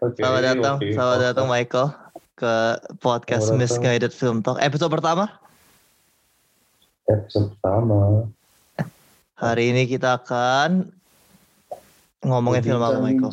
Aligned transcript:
Oke, 0.00 0.16
Selamat 0.16 0.42
datang, 0.42 0.76
oke. 0.80 0.96
selamat 0.96 1.18
datang 1.20 1.46
Michael 1.46 1.88
ke 2.32 2.54
podcast 2.98 3.44
Selamat 3.46 3.60
datang. 3.60 3.76
Misguided 3.76 4.12
Film 4.16 4.40
Talk. 4.40 4.56
Episode 4.58 4.88
pertama. 4.88 5.28
Episode 7.04 7.52
pertama. 7.52 8.24
Hari 9.36 9.72
ini 9.72 9.84
kita 9.84 10.16
akan 10.16 10.88
ngomongin 12.22 12.64
film 12.64 12.80
apa 12.80 12.96
Michael? 12.96 13.32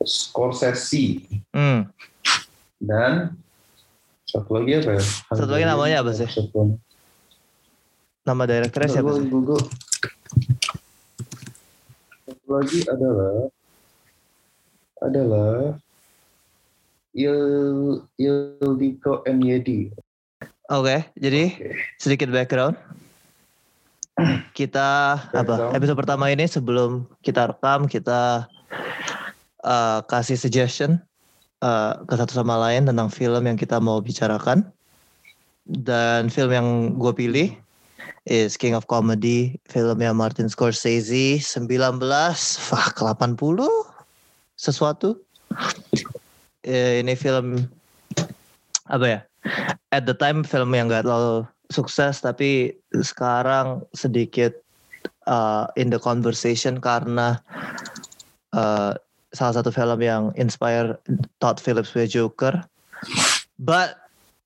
Scorsese 0.00 1.24
Hmm, 1.50 1.88
dan 2.78 3.36
satu 4.24 4.52
lagi 4.52 4.80
apa 4.80 4.96
ya? 4.96 5.02
Satu 5.32 5.48
lagi 5.48 5.64
namanya 5.64 5.96
apa 6.00 6.12
sih? 6.12 6.28
Satu 6.28 6.76
nama 8.22 8.44
direkturnya 8.44 8.88
siapa 8.90 9.10
sih? 9.16 9.24
Satu 12.22 12.48
lagi 12.48 12.78
adalah 12.84 13.48
adalah 15.02 15.76
Il 17.16 17.38
Ildiko 18.20 19.24
MYD. 19.26 19.90
Oke, 20.68 21.00
jadi 21.16 21.56
sedikit 21.96 22.28
background. 22.28 22.76
Kita 24.52 25.16
apa? 25.32 25.72
Episode 25.72 25.96
pertama 25.96 26.28
ini 26.28 26.44
sebelum 26.44 27.08
kita 27.24 27.54
rekam 27.54 27.88
kita 27.88 28.44
uh, 29.64 29.98
kasih 30.04 30.36
suggestion 30.36 31.00
uh, 31.64 31.96
ke 32.04 32.14
satu 32.18 32.36
sama 32.36 32.58
lain 32.60 32.84
tentang 32.84 33.08
film 33.08 33.48
yang 33.48 33.56
kita 33.56 33.80
mau 33.80 34.02
bicarakan. 34.04 34.66
Dan 35.68 36.32
film 36.32 36.52
yang 36.52 36.68
gue 36.96 37.12
pilih 37.12 37.48
is 38.28 38.56
King 38.56 38.76
of 38.76 38.88
Comedy, 38.88 39.56
filmnya 39.68 40.12
Martin 40.12 40.48
Scorsese 40.52 41.40
19 41.40 41.96
fuck 42.60 42.96
80 43.00 43.87
sesuatu. 44.58 45.16
Eh, 46.66 47.00
ini 47.00 47.14
film 47.14 47.70
apa 48.90 49.06
ya? 49.06 49.20
At 49.94 50.04
the 50.04 50.12
time 50.12 50.44
film 50.44 50.74
yang 50.74 50.90
gak 50.90 51.06
terlalu 51.06 51.46
sukses 51.72 52.20
tapi 52.20 52.74
sekarang 52.92 53.86
sedikit 53.94 54.52
uh, 55.30 55.70
in 55.78 55.88
the 55.88 56.00
conversation 56.00 56.82
karena 56.82 57.38
uh, 58.52 58.92
salah 59.32 59.54
satu 59.60 59.70
film 59.70 60.00
yang 60.00 60.32
inspire 60.34 60.96
Todd 61.38 61.62
Phillips 61.62 61.94
punya 61.94 62.08
Joker. 62.08 62.54
But 63.60 63.96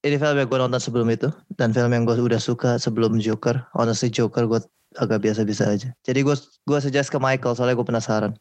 ini 0.02 0.18
film 0.18 0.38
yang 0.38 0.50
gue 0.50 0.58
nonton 0.58 0.82
sebelum 0.82 1.08
itu 1.14 1.30
dan 1.56 1.70
film 1.70 1.94
yang 1.94 2.04
gue 2.04 2.18
udah 2.18 2.42
suka 2.42 2.76
sebelum 2.76 3.22
Joker. 3.22 3.62
Honestly 3.78 4.10
Joker 4.10 4.44
gue 4.50 4.60
agak 4.98 5.24
biasa-biasa 5.24 5.64
aja. 5.72 5.88
Jadi 6.04 6.20
gue 6.24 6.36
gue 6.38 6.78
suggest 6.82 7.08
ke 7.08 7.18
Michael 7.20 7.56
soalnya 7.56 7.76
gue 7.78 7.88
penasaran 7.88 8.32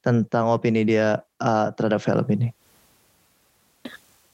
tentang 0.00 0.50
opini 0.50 0.82
dia 0.82 1.22
uh, 1.38 1.68
terhadap 1.74 2.02
film 2.02 2.26
ini. 2.32 2.48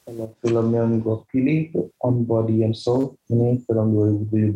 Kalau 0.07 0.31
film 0.39 0.67
yang 0.71 1.03
gue 1.03 1.17
pilih 1.27 1.57
itu 1.67 1.81
On 1.99 2.23
Body 2.23 2.63
and 2.63 2.71
Soul. 2.71 3.19
Ini 3.27 3.59
film 3.67 3.91
2017. 4.31 4.55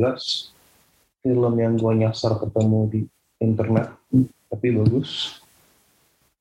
Film 1.27 1.53
yang 1.59 1.75
gue 1.75 1.93
nyasar 1.99 2.39
ketemu 2.39 2.79
di 2.87 3.01
internet. 3.43 3.91
Tapi 4.47 4.67
bagus. 4.71 5.43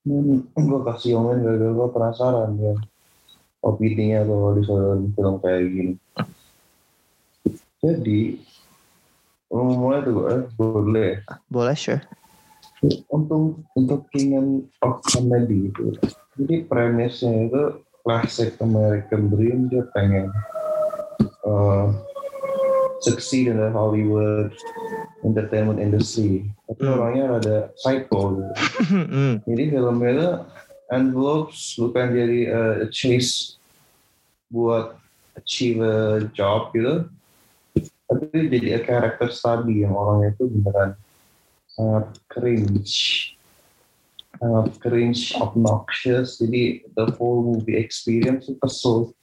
Dan 0.07 0.47
gue 0.47 0.79
kasih 0.87 1.19
omen 1.19 1.43
gara-gara 1.43 1.75
gue 1.75 1.89
penasaran 1.91 2.51
ya. 2.55 2.75
Opininya 3.61 4.23
kalau 4.23 4.55
disuruh 4.55 5.03
film 5.11 5.35
kayak 5.43 5.61
gini. 5.67 5.93
Jadi, 7.81 8.37
mau 9.51 9.75
mulai 9.77 9.99
tuh 10.01 10.13
gue, 10.15 10.35
boleh 10.55 11.05
ya? 11.11 11.17
Boleh 11.47 11.75
sure. 11.75 12.01
untuk 13.13 13.61
untuk 13.77 14.09
King 14.09 14.65
of 14.81 15.05
Comedy 15.05 15.69
itu 15.69 15.93
jadi 16.33 16.65
premisnya 16.65 17.45
itu 17.45 17.61
classic 18.01 18.57
American 18.57 19.29
Dream 19.29 19.69
dia 19.69 19.85
pengen 19.93 20.33
uh, 21.45 21.93
succeed 23.05 23.53
in 23.53 23.61
the 23.61 23.69
Hollywood 23.69 24.49
entertainment 25.21 25.77
industry 25.77 26.49
tapi 26.65 26.81
Hmm. 26.81 26.93
orangnya 26.97 27.25
ada 27.37 27.55
psycho 27.77 28.41
gitu. 28.41 28.53
Hmm. 29.13 29.33
jadi 29.45 29.63
filmnya 29.69 30.09
itu 30.09 30.29
envelopes 30.89 31.77
bukan 31.77 32.05
jadi 32.17 32.39
uh, 32.49 32.73
a 32.81 32.87
chase 32.89 33.61
buat 34.49 34.97
achieve 35.37 35.77
a 35.79 36.25
job 36.33 36.73
gitu 36.73 37.05
tapi 38.11 38.51
jadi 38.51 38.75
a 38.75 38.79
character 38.83 39.31
study 39.31 39.87
yang 39.87 39.95
orangnya 39.95 40.35
itu 40.35 40.43
beneran 40.51 40.99
sangat 41.71 42.05
cringe. 42.27 42.95
Sangat 44.35 44.67
cringe 44.83 45.31
obnoxious. 45.39 46.43
Jadi 46.43 46.83
the 46.91 47.07
whole 47.15 47.39
movie 47.39 47.79
experience 47.79 48.51
itu 48.51 48.59
kesel. 48.59 49.15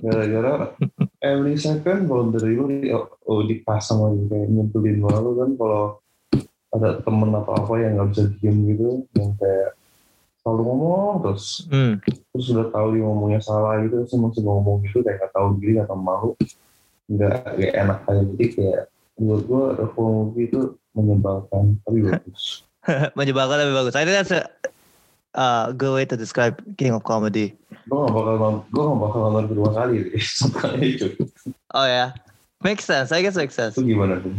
Gara-gara 0.00 0.72
every 1.20 1.54
second 1.60 2.08
boundary 2.08 2.58
lu 2.58 2.66
di, 2.66 2.90
oh, 2.90 3.44
dipasang 3.46 4.02
lagi 4.02 4.22
kayak 4.26 4.48
nyebelin 4.50 4.98
malu 4.98 5.30
kan 5.38 5.50
kalau 5.54 5.84
ada 6.72 7.04
temen 7.04 7.30
atau 7.36 7.52
apa 7.54 7.74
yang 7.78 8.00
nggak 8.00 8.08
bisa 8.10 8.24
diem 8.40 8.56
gitu 8.72 9.06
yang 9.14 9.30
kayak 9.38 9.78
selalu 10.42 10.62
ngomong 10.66 11.14
terus. 11.22 11.46
Hmm. 11.70 12.02
terus 12.02 12.46
udah 12.50 12.66
tahu 12.74 12.98
dia 12.98 13.04
ngomongnya 13.06 13.40
salah 13.44 13.78
gitu 13.86 14.02
terus 14.02 14.18
masih 14.18 14.42
ngomong 14.42 14.82
gitu 14.90 15.06
kayak 15.06 15.22
nggak 15.22 15.32
tahu 15.38 15.48
diri 15.62 15.78
atau 15.78 15.94
malu 15.94 16.30
nggak 17.12 17.56
kayak 17.60 17.74
enak 17.76 17.98
aja 18.08 18.22
jadi 18.34 18.46
kayak 18.56 18.80
buat 19.20 19.40
gue 19.44 19.62
whole 19.92 20.12
movie 20.32 20.48
itu 20.48 20.60
menyebalkan 20.96 21.76
tapi 21.84 22.00
bagus 22.08 22.64
Menyebalkan 23.14 23.62
lebih 23.62 23.74
bagus. 23.78 23.94
I 23.94 24.02
think 24.02 24.18
that's 24.18 24.34
a 24.34 24.42
uh, 25.38 25.70
good 25.70 25.94
way 25.94 26.04
to 26.04 26.18
describe 26.18 26.58
King 26.74 26.98
of 26.98 27.06
Comedy. 27.06 27.54
gue 27.82 27.98
gak 27.98 28.14
bakal 28.14 28.62
gue 28.70 28.82
gak 28.82 29.00
bakal 29.02 29.18
nonton 29.26 29.44
kedua 29.50 29.68
kali 29.74 29.94
itu 30.94 31.06
Oh 31.74 31.86
ya, 31.86 32.14
makes 32.62 32.86
sense. 32.86 33.10
I 33.10 33.22
guess 33.22 33.34
makes 33.34 33.54
sense. 33.58 33.78
itu 33.78 33.94
gimana 33.94 34.18
tuh 34.18 34.34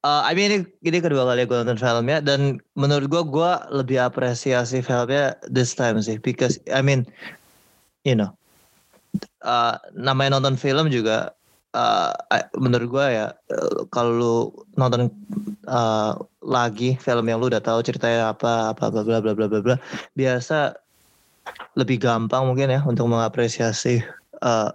Uh, 0.00 0.24
I 0.24 0.32
mean 0.32 0.48
ini, 0.48 0.64
ini 0.80 0.96
kedua 1.04 1.28
kali 1.28 1.44
gue 1.44 1.60
nonton 1.60 1.76
filmnya 1.76 2.24
dan 2.24 2.56
menurut 2.72 3.04
gue 3.12 3.20
gue 3.20 3.52
lebih 3.68 4.00
apresiasi 4.00 4.80
filmnya 4.80 5.36
this 5.44 5.76
time 5.76 6.00
sih 6.00 6.16
because 6.16 6.56
I 6.72 6.80
mean 6.80 7.04
you 8.08 8.16
know 8.16 8.32
uh, 9.44 9.76
namanya 9.92 10.40
nonton 10.40 10.56
film 10.56 10.88
juga 10.88 11.36
uh, 11.74 12.12
menurut 12.58 12.88
gue 12.90 13.06
ya 13.20 13.26
uh, 13.30 13.86
kalau 13.94 14.10
lu 14.12 14.36
nonton 14.74 15.10
uh, 15.70 16.16
lagi 16.42 16.98
film 16.98 17.26
yang 17.30 17.38
lu 17.38 17.50
udah 17.50 17.62
tahu 17.62 17.82
ceritanya 17.84 18.34
apa 18.34 18.74
apa 18.74 18.90
bla 18.90 19.02
bla 19.06 19.18
bla 19.22 19.32
bla 19.34 19.46
bla 19.46 19.60
bla 19.60 19.76
biasa 20.18 20.74
lebih 21.74 22.02
gampang 22.02 22.46
mungkin 22.46 22.70
ya 22.70 22.80
untuk 22.86 23.10
mengapresiasi 23.10 24.02
uh, 24.42 24.70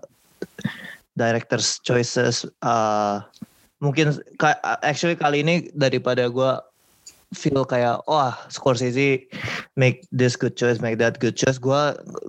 directors 1.15 1.79
choices 1.83 2.43
uh, 2.63 3.23
mungkin 3.79 4.15
actually 4.83 5.15
kali 5.15 5.43
ini 5.43 5.67
daripada 5.75 6.27
gue 6.31 6.51
feel 7.35 7.67
kayak 7.67 7.99
wah 8.07 8.35
Scorsese 8.47 9.27
make 9.75 10.07
this 10.15 10.39
good 10.39 10.55
choice 10.55 10.79
make 10.79 10.95
that 10.95 11.19
good 11.19 11.35
choice 11.35 11.59
gue 11.59 11.81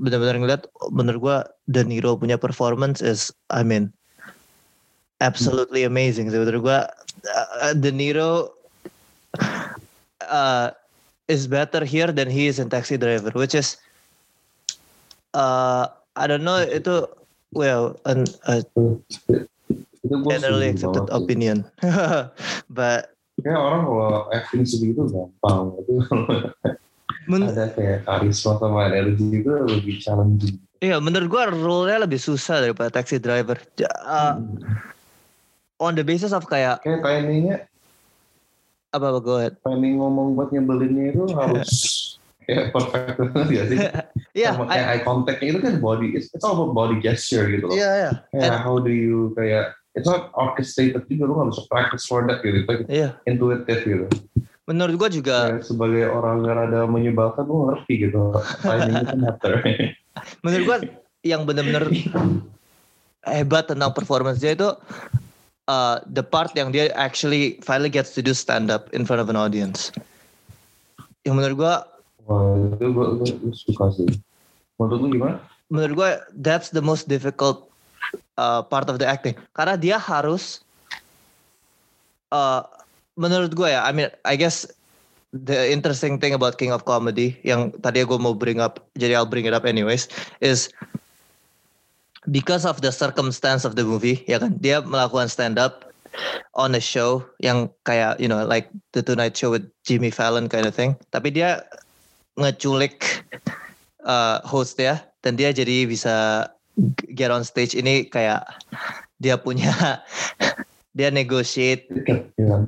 benar-benar 0.02 0.36
ngeliat 0.42 0.62
bener 0.90 1.16
gue 1.20 1.36
De 1.70 1.82
Niro 1.86 2.18
punya 2.18 2.34
performance 2.34 2.98
is 2.98 3.30
I 3.54 3.62
mean 3.62 3.94
absolutely 5.20 5.84
amazing. 5.84 6.28
Sebenarnya 6.28 6.60
gue 6.62 6.80
uh, 7.30 7.74
De 7.76 7.90
Niro 7.92 8.52
uh, 10.26 10.70
is 11.28 11.46
better 11.46 11.84
here 11.84 12.12
than 12.12 12.30
he 12.30 12.46
is 12.46 12.58
in 12.58 12.70
Taxi 12.70 12.96
Driver 12.96 13.32
which 13.34 13.54
is 13.54 13.76
uh, 15.34 15.88
I 16.16 16.24
don't 16.26 16.44
know 16.44 16.60
itu 16.62 17.04
well 17.52 18.00
an, 18.08 18.24
gue 20.06 20.30
generally 20.30 20.70
accepted 20.70 21.08
opinion. 21.10 21.66
But 22.76 23.16
kayak 23.42 23.60
orang 23.60 23.82
kalau 23.84 24.20
acting 24.32 24.64
segitu 24.64 25.08
gampang. 25.10 25.76
Itu 25.82 25.92
men- 27.30 27.50
ada 27.52 27.68
kayak 27.74 28.06
karisma 28.06 28.56
sama 28.56 28.88
energi 28.88 29.44
itu 29.44 29.50
lebih 29.50 29.94
challenging. 30.00 30.56
Iya, 30.80 31.00
menurut 31.00 31.28
gua 31.32 31.48
role-nya 31.48 32.04
lebih 32.04 32.20
susah 32.20 32.60
daripada 32.60 32.92
taxi 32.92 33.16
driver. 33.16 33.56
Uh, 34.04 34.44
on 35.76 35.92
the 35.92 36.02
basis 36.02 36.32
of 36.32 36.44
kayak 36.44 36.80
kayak 36.80 37.00
timingnya 37.02 37.56
apa 38.90 39.12
apa 39.12 39.20
ahead. 39.36 39.54
timing 39.60 40.00
ngomong 40.00 40.32
buat 40.32 40.48
nyebelinnya 40.48 41.12
itu 41.12 41.24
harus 41.36 41.70
kayak 42.46 42.70
perfect 42.70 43.18
banget 43.18 43.48
ya 43.50 43.62
sih 43.66 43.78
Iya, 44.36 44.52
sama 44.52 44.64
I- 44.66 44.70
kayak 44.72 44.86
eye 44.86 45.02
contact 45.02 45.40
itu 45.40 45.58
kan 45.58 45.74
body 45.78 46.12
it's, 46.12 46.28
it's 46.32 46.44
all 46.44 46.54
about 46.54 46.72
body 46.72 47.00
gesture 47.00 47.48
gitu 47.48 47.68
loh 47.68 47.76
iya 47.76 47.90
iya. 47.98 48.10
kayak 48.32 48.60
how 48.60 48.76
do 48.76 48.88
you 48.88 49.32
kayak 49.32 49.72
it's 49.92 50.04
not 50.04 50.28
orchestrated 50.32 51.04
juga 51.08 51.24
lu 51.24 51.32
gak 51.34 51.48
bisa 51.56 51.62
practice 51.66 52.04
for 52.04 52.20
that 52.24 52.40
gitu 52.40 52.64
Like, 52.64 52.84
Iya. 52.86 53.16
intuitive 53.24 53.82
gitu 53.82 54.06
Menurut 54.66 54.98
gua 54.98 55.06
juga 55.08 55.36
Kayak 55.54 55.62
sebagai 55.62 56.04
orang 56.10 56.42
yang 56.42 56.54
rada 56.58 56.80
menyebalkan 56.84 57.46
lu 57.46 57.70
ngerti 57.70 58.08
gitu 58.08 58.34
timing 58.60 58.94
itu 58.98 59.16
matter 59.16 59.52
menurut 60.44 60.64
gua 60.64 60.78
yang 61.22 61.42
benar-benar 61.44 61.84
hebat 63.22 63.64
tentang 63.66 63.90
performance 63.90 64.38
dia 64.38 64.52
itu 64.52 64.68
uh, 65.68 66.02
the 66.10 66.22
part 66.22 66.54
yang 66.54 66.70
dia 66.70 66.90
actually 66.94 67.58
finally 67.62 67.90
gets 67.90 68.14
to 68.14 68.22
do 68.22 68.34
stand 68.34 68.70
up 68.70 68.90
in 68.94 69.06
front 69.06 69.22
of 69.22 69.28
an 69.30 69.36
audience. 69.36 69.94
Yang 71.26 71.34
menurut 71.34 71.56
gua 71.58 71.74
Wah, 72.26 72.58
itu 72.58 72.90
gue, 72.90 73.06
gue, 73.22 73.30
gue 73.38 73.54
suka 73.54 73.86
sih. 73.94 74.10
Menurut 74.82 74.98
lu 74.98 75.08
gimana? 75.14 75.38
Menurut 75.70 75.94
gue 75.94 76.10
that's 76.42 76.74
the 76.74 76.82
most 76.82 77.06
difficult 77.06 77.70
uh, 78.34 78.66
part 78.66 78.90
of 78.90 78.98
the 78.98 79.06
acting. 79.06 79.38
Karena 79.54 79.78
dia 79.78 79.94
harus 79.94 80.58
uh, 82.34 82.66
menurut 83.14 83.54
gue 83.54 83.70
ya, 83.70 83.86
I 83.86 83.94
mean 83.94 84.10
I 84.26 84.34
guess 84.34 84.66
the 85.30 85.70
interesting 85.70 86.18
thing 86.18 86.34
about 86.34 86.58
King 86.58 86.74
of 86.74 86.82
Comedy 86.82 87.38
yang 87.46 87.70
tadi 87.78 88.02
gue 88.02 88.18
mau 88.18 88.34
bring 88.34 88.58
up, 88.58 88.82
jadi 88.98 89.18
I'll 89.18 89.28
bring 89.28 89.46
it 89.46 89.54
up 89.54 89.62
anyways, 89.62 90.10
is 90.42 90.70
because 92.30 92.64
of 92.64 92.80
the 92.82 92.90
circumstance 92.90 93.64
of 93.64 93.76
the 93.76 93.84
movie, 93.84 94.24
ya 94.26 94.38
kan, 94.42 94.58
dia 94.58 94.82
melakukan 94.82 95.30
stand 95.30 95.58
up 95.58 95.86
on 96.56 96.72
a 96.72 96.80
show 96.80 97.20
yang 97.44 97.68
kayak 97.84 98.16
you 98.16 98.24
know 98.24 98.40
like 98.44 98.72
the 98.96 99.04
Tonight 99.04 99.36
Show 99.36 99.52
with 99.52 99.68
Jimmy 99.84 100.08
Fallon 100.08 100.48
kind 100.48 100.64
of 100.64 100.74
thing. 100.74 100.96
Tapi 101.12 101.32
dia 101.34 101.62
ngeculik 102.40 103.24
uh, 104.08 104.40
host 104.42 104.80
ya 104.80 105.02
dan 105.20 105.36
dia 105.36 105.52
jadi 105.52 105.84
bisa 105.84 106.46
get 107.12 107.28
on 107.28 107.44
stage. 107.44 107.76
Ini 107.76 108.08
kayak 108.08 108.48
dia 109.20 109.36
punya 109.40 109.72
dia 110.96 111.12
negotiate 111.12 111.84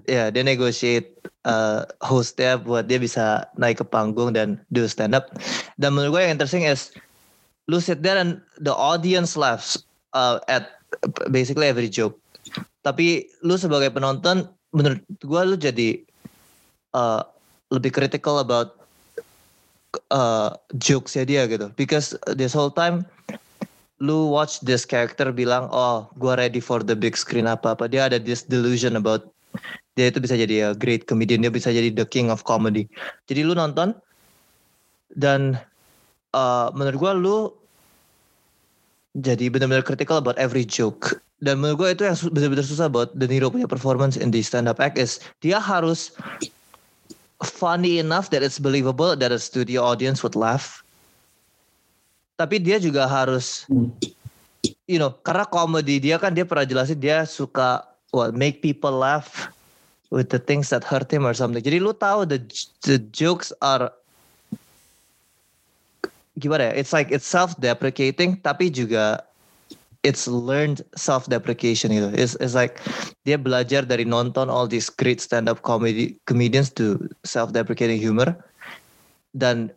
ya 0.04 0.28
dia 0.28 0.44
negotiate 0.44 1.16
uh, 1.48 1.88
hostnya 2.04 2.60
buat 2.60 2.84
dia 2.84 3.00
bisa 3.00 3.48
naik 3.56 3.80
ke 3.80 3.84
panggung 3.88 4.36
dan 4.36 4.60
do 4.68 4.84
stand 4.84 5.16
up 5.16 5.32
dan 5.80 5.96
menurut 5.96 6.20
gue 6.20 6.22
yang 6.28 6.36
interesting 6.36 6.68
is 6.68 6.92
lu 7.68 7.78
sit 7.78 8.00
there 8.00 8.16
and 8.16 8.40
the 8.64 8.72
audience 8.72 9.36
laughs 9.36 9.76
uh, 10.16 10.40
at 10.48 10.80
basically 11.28 11.68
every 11.68 11.92
joke. 11.92 12.16
Tapi 12.80 13.28
lu 13.44 13.60
sebagai 13.60 13.92
penonton 13.92 14.48
menurut 14.72 15.04
gue 15.20 15.42
lu 15.44 15.56
jadi 15.60 16.00
uh, 16.96 17.20
lebih 17.68 17.92
critical 17.92 18.40
about 18.40 18.72
uh, 20.08 20.56
jokesnya 20.80 21.28
dia 21.28 21.42
gitu. 21.44 21.68
Because 21.76 22.16
this 22.32 22.56
whole 22.56 22.72
time 22.72 23.04
lu 24.00 24.30
watch 24.30 24.62
this 24.62 24.86
character 24.86 25.34
bilang 25.34 25.66
oh 25.74 26.06
gue 26.22 26.32
ready 26.38 26.62
for 26.62 26.80
the 26.80 26.94
big 26.94 27.18
screen 27.18 27.50
apa 27.50 27.74
apa 27.74 27.90
dia 27.90 28.06
ada 28.06 28.22
this 28.22 28.46
delusion 28.46 28.94
about 28.94 29.26
dia 29.98 30.06
itu 30.06 30.22
bisa 30.22 30.38
jadi 30.38 30.70
a 30.70 30.78
great 30.78 31.10
comedian 31.10 31.42
dia 31.42 31.50
bisa 31.50 31.74
jadi 31.74 31.90
the 31.90 32.06
king 32.06 32.32
of 32.32 32.46
comedy. 32.46 32.88
Jadi 33.26 33.44
lu 33.44 33.52
nonton 33.52 33.92
dan 35.18 35.58
uh, 36.32 36.70
menurut 36.72 36.96
gue 36.96 37.12
lu 37.18 37.36
jadi 39.16 39.48
benar-benar 39.48 39.86
critical 39.86 40.20
about 40.20 40.36
every 40.36 40.66
joke 40.66 41.16
dan 41.38 41.62
menurut 41.62 41.78
gue 41.78 41.88
itu 41.94 42.02
yang 42.02 42.18
benar-benar 42.34 42.66
susah 42.66 42.90
buat 42.90 43.14
De 43.14 43.30
Niro 43.30 43.46
punya 43.46 43.70
performance 43.70 44.18
in 44.18 44.34
the 44.34 44.42
stand 44.42 44.66
up 44.66 44.82
act 44.82 44.98
is 44.98 45.22
dia 45.38 45.62
harus 45.62 46.10
funny 47.46 48.02
enough 48.02 48.30
that 48.30 48.42
it's 48.42 48.58
believable 48.58 49.14
that 49.14 49.30
a 49.30 49.38
studio 49.38 49.82
audience 49.86 50.22
would 50.26 50.34
laugh. 50.34 50.82
Tapi 52.38 52.62
dia 52.62 52.78
juga 52.78 53.06
harus, 53.06 53.66
you 54.86 54.98
know, 54.98 55.14
karena 55.26 55.46
komedi 55.46 55.98
dia 55.98 56.18
kan 56.18 56.34
dia 56.34 56.46
pernah 56.46 56.66
jelasin 56.66 56.98
dia 56.98 57.26
suka 57.26 57.86
what 58.14 58.34
make 58.34 58.62
people 58.62 58.94
laugh 58.94 59.50
with 60.10 60.30
the 60.30 60.38
things 60.38 60.70
that 60.70 60.86
hurt 60.86 61.10
him 61.10 61.26
or 61.26 61.34
something. 61.34 61.62
Jadi 61.62 61.82
lu 61.82 61.94
tahu 61.94 62.26
the 62.26 62.38
the 62.86 63.02
jokes 63.10 63.50
are 63.62 63.90
gimana 66.38 66.70
ya? 66.70 66.72
It's 66.78 66.94
like 66.94 67.10
it's 67.10 67.26
self-deprecating 67.26 68.40
tapi 68.46 68.70
juga 68.70 69.22
it's 70.06 70.30
learned 70.30 70.82
self-deprecation 70.94 71.90
gitu. 71.90 72.08
It's, 72.14 72.38
it's 72.38 72.54
like 72.54 72.78
dia 73.26 73.36
belajar 73.36 73.82
dari 73.82 74.06
nonton 74.06 74.46
all 74.46 74.70
these 74.70 74.88
great 74.88 75.18
stand-up 75.18 75.62
comedy 75.66 76.16
comedians 76.30 76.70
to 76.78 77.02
self-deprecating 77.26 77.98
humor, 77.98 78.38
dan 79.34 79.74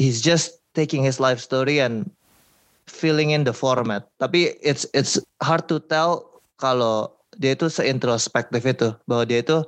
he's 0.00 0.24
just 0.24 0.64
taking 0.72 1.04
his 1.04 1.20
life 1.20 1.38
story 1.38 1.78
and 1.78 2.08
filling 2.88 3.30
in 3.30 3.44
the 3.44 3.52
format. 3.52 4.08
Tapi 4.18 4.56
it's 4.64 4.88
it's 4.96 5.20
hard 5.44 5.68
to 5.68 5.78
tell 5.92 6.40
kalau 6.56 7.12
dia 7.38 7.54
itu 7.54 7.70
seintrospektif 7.70 8.66
itu 8.66 8.92
bahwa 9.06 9.24
dia 9.24 9.40
itu 9.40 9.62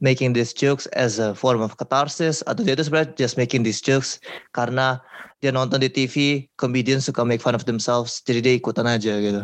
making 0.00 0.32
these 0.32 0.54
jokes 0.54 0.86
as 0.96 1.18
a 1.20 1.34
form 1.36 1.60
of 1.60 1.76
catharsis 1.76 2.40
atau 2.46 2.64
dia 2.64 2.72
itu 2.78 2.86
sebenarnya 2.86 3.12
just 3.18 3.36
making 3.36 3.60
these 3.66 3.82
jokes 3.82 4.22
karena 4.56 5.02
dia 5.40 5.50
nonton 5.50 5.80
di 5.80 5.88
TV 5.88 6.44
comedian 6.54 7.00
suka 7.00 7.24
make 7.24 7.40
fun 7.40 7.56
of 7.56 7.64
themselves 7.64 8.20
jadi 8.20 8.44
dia 8.44 8.54
ikutan 8.60 8.84
aja 8.84 9.16
gitu. 9.16 9.42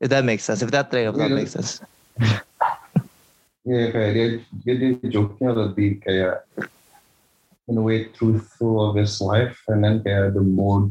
If 0.00 0.08
that 0.08 0.24
makes 0.24 0.48
sense. 0.48 0.64
If 0.64 0.72
that 0.72 0.88
train 0.88 1.12
of 1.12 1.14
thought 1.20 1.28
yeah. 1.28 1.38
makes 1.38 1.52
sense. 1.52 1.84
Iya 3.60 3.76
yeah, 3.76 3.88
kayak 3.92 4.10
dia 4.16 4.26
dia, 4.64 4.74
dia 4.80 4.90
joke-nya 5.12 5.52
lebih 5.52 6.00
kayak 6.00 6.48
in 7.68 7.76
a 7.76 7.84
way 7.84 8.08
truthful 8.16 8.80
of 8.80 8.96
his 8.96 9.20
life 9.20 9.60
and 9.68 9.84
then 9.84 10.00
kayak 10.00 10.32
the 10.32 10.40
mode 10.40 10.88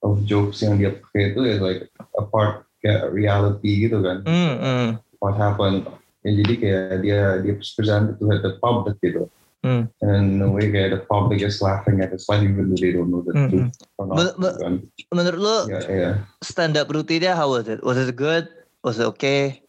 of 0.00 0.24
jokes 0.24 0.64
yang 0.64 0.80
dia 0.80 0.96
pakai 0.96 1.36
itu 1.36 1.40
is 1.44 1.60
like 1.60 1.92
a 2.16 2.24
part 2.24 2.64
kayak 2.80 3.12
reality 3.12 3.84
gitu 3.84 4.00
kan. 4.00 4.24
Mm, 4.24 4.56
mm. 4.56 4.88
what 5.20 5.36
happened. 5.36 5.84
Ya, 6.24 6.32
jadi 6.32 6.54
kayak 6.56 6.96
dia 7.04 7.20
dia 7.44 7.54
present 7.60 8.16
to 8.16 8.24
the 8.24 8.56
public 8.64 8.96
gitu 9.04 9.28
Mm. 9.62 9.94
And 10.02 10.26
in 10.34 10.42
a 10.42 10.50
way 10.50 10.74
kayak 10.74 10.90
the 10.90 11.00
public 11.06 11.38
is 11.38 11.62
laughing 11.62 12.02
at 12.02 12.10
his 12.10 12.26
life 12.26 12.42
even 12.42 12.74
though 12.74 12.82
they 12.82 12.90
don't 12.90 13.14
know 13.14 13.22
the 13.22 13.30
Mm-mm. 13.30 13.70
truth 13.70 13.70
or 13.94 14.10
not. 14.10 14.16
Men- 14.18 14.36
men- 14.42 14.58
kan. 14.58 14.74
menurut 15.14 15.38
lu 15.38 15.58
Yeah, 15.70 15.86
yeah. 15.86 16.14
stand 16.42 16.74
up 16.74 16.90
rutinnya 16.90 17.38
how 17.38 17.54
was 17.54 17.70
it 17.70 17.78
was 17.86 17.94
it 17.94 18.10
good 18.18 18.50
was 18.82 18.98
it 18.98 19.06
okay 19.14 19.62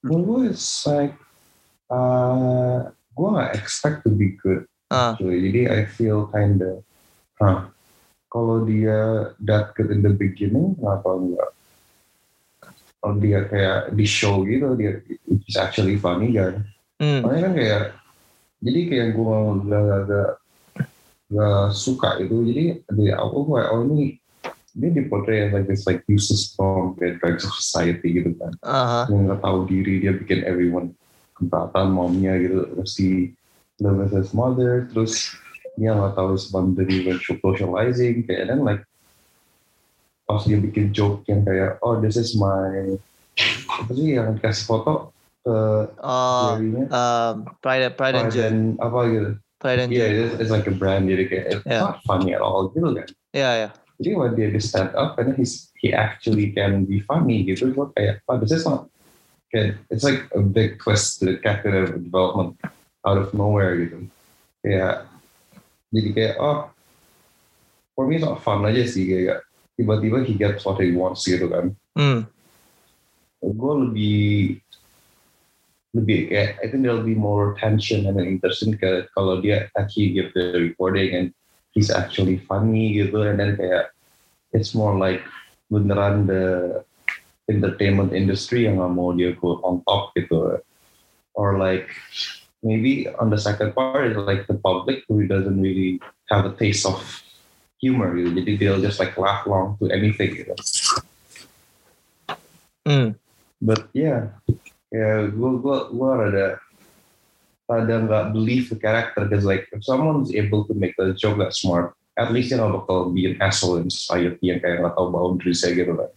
Menurut 0.00 0.24
gue 0.24 0.40
it's 0.56 0.88
like 0.88 1.12
uh, 1.92 2.88
gue 3.12 3.28
gak 3.36 3.52
expect 3.52 4.08
to 4.08 4.10
be 4.16 4.40
good 4.40 4.64
ah 4.88 5.12
actually. 5.12 5.44
Jadi 5.44 5.60
I 5.68 5.80
feel 5.84 6.32
kinda 6.32 6.80
huh, 7.36 7.68
kalau 8.32 8.64
dia 8.64 9.32
that 9.44 9.76
good 9.76 9.92
in 9.92 10.00
the 10.00 10.16
beginning 10.16 10.72
kenapa 10.80 11.20
enggak 11.20 11.50
kalau 13.00 13.16
dia 13.20 13.44
kayak 13.44 13.92
di 13.92 14.06
show 14.08 14.40
gitu 14.48 14.72
dia 14.76 15.04
it's 15.28 15.60
actually 15.60 16.00
funny 16.00 16.32
kan 16.32 16.64
mm. 17.00 17.20
makanya 17.24 17.40
kan 17.44 17.52
kayak 17.52 17.82
jadi 18.60 18.80
kayak 18.92 19.08
gue 19.16 19.36
gak, 19.68 19.82
gak, 19.82 20.02
gak, 20.04 20.30
gak 21.32 21.66
suka 21.72 22.20
itu. 22.20 22.36
Jadi 22.44 22.64
di 22.84 23.04
awal 23.12 23.40
gue 23.48 23.60
oh 23.72 23.80
ini 23.88 24.20
dia 24.70 24.90
dipotret 24.94 25.50
as 25.50 25.52
like 25.52 25.66
this 25.66 25.82
like 25.88 26.02
useless 26.06 26.54
form 26.54 26.94
kayak 26.94 27.18
drugs 27.18 27.42
of 27.42 27.52
society 27.56 28.22
gitu 28.22 28.30
kan. 28.38 28.52
Aha. 28.62 29.10
Yang 29.10 29.22
nggak 29.26 29.42
tahu 29.42 29.58
diri 29.66 29.94
dia 29.98 30.12
bikin 30.14 30.46
everyone 30.46 30.94
keberatan 31.34 31.90
momnya 31.90 32.38
gitu. 32.38 32.70
Si 32.86 33.34
with 33.80 34.12
his 34.12 34.30
mother 34.36 34.86
terus 34.92 35.32
dia 35.74 35.96
nggak 35.96 36.12
tahu 36.12 36.36
boundary 36.52 37.08
when 37.08 37.18
socializing 37.24 38.22
kayak 38.28 38.52
dan 38.52 38.60
like 38.60 38.84
pas 40.28 40.44
dia 40.44 40.60
bikin 40.60 40.92
joke 40.92 41.24
yang 41.26 41.42
kayak 41.42 41.80
oh 41.80 41.96
this 41.98 42.20
is 42.20 42.36
my 42.36 42.94
apa 43.66 43.90
sih 43.96 44.20
yang 44.20 44.36
dikasih 44.36 44.68
foto 44.68 45.10
ke 45.40 45.56
oh 46.00 46.56
dirinya 46.60 46.84
um, 46.92 47.34
pride 47.64 47.88
pride 47.96 48.16
and 48.16 48.28
joy 48.28 48.50
apa 48.76 48.98
gitu 49.08 49.30
pride 49.56 49.80
and 49.84 49.90
Iya, 49.92 50.06
joy 50.06 50.10
it's, 50.20 50.34
it's 50.44 50.52
like 50.52 50.68
a 50.68 50.74
brand 50.74 51.08
jadi 51.08 51.24
kayak 51.28 51.44
it's 51.52 51.64
Yeah. 51.64 51.84
not 51.88 52.00
funny 52.04 52.32
at 52.32 52.40
all 52.44 52.68
gitu 52.72 52.92
kan. 52.92 53.08
ya 53.32 53.50
ya 53.56 53.70
Jadi 54.00 54.16
when 54.16 54.32
dia 54.32 54.48
di 54.48 54.56
stand 54.56 54.96
up 54.96 55.20
and 55.20 55.36
he's 55.36 55.68
he 55.76 55.92
actually 55.92 56.56
can 56.56 56.88
be 56.88 57.04
funny 57.04 57.44
gitu, 57.44 57.68
gue 57.68 57.84
kayak, 57.92 58.24
oh 58.32 58.40
this 58.40 58.48
is 58.48 58.64
not 58.64 58.88
kayak 59.52 59.76
it's 59.92 60.00
like 60.00 60.24
a 60.32 60.40
big 60.40 60.80
twist 60.80 61.20
to 61.20 61.28
the 61.28 61.36
character 61.36 61.84
development 62.00 62.56
out 63.04 63.20
of 63.20 63.28
nowhere 63.36 63.76
gitu. 63.76 64.08
Kayak 64.64 65.04
jadi 65.92 66.08
kayak 66.16 66.34
oh 66.40 66.72
for 67.92 68.08
me 68.08 68.16
it's 68.16 68.24
not 68.24 68.40
fun 68.40 68.64
aja 68.64 68.88
sih 68.88 69.04
kayak 69.04 69.44
tiba-tiba 69.76 70.24
he 70.24 70.32
gets 70.32 70.64
what 70.64 70.80
he 70.80 70.96
wants 70.96 71.28
gitu 71.28 71.52
kan. 71.52 71.76
hmm. 71.92 72.24
Gue 73.44 73.72
lebih 73.84 74.20
lebih 75.90 76.30
kayak 76.30 76.62
I 76.62 76.70
think 76.70 76.86
there'll 76.86 77.02
be 77.02 77.18
more 77.18 77.58
tension 77.58 78.06
and 78.06 78.18
interesting 78.22 78.78
ke 78.78 79.10
kalau 79.14 79.42
dia 79.42 79.66
actually 79.74 80.14
give 80.14 80.30
the 80.38 80.54
recording 80.70 81.10
and 81.18 81.26
he's 81.74 81.90
actually 81.90 82.38
funny 82.46 82.94
gitu. 82.94 83.26
And 83.26 83.42
then 83.42 83.58
kayak 83.58 83.90
it's 84.54 84.74
more 84.74 84.94
like 84.94 85.26
beneran 85.66 86.30
the 86.30 86.78
entertainment 87.50 88.14
industry 88.14 88.70
yang 88.70 88.78
nggak 88.78 88.92
mau 88.94 89.10
dia 89.10 89.34
go 89.34 89.58
on 89.66 89.82
top 89.82 90.14
gitu. 90.14 90.62
Or 91.34 91.58
like 91.58 91.90
maybe 92.62 93.10
on 93.18 93.30
the 93.34 93.40
second 93.40 93.74
part 93.74 94.14
is 94.14 94.18
like 94.18 94.46
the 94.46 94.58
public 94.62 95.02
who 95.10 95.26
doesn't 95.26 95.58
really 95.58 95.98
have 96.30 96.46
a 96.46 96.54
taste 96.54 96.86
of 96.86 97.02
humor 97.82 98.14
gitu. 98.14 98.30
Jadi 98.30 98.52
they'll 98.62 98.82
just 98.82 99.02
like 99.02 99.18
laugh 99.18 99.42
along 99.42 99.74
to 99.82 99.90
anything 99.90 100.38
gitu. 100.38 100.54
Hmm. 102.86 103.18
but 103.60 103.88
yeah 103.92 104.32
ya 104.90 105.30
gue 105.30 105.50
gue 105.62 105.76
gue 105.94 106.10
rada 106.10 106.46
rada 107.70 107.94
nggak 108.02 108.24
believe 108.34 108.66
the 108.66 108.78
character 108.78 109.22
because 109.26 109.46
like 109.46 109.70
if 109.70 109.80
someone's 109.86 110.34
able 110.34 110.66
to 110.66 110.74
make 110.74 110.94
a 110.98 111.14
joke 111.14 111.38
that 111.38 111.54
smart 111.54 111.94
at 112.18 112.34
least 112.34 112.50
you 112.50 112.58
know 112.58 112.66
bakal 112.68 113.14
be 113.14 113.30
an 113.30 113.38
asshole 113.38 113.78
in 113.78 113.86
society 113.86 114.50
yang 114.50 114.58
kayak 114.58 114.82
nggak 114.82 114.94
tahu 114.98 115.08
boundaries 115.14 115.62
gitu 115.62 115.94
kan 115.94 116.10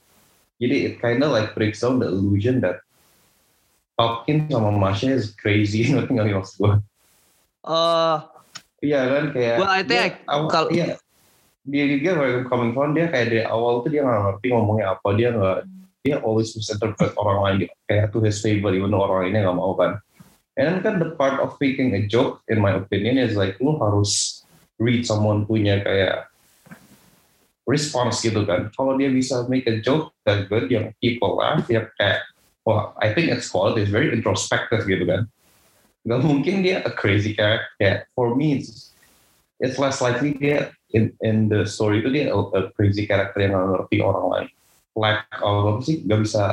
jadi 0.57 0.75
it 0.89 0.93
kinda 0.97 1.29
like 1.29 1.53
breaks 1.53 1.85
down 1.85 2.01
the 2.01 2.09
illusion 2.09 2.57
that 2.57 2.81
Hopkins 3.93 4.49
sama 4.49 4.73
Masha 4.73 5.13
is 5.13 5.37
crazy 5.37 5.85
ngerti 5.93 6.11
nggak 6.17 6.33
maksud 6.33 6.57
gue 6.59 6.73
Uh, 7.63 8.19
Iya 8.83 9.07
kan 9.07 9.23
kayak. 9.31 9.55
Well, 9.63 9.71
I 9.71 9.87
think 9.87 10.19
dia 10.19 10.27
kalau- 10.27 10.67
iya. 10.67 10.99
dia 11.63 11.83
juga 11.95 12.19
where 12.19 12.35
I'm 12.35 12.51
coming 12.51 12.75
from 12.75 12.91
dia 12.91 13.07
kayak 13.07 13.31
dari 13.31 13.43
awal 13.47 13.79
tuh 13.87 13.95
dia 13.95 14.03
nggak 14.03 14.19
ngerti 14.19 14.47
ngomongnya 14.51 14.99
apa 14.99 15.07
dia 15.15 15.31
nggak 15.31 15.59
dia 16.03 16.19
always 16.19 16.51
misinterpret 16.51 17.15
orang 17.15 17.39
lain 17.39 17.57
kayak 17.87 18.11
to 18.11 18.19
his 18.19 18.43
favor 18.43 18.75
even 18.75 18.91
orang 18.91 19.31
lainnya 19.31 19.47
nggak 19.47 19.57
mau 19.57 19.71
kan. 19.79 20.03
And 20.59 20.83
kan 20.85 21.01
the 21.01 21.15
part 21.17 21.41
of 21.41 21.57
making 21.57 21.95
a 21.97 22.05
joke 22.05 22.43
in 22.51 22.61
my 22.61 22.77
opinion 22.77 23.17
is 23.17 23.33
like 23.33 23.57
lu 23.63 23.79
harus 23.79 24.43
read 24.77 25.07
someone 25.07 25.47
punya 25.47 25.79
kayak 25.81 26.27
response 27.63 28.19
gitu 28.19 28.43
kan. 28.43 28.67
Kalau 28.75 28.99
dia 28.99 29.07
bisa 29.07 29.47
make 29.47 29.63
a 29.65 29.79
joke 29.79 30.11
that 30.27 30.51
good 30.51 30.67
yang 30.67 30.91
people 30.99 31.39
laugh 31.39 31.63
ya 31.71 31.87
kayak 31.95 32.21
wah 32.67 32.91
I 32.99 33.15
think 33.15 33.31
it's 33.31 33.47
quality 33.47 33.87
is 33.87 33.89
very 33.89 34.11
introspective 34.11 34.83
gitu 34.83 35.07
kan. 35.07 35.31
Gak 36.03 36.19
mungkin 36.19 36.67
dia 36.67 36.83
a 36.83 36.91
crazy 36.91 37.31
character. 37.31 37.63
Kayak 37.79 38.11
for 38.11 38.35
me 38.35 38.59
it's, 38.59 38.91
it's 39.63 39.79
less 39.79 40.03
likely 40.03 40.35
dia 40.35 40.75
in, 40.91 41.15
in 41.23 41.47
the 41.47 41.63
story 41.63 42.03
itu 42.03 42.11
dia 42.11 42.35
a, 42.35 42.69
crazy 42.75 43.07
character 43.07 43.39
yang 43.39 43.55
ngerti 43.55 44.03
orang 44.03 44.27
lain. 44.27 44.47
Lack 44.93 45.25
of 45.41 45.73
apa 45.73 45.79
sih 45.81 46.05
gak 46.05 46.21
bisa 46.21 46.43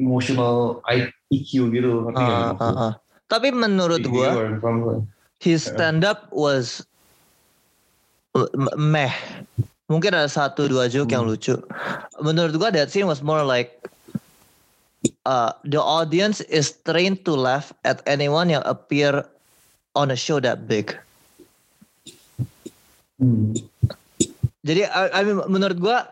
emotional 0.00 0.80
IQ 0.88 1.68
gitu 1.68 1.90
ngerti 2.08 2.22
nggak 2.24 2.38
maksud? 2.56 2.74
ah, 2.74 2.82
ah. 2.88 2.92
Tapi 3.28 3.52
menurut 3.52 4.00
from. 4.64 5.04
his 5.38 5.68
stand 5.68 6.02
up 6.02 6.32
was 6.32 6.88
meh. 8.76 9.12
Mungkin 9.88 10.12
ada 10.12 10.28
satu 10.28 10.68
dua 10.68 10.88
joke 10.88 11.12
yang 11.12 11.24
Hmm. 11.24 11.32
lucu. 11.36 11.56
Menurut 12.20 12.56
gua 12.56 12.68
that 12.72 12.88
scene 12.92 13.08
was 13.08 13.20
more 13.24 13.44
like 13.44 13.76
uh, 15.24 15.52
the 15.64 15.80
audience 15.80 16.40
is 16.48 16.72
trained 16.84 17.24
to 17.24 17.32
laugh 17.32 17.72
at 17.84 18.00
anyone 18.04 18.52
yang 18.52 18.64
appear 18.68 19.24
on 19.96 20.12
a 20.12 20.18
show 20.18 20.40
that 20.40 20.68
big. 20.68 20.92
Hmm. 23.20 23.56
Jadi 24.64 24.84
I, 24.88 25.02
I 25.12 25.20
mean, 25.24 25.40
menurut 25.48 25.80
gua 25.80 26.04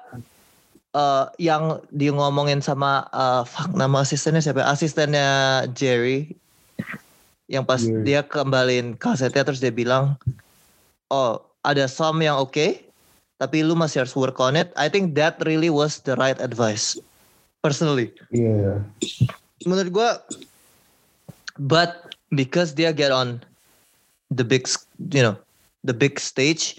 uh, 0.97 1.29
yang 1.37 1.85
dia 1.93 2.11
ngomongin 2.11 2.65
sama 2.65 3.05
uh, 3.13 3.45
fuck 3.45 3.77
nama 3.77 4.01
asistennya 4.01 4.41
siapa? 4.41 4.65
ya? 4.65 4.73
Asistennya 4.73 5.29
Jerry 5.77 6.33
yang 7.53 7.69
pas 7.69 7.85
Jerry. 7.85 8.03
dia 8.03 8.21
kembaliin 8.25 8.97
kasetnya 8.97 9.45
terus 9.45 9.61
dia 9.61 9.71
bilang, 9.71 10.17
"Oh, 11.13 11.45
ada 11.63 11.85
some 11.87 12.25
yang 12.25 12.41
oke, 12.41 12.81
tapi 13.37 13.57
lu 13.61 13.77
masih 13.77 14.03
harus 14.03 14.17
work 14.17 14.41
on 14.41 14.57
it." 14.57 14.73
I 14.75 14.89
think 14.89 15.13
that 15.21 15.39
really 15.45 15.69
was 15.69 16.01
the 16.03 16.17
right 16.17 16.41
advice. 16.41 16.97
Personally, 17.61 18.15
Iya. 18.31 18.79
menurut 19.67 19.91
gua 19.91 20.11
but 21.59 22.15
because 22.31 22.71
dia 22.71 22.95
get 22.95 23.11
on 23.11 23.43
the 24.31 24.47
big 24.47 24.71
you 25.11 25.19
know, 25.23 25.35
the 25.83 25.95
big 25.95 26.23
stage 26.23 26.79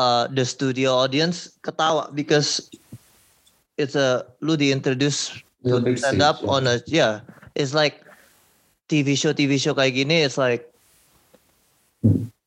uh, 0.00 0.24
the 0.32 0.48
studio 0.48 0.96
audience 0.96 1.52
ketawa 1.60 2.08
because 2.16 2.72
it's 3.78 3.94
a 3.94 4.26
lu 4.42 4.58
diintroduce 4.58 5.38
It's 5.62 5.72
a 5.72 5.80
to 5.80 5.96
stand 5.96 6.20
up 6.22 6.42
yeah. 6.42 6.52
on 6.54 6.62
a 6.66 6.74
yeah 6.90 7.12
it's 7.54 7.72
like 7.72 8.02
TV 8.90 9.14
show 9.14 9.32
TV 9.32 9.56
show 9.56 9.72
kayak 9.72 9.94
gini 9.94 10.26
it's 10.26 10.36
like 10.36 10.66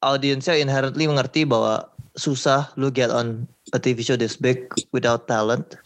audiensnya 0.04 0.60
inherently 0.60 1.08
mengerti 1.08 1.48
bahwa 1.48 1.88
susah 2.20 2.68
lu 2.76 2.92
get 2.92 3.08
on 3.10 3.48
a 3.72 3.80
TV 3.80 4.04
show 4.04 4.20
this 4.20 4.36
big 4.36 4.68
without 4.92 5.26
talent 5.26 5.80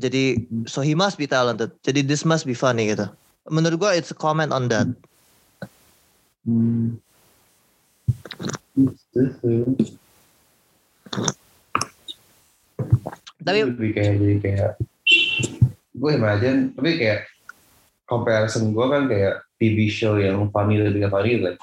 jadi 0.00 0.40
Hmm. 0.48 0.66
so 0.66 0.82
he 0.82 0.96
must 0.98 1.20
be 1.20 1.28
talented 1.30 1.70
jadi 1.86 2.02
this 2.02 2.26
must 2.26 2.42
be 2.48 2.56
funny 2.56 2.90
gitu 2.90 3.06
menurut 3.52 3.78
gua 3.78 3.92
it's 3.94 4.10
a 4.10 4.18
comment 4.18 4.50
on 4.50 4.66
that 4.66 4.88
Hmm. 6.42 6.98
Tapi 13.42 13.58
lebih 13.66 13.90
kayak 13.94 14.14
jadi 14.22 14.36
kayak 14.38 14.70
gue 15.92 16.10
imagine 16.14 16.72
tapi 16.72 16.90
kayak 16.98 17.20
comparison 18.08 18.72
gue 18.72 18.86
kan 18.86 19.02
kayak 19.06 19.34
TV 19.62 19.86
show 19.86 20.18
yang 20.18 20.50
funny 20.50 20.82
lebih 20.82 21.06
funny 21.06 21.38
like 21.38 21.60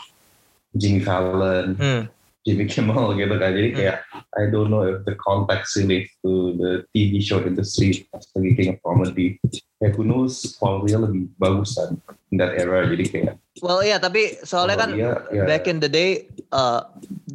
Jimmy 0.77 1.01
Fallon, 1.01 1.73
hmm, 1.75 2.01
Jimmy 2.45 2.69
Kimmel 2.69 3.17
gitu 3.17 3.35
kan. 3.35 3.51
Jadi 3.51 3.69
kayak 3.75 4.05
I 4.37 4.47
don't 4.47 4.69
know 4.69 4.85
if 4.85 5.01
the 5.03 5.17
context 5.17 5.75
relates 5.75 6.13
to 6.23 6.55
the 6.55 6.71
TV 6.93 7.19
show 7.19 7.41
industry 7.41 8.05
pas 8.13 8.23
lagi 8.37 8.51
kayak 8.55 8.77
comedy. 8.85 9.41
Kayak 9.81 9.97
who 9.97 10.05
knows 10.05 10.55
quality-nya 10.61 11.09
lebih 11.09 11.27
bagus 11.41 11.75
kan 11.75 11.97
in 12.31 12.37
that 12.37 12.55
era. 12.55 12.85
Jadi 12.85 13.03
kayak 13.09 13.35
well 13.59 13.83
iya 13.83 13.99
tapi 13.99 14.39
soalnya 14.45 14.77
kalau 14.79 14.83
kan 14.87 14.89
dia, 14.95 15.11
ya, 15.35 15.43
back 15.43 15.67
in 15.67 15.83
the 15.83 15.91
day 15.91 16.23
uh, 16.55 16.85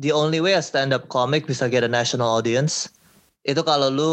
the 0.00 0.14
only 0.14 0.40
way 0.40 0.56
a 0.56 0.62
stand 0.64 0.94
up 0.94 1.10
comic 1.12 1.44
bisa 1.44 1.68
get 1.68 1.84
a 1.84 1.90
national 1.90 2.30
audience 2.30 2.88
itu 3.44 3.60
kalau 3.60 3.92
lu 3.92 4.12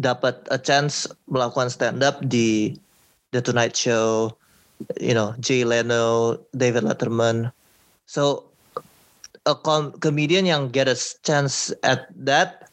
dapat 0.00 0.48
a 0.48 0.56
chance 0.56 1.04
melakukan 1.28 1.68
stand 1.68 2.00
up 2.00 2.24
di 2.24 2.72
The 3.30 3.44
Tonight 3.44 3.76
Show 3.76 4.32
you 4.96 5.12
know 5.12 5.36
Jay 5.40 5.64
Leno 5.64 6.36
David 6.56 6.88
Letterman. 6.88 7.52
So 8.08 8.48
a 9.44 9.54
com- 9.54 9.92
comedian 10.00 10.48
yang 10.48 10.72
get 10.72 10.88
a 10.88 10.96
chance 11.22 11.72
at 11.84 12.08
that 12.16 12.68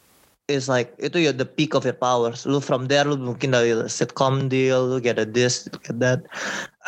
is 0.48 0.66
like 0.66 0.96
itu 0.96 1.28
ya 1.28 1.32
the 1.36 1.44
peak 1.44 1.76
of 1.76 1.84
your 1.84 1.96
powers. 1.96 2.48
Lu 2.48 2.58
from 2.58 2.88
there 2.88 3.04
lu 3.04 3.20
mungkin 3.20 3.52
dari 3.52 3.76
sitcom 3.86 4.48
deal 4.48 4.88
lu 4.88 4.98
get 4.98 5.20
a 5.20 5.28
this 5.28 5.68
get 5.84 6.00
that. 6.00 6.24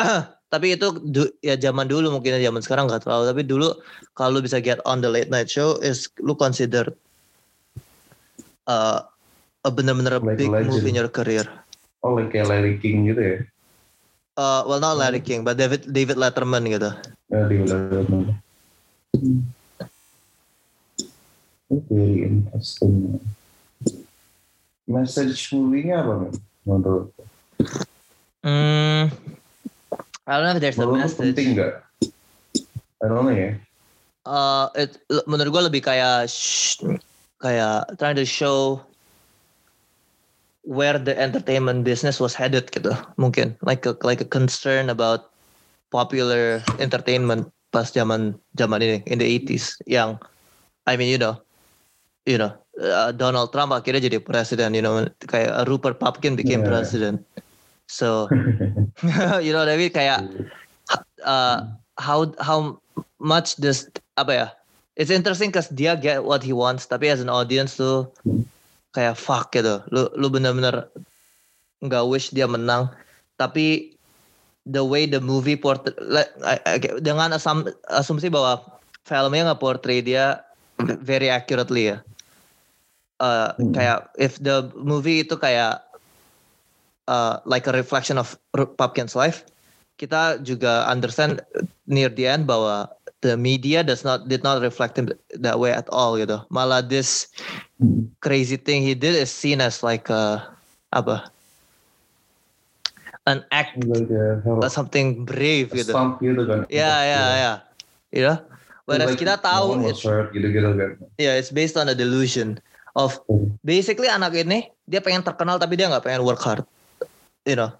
Tapi 0.50 0.74
itu 0.74 0.90
du- 1.14 1.30
ya 1.46 1.54
zaman 1.54 1.86
dulu 1.86 2.10
mungkin 2.10 2.40
zaman 2.42 2.64
sekarang 2.64 2.90
nggak 2.90 3.06
terlalu. 3.06 3.24
Tapi 3.30 3.42
dulu 3.46 3.68
kalau 4.18 4.42
bisa 4.42 4.58
get 4.58 4.82
on 4.88 4.98
the 4.98 5.06
late 5.06 5.30
night 5.30 5.46
show 5.46 5.78
is 5.84 6.10
lu 6.18 6.34
consider 6.34 6.90
uh, 8.66 9.04
bener-bener 9.62 10.16
Like 10.16 10.24
a 10.24 10.38
big 10.40 10.48
move 10.48 10.80
legend. 10.80 10.88
in 10.88 10.94
your 10.96 11.10
career. 11.12 11.44
oh 12.00 12.16
like 12.16 12.32
kayak 12.32 12.48
Larry 12.48 12.80
King 12.80 13.04
gitu 13.04 13.20
ya 13.20 13.36
Uh, 14.40 14.64
well 14.64 14.80
not 14.80 14.96
Larry 14.96 15.20
King, 15.20 15.44
but 15.44 15.60
David 15.60 15.84
David 15.84 16.16
Letterman 16.16 16.64
gitu. 16.64 16.88
ya 17.28 17.44
di 17.44 17.60
ulang 17.60 18.32
very 21.92 22.24
interesting 22.24 23.20
message 24.88 25.52
movie-nya 25.52 26.02
apa 26.02 26.12
nih 26.24 26.32
menurut 26.64 27.04
Hmm, 28.40 29.12
I 30.24 30.32
don't 30.40 30.48
know 30.48 30.56
if 30.56 30.62
there's 30.64 30.80
a 30.80 30.80
menurut 30.80 30.96
lu 30.96 31.00
message. 31.04 31.36
penting 31.36 31.48
nggak 31.54 31.72
I 32.96 33.04
don't 33.04 33.20
know 33.20 33.34
ya 33.34 33.60
Uh, 34.20 34.68
it, 34.76 35.00
menurut 35.24 35.48
gue 35.48 35.62
lebih 35.68 35.82
kayak 35.82 36.28
kayak 37.40 37.88
trying 37.96 38.16
to 38.16 38.24
show 38.24 38.80
where 40.70 41.02
the 41.02 41.18
entertainment 41.18 41.82
business 41.82 42.22
was 42.22 42.38
headed 42.38 42.70
gitu. 42.70 42.94
Mungkin 43.18 43.58
like 43.66 43.82
a, 43.90 43.98
like 44.06 44.22
a 44.22 44.28
concern 44.28 44.86
about 44.86 45.34
popular 45.90 46.62
entertainment 46.78 47.50
pas 47.74 47.90
zaman 47.90 48.38
zaman 48.54 48.78
ini 48.78 48.98
in 49.10 49.18
the 49.18 49.26
80s 49.26 49.74
yang 49.90 50.14
I 50.86 50.94
mean 50.94 51.10
you 51.10 51.18
know 51.18 51.42
you 52.22 52.38
know 52.38 52.54
uh, 52.78 53.10
Donald 53.10 53.50
Trump 53.50 53.74
akhirnya 53.74 54.06
jadi 54.06 54.22
presiden 54.22 54.78
you 54.78 54.82
know 54.82 55.02
kayak 55.26 55.66
Rupert 55.66 55.98
Pupkin 55.98 56.38
became 56.38 56.62
Yeah. 56.62 56.70
president. 56.70 57.18
So 57.90 58.30
you 59.42 59.50
know 59.50 59.66
what 59.66 59.74
I 59.74 59.74
mean? 59.74 59.90
Kayak 59.90 60.22
uh, 61.26 61.66
how 61.98 62.30
how 62.38 62.78
much 63.18 63.58
does 63.58 63.90
apa 64.14 64.32
ya? 64.32 64.46
It's 64.94 65.10
interesting 65.10 65.50
cause 65.50 65.66
dia 65.66 65.98
get 65.98 66.22
what 66.22 66.46
he 66.46 66.54
wants 66.54 66.86
tapi 66.86 67.10
as 67.10 67.18
an 67.18 67.30
audience 67.30 67.74
tuh 67.74 68.06
kayak 68.94 69.18
fuck 69.18 69.54
gitu. 69.54 69.82
Lu 69.90 70.10
lu 70.18 70.26
bener-bener 70.30 70.90
nggak 71.82 72.04
wish 72.06 72.30
dia 72.34 72.46
menang. 72.46 72.90
Tapi 73.40 73.96
the 74.68 74.82
way 74.84 75.08
the 75.08 75.18
movie 75.18 75.56
portray 75.56 75.94
dengan 77.00 77.34
asum, 77.34 77.66
asumsi 77.88 78.28
bahwa 78.28 78.60
filmnya 79.06 79.50
nggak 79.50 79.62
portray 79.62 80.04
dia 80.04 80.44
very 81.02 81.32
accurately 81.32 81.94
ya. 81.94 81.98
Uh, 83.20 83.52
Hmm. 83.60 83.76
kayak 83.76 84.08
if 84.16 84.40
the 84.40 84.72
movie 84.80 85.20
itu 85.20 85.36
kayak 85.36 85.84
uh, 87.04 87.36
like 87.44 87.68
a 87.68 87.74
reflection 87.76 88.16
of 88.16 88.32
Pupkin's 88.80 89.12
life 89.12 89.44
kita 90.00 90.40
juga 90.40 90.88
understand 90.88 91.44
near 91.84 92.08
the 92.08 92.24
end 92.24 92.48
bahwa 92.48 92.88
the 93.20 93.36
media 93.36 93.84
does 93.84 94.04
not 94.04 94.28
did 94.28 94.42
not 94.42 94.60
reflect 94.64 94.96
him 94.96 95.12
that 95.36 95.60
way 95.60 95.72
at 95.72 95.88
all 95.92 96.16
gitu. 96.16 96.40
Malah 96.48 96.84
this 96.84 97.28
crazy 98.20 98.56
thing 98.56 98.82
he 98.82 98.96
did 98.96 99.16
is 99.16 99.28
seen 99.32 99.60
as 99.60 99.84
like 99.84 100.08
a 100.08 100.44
apa? 100.92 101.28
An 103.28 103.44
act, 103.52 103.76
like 103.84 104.08
a 104.08 104.40
uh, 104.40 104.72
something 104.72 105.28
brave 105.28 105.68
gitu. 105.70 105.92
gitu 105.92 106.42
kan 106.48 106.64
Ya 106.72 107.04
ya 107.04 107.24
ya. 107.36 107.52
You 108.10 108.24
know? 108.26 108.38
Whereas 108.88 109.14
Like, 109.14 109.22
kita 109.22 109.38
tahu 109.38 109.86
it's 109.86 110.02
hurt 110.02 110.34
gitu-gitu 110.34 110.74
kan 110.74 110.90
yeah, 111.20 111.38
it's 111.38 111.52
based 111.52 111.78
on 111.78 111.86
a 111.86 111.94
delusion 111.94 112.58
of 112.98 113.20
Hmm. 113.30 113.54
basically 113.62 114.10
anak 114.10 114.34
ini 114.34 114.66
dia 114.88 114.98
pengen 114.98 115.22
terkenal 115.22 115.62
tapi 115.62 115.78
dia 115.78 115.86
nggak 115.86 116.02
pengen 116.02 116.26
work 116.26 116.42
hard. 116.42 116.66
You 117.46 117.54
know. 117.54 117.70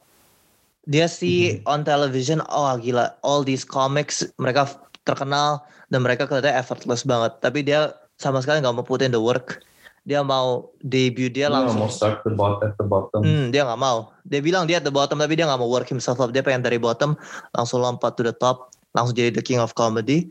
Dia 0.88 1.10
see 1.10 1.60
on 1.68 1.84
television, 1.84 2.40
oh 2.48 2.72
gila, 2.78 3.14
all 3.20 3.42
these 3.42 3.66
comics 3.66 4.22
mereka 4.38 4.70
terkenal 5.04 5.64
dan 5.88 6.04
mereka 6.04 6.28
kelihatan 6.28 6.56
effortless 6.56 7.02
banget. 7.02 7.36
Tapi 7.40 7.64
dia 7.64 7.94
sama 8.20 8.44
sekali 8.44 8.60
nggak 8.60 8.76
mau 8.76 8.84
put 8.84 9.00
in 9.00 9.12
the 9.12 9.20
work. 9.20 9.64
Dia 10.08 10.24
mau 10.24 10.72
debut 10.80 11.28
dia 11.28 11.52
langsung. 11.52 11.84
mau 11.84 11.92
start 11.92 12.24
the 12.24 12.32
bottom 12.32 12.64
at 12.64 12.74
the 12.80 12.86
bottom. 12.86 13.20
Hmm, 13.20 13.52
dia 13.52 13.64
nggak 13.64 13.80
mau. 13.80 14.12
Dia 14.24 14.40
bilang 14.40 14.64
dia 14.64 14.80
at 14.80 14.86
the 14.86 14.92
bottom 14.92 15.20
tapi 15.20 15.36
dia 15.36 15.44
nggak 15.44 15.60
mau 15.60 15.68
work 15.68 15.88
himself 15.88 16.20
up. 16.20 16.32
Dia 16.32 16.40
pengen 16.40 16.64
dari 16.64 16.80
bottom 16.80 17.16
langsung 17.52 17.84
lompat 17.84 18.16
to 18.16 18.24
the 18.24 18.32
top, 18.32 18.72
langsung 18.96 19.12
jadi 19.12 19.32
the 19.32 19.44
king 19.44 19.60
of 19.60 19.76
comedy. 19.76 20.28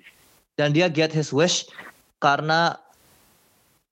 Dan 0.57 0.73
dia 0.73 0.89
get 0.89 1.13
his 1.13 1.29
wish 1.31 1.69
karena 2.19 2.75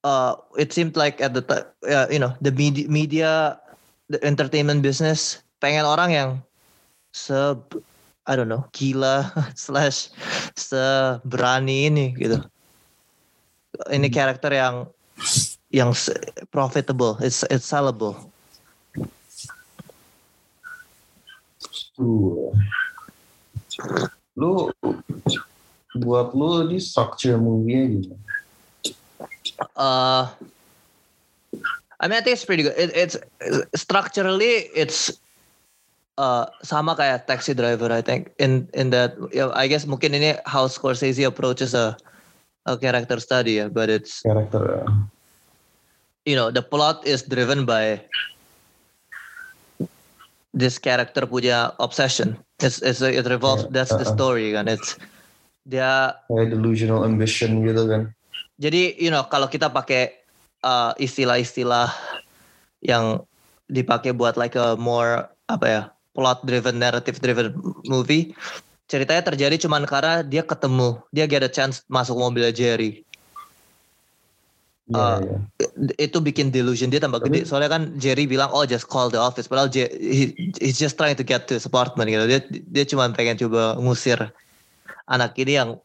uh, 0.03 0.35
it 0.59 0.73
seemed 0.73 0.97
like 0.97 1.21
at 1.23 1.33
the 1.33 1.43
uh, 1.87 2.07
you 2.11 2.19
know 2.19 2.33
the 2.41 2.51
media, 2.51 2.85
media 2.89 3.31
the 4.11 4.19
entertainment 4.25 4.83
business 4.83 5.39
pengen 5.59 5.83
orang 5.83 6.09
yang 6.13 6.29
se 7.11 7.55
I 8.27 8.35
don't 8.35 8.51
know 8.51 8.67
gila 8.75 9.31
slash 9.55 10.11
seberani 10.53 11.87
ini 11.87 12.11
gitu. 12.19 12.43
Ini 13.87 14.07
Hmm. 14.07 14.15
karakter 14.15 14.51
yang 14.51 14.91
yang 15.71 15.95
profitable, 16.51 17.15
it's 17.23 17.47
it's 17.47 17.67
sellable. 17.67 18.31
Tuh. 21.95 22.51
Lu 24.37 24.69
buat 25.97 26.35
lu 26.37 26.67
di 26.69 26.77
structure 26.77 27.41
movie-nya 27.41 27.83
gimana? 27.89 28.25
Uh, 29.73 30.29
I 31.97 32.05
mean, 32.05 32.17
I 32.17 32.21
think 32.21 32.37
it's 32.37 32.45
pretty 32.45 32.61
good. 32.61 32.77
It, 32.77 32.93
it's 32.93 33.17
structurally, 33.73 34.69
it's 34.77 35.17
uh, 36.17 36.45
sama 36.65 36.97
kayak 36.97 37.29
Taxi 37.29 37.53
Driver. 37.53 37.93
I 37.93 38.01
think 38.01 38.33
in 38.41 38.67
in 38.73 38.89
that, 38.91 39.15
yeah, 39.31 39.53
I 39.53 39.69
guess 39.69 39.85
mungkin 39.85 40.17
ini 40.17 40.35
how 40.43 40.67
Scorsese 40.67 41.23
approaches 41.23 41.77
a 41.77 41.95
a 42.67 42.75
character 42.75 43.21
study 43.21 43.63
ya, 43.63 43.71
but 43.71 43.87
it's 43.87 44.21
Karakter 44.25 44.61
ya. 44.61 44.83
you 46.27 46.35
know 46.35 46.51
the 46.51 46.61
plot 46.61 47.05
is 47.07 47.23
driven 47.23 47.63
by 47.63 48.03
this 50.51 50.75
character 50.81 51.23
punya 51.23 51.71
obsession. 51.79 52.35
It's 52.59 52.81
it's 52.81 52.99
it 52.99 53.25
revolves. 53.29 53.69
Yeah, 53.69 53.81
That's 53.81 53.93
the 53.93 54.03
uh-uh. 54.03 54.17
story 54.17 54.51
kan. 54.51 54.67
It's 54.67 54.97
dia 55.63 56.17
kayak 56.27 56.51
delusional 56.51 57.05
ambition 57.05 57.63
gitu 57.63 57.87
kan. 57.87 58.01
Jadi 58.57 58.97
you 58.97 59.13
know 59.13 59.23
kalau 59.29 59.47
kita 59.47 59.69
pakai 59.69 60.17
uh, 60.65 60.91
istilah-istilah 60.97 61.93
yang 62.81 63.21
dipakai 63.69 64.15
buat 64.15 64.39
like 64.39 64.57
a 64.57 64.75
more 64.79 65.27
apa 65.47 65.65
ya 65.67 65.81
plot 66.17 66.41
driven 66.41 66.81
narrative 66.81 67.21
driven 67.21 67.53
movie 67.85 68.33
ceritanya 68.89 69.21
terjadi 69.21 69.61
cuman 69.61 69.85
karena 69.85 70.25
dia 70.25 70.41
ketemu 70.41 70.97
dia 71.13 71.29
get 71.29 71.45
a 71.45 71.51
chance 71.51 71.85
masuk 71.85 72.17
mobilnya 72.17 72.49
Jerry 72.49 73.05
Uh, 74.87 75.19
iya. 75.19 75.99
itu 75.99 76.23
bikin 76.23 76.47
delusion 76.47 76.87
dia 76.87 77.03
tambah 77.03 77.19
gede 77.19 77.43
soalnya 77.43 77.75
kan 77.75 77.91
Jerry 77.99 78.23
bilang 78.23 78.47
oh 78.55 78.63
just 78.63 78.87
call 78.87 79.11
the 79.11 79.19
office 79.19 79.43
padahal 79.43 79.67
J- 79.67 79.91
he, 79.91 80.31
he's 80.63 80.79
just 80.79 80.95
trying 80.95 81.19
to 81.19 81.27
get 81.27 81.43
to 81.51 81.59
his 81.59 81.67
apartment 81.67 82.07
gitu 82.07 82.23
dia 82.23 82.39
dia 82.71 82.87
cuma 82.87 83.11
pengen 83.11 83.35
coba 83.35 83.75
ngusir 83.83 84.15
anak 85.11 85.35
ini 85.35 85.59
yang 85.59 85.75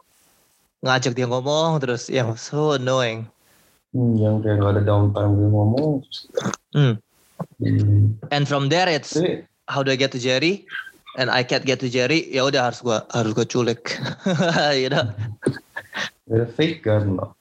ngajak 0.87 1.19
dia 1.19 1.27
ngomong 1.27 1.83
terus 1.83 2.07
yang 2.07 2.39
so 2.39 2.79
annoying 2.79 3.27
Hmm, 3.91 4.15
yang 4.23 4.39
kayak 4.39 4.63
gak 4.63 4.71
ada 4.79 4.83
downtime 4.87 5.33
dia 5.35 5.49
ngomong. 5.51 5.93
Hmm. 6.71 6.95
Hmm. 7.59 8.15
and 8.31 8.47
from 8.47 8.71
there 8.71 8.87
it's 8.87 9.19
how 9.73 9.81
do 9.81 9.89
I 9.89 9.97
get 9.97 10.13
to 10.13 10.21
Jerry? 10.21 10.69
And 11.17 11.33
I 11.33 11.45
can't 11.45 11.65
get 11.65 11.81
to 11.81 11.89
Jerry, 11.89 12.29
ya 12.29 12.45
udah 12.45 12.73
harus 12.73 12.85
gua 12.85 13.09
harus 13.13 13.33
gua 13.33 13.49
culik. 13.49 13.97
you 14.81 14.93
know? 14.93 15.09
ada 16.29 16.49
fake 16.57 16.85
kan 16.85 17.17
loh. 17.17 17.37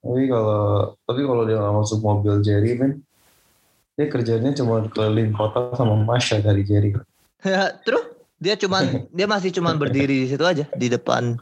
Tapi 0.00 0.24
kalau 0.28 0.60
tapi 1.04 1.20
kalau 1.24 1.42
dia 1.44 1.56
nggak 1.60 1.74
masuk 1.76 1.98
mobil 2.00 2.40
Jerry 2.40 2.76
kan, 2.80 3.00
dia 3.96 4.06
kerjanya 4.08 4.56
cuma 4.56 4.88
keliling 4.88 5.36
kota 5.36 5.76
sama 5.76 6.00
Masha 6.00 6.40
dari 6.40 6.64
Jerry. 6.64 6.96
Terus 7.84 8.04
dia 8.40 8.56
cuman 8.56 9.04
dia 9.12 9.28
masih 9.28 9.52
cuman 9.52 9.76
berdiri 9.76 10.24
di 10.24 10.26
situ 10.32 10.42
aja 10.42 10.64
di 10.74 10.88
depan 10.88 11.36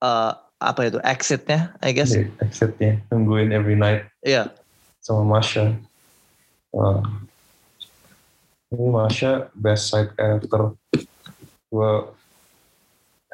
eh 0.00 0.32
apa 0.56 0.88
itu 0.88 0.98
exitnya, 1.04 1.76
I 1.84 1.92
guess. 1.92 2.16
Di 2.16 2.24
exitnya 2.40 2.96
nungguin 3.12 3.52
every 3.52 3.76
night 3.76 4.08
Iya. 4.24 4.48
sama 5.04 5.38
Masha. 5.38 5.76
Wah. 6.76 7.00
Ini 8.68 8.86
Masha 8.92 9.48
best 9.56 9.88
side 9.88 10.12
character 10.12 10.76
gue 11.72 11.92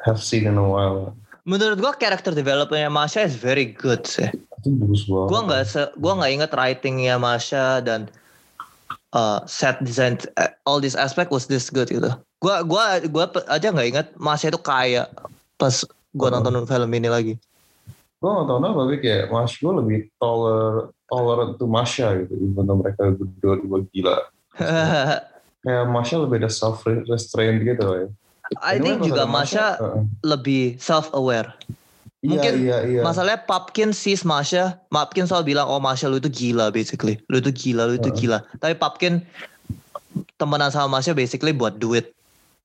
have 0.07 0.23
seen 0.23 0.47
in 0.47 0.55
a 0.55 0.63
while. 0.63 1.11
Menurut 1.43 1.75
gua 1.83 1.91
character 1.91 2.31
developmentnya 2.31 2.87
Masha 2.87 3.27
is 3.27 3.35
very 3.35 3.67
good 3.67 4.07
sih. 4.07 4.31
Itu 4.63 4.71
bagus 4.79 5.03
banget. 5.11 5.27
Gua 5.27 5.39
nggak 5.43 5.63
se 5.67 5.81
gua 5.99 6.13
nggak 6.23 6.31
inget 6.39 6.51
writingnya 6.55 7.15
Masha 7.19 7.83
dan 7.83 8.07
uh, 9.11 9.43
set 9.43 9.75
design 9.83 10.15
uh, 10.39 10.47
all 10.63 10.79
this 10.79 10.95
aspect 10.95 11.35
was 11.35 11.51
this 11.51 11.67
good 11.67 11.91
gitu. 11.91 12.15
Gua 12.39 12.63
gua 12.63 13.03
gua 13.11 13.27
aja 13.51 13.75
nggak 13.75 13.87
inget 13.91 14.07
Masha 14.15 14.47
itu 14.47 14.59
kaya 14.59 15.11
pas 15.59 15.83
gua 16.15 16.31
Uh-uh. 16.31 16.39
nonton 16.39 16.63
film 16.63 16.91
ini 16.95 17.11
lagi. 17.11 17.35
gue 18.23 18.31
gak 18.31 18.47
tau 18.47 18.55
kenapa 18.55 18.87
tapi 18.87 18.97
kayak 19.03 19.25
Mas 19.35 19.51
gue 19.59 19.73
lebih 19.83 19.99
toler 20.15 20.95
tolerant 21.13 21.53
to 21.61 21.69
Masha 21.69 22.25
gitu 22.25 22.33
even 22.41 22.65
though 22.65 22.81
mereka 22.81 23.13
berdua 23.13 23.61
dua 23.61 23.77
gila 23.93 24.17
kayak 25.63 25.85
Masha 25.93 26.17
lebih 26.17 26.41
ada 26.41 26.49
self 26.49 26.81
restraint 27.05 27.61
gitu 27.61 27.85
ya 27.85 28.07
I 28.59 28.77
think 28.81 29.01
juga 29.05 29.23
Masha 29.29 29.79
uh-uh. 29.79 30.03
lebih 30.21 30.77
self 30.77 31.09
aware. 31.15 31.55
iya 32.21 32.29
mungkin 32.29 32.53
iya 32.59 32.77
iya 32.85 33.01
Masalahnya 33.01 33.41
Papkin 33.49 33.95
sees 33.95 34.21
Masha, 34.27 34.77
Papkin 34.91 35.25
selalu 35.25 35.55
bilang 35.55 35.65
oh 35.65 35.79
Masha 35.81 36.11
lu 36.11 36.19
itu 36.21 36.29
gila 36.29 36.69
basically. 36.69 37.17
Lu 37.31 37.39
itu 37.39 37.49
gila, 37.49 37.89
lu 37.89 37.95
itu 37.97 38.11
Uh-uh. 38.11 38.19
gila. 38.19 38.37
Tapi 38.59 38.75
Papkin 38.77 39.23
temenan 40.37 40.69
sama 40.69 40.99
Masha 40.99 41.15
basically 41.15 41.55
buat 41.55 41.79
duit. 41.79 42.13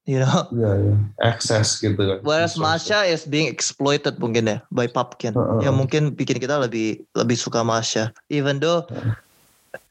You 0.09 0.25
know. 0.25 0.49
iya 0.57 0.73
iya 0.81 0.94
access 1.21 1.77
gitu 1.85 2.01
kan 2.01 2.25
Whereas. 2.25 2.57
Masha 2.57 3.05
is 3.05 3.29
being 3.29 3.44
exploited 3.44 4.16
mungkin 4.16 4.49
ya 4.49 4.59
by 4.73 4.88
Papkin. 4.88 5.37
Uh-uh. 5.37 5.61
Yang 5.61 5.75
mungkin 5.77 6.03
bikin 6.16 6.40
kita 6.40 6.57
lebih 6.57 7.05
lebih 7.12 7.37
suka 7.37 7.61
Masha. 7.61 8.09
Even 8.33 8.57
though 8.57 8.88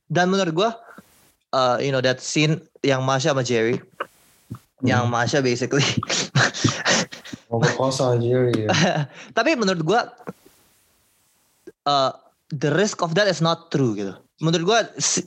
dan 0.10 0.34
menurut 0.34 0.58
gua 0.58 0.69
uh, 1.53 1.77
you 1.77 1.93
know 1.93 2.01
that 2.01 2.17
scene 2.17 2.58
yang 2.82 3.06
Masha 3.06 3.30
sama 3.30 3.45
Jerry 3.45 3.77
yang 4.82 5.06
Hmm. 5.06 5.13
Masha 5.13 5.38
basically 5.38 5.86
mau 7.53 7.62
perkosa 7.62 8.17
Jerry 8.17 8.65
ya. 8.65 8.69
tapi 9.38 9.53
menurut 9.53 9.86
gua 9.86 10.10
uh, 11.86 12.10
the 12.49 12.73
risk 12.73 13.06
of 13.06 13.13
that 13.13 13.30
is 13.30 13.38
not 13.38 13.69
true 13.69 13.93
gitu. 13.93 14.17
Menurut 14.41 14.65
gua 14.65 14.80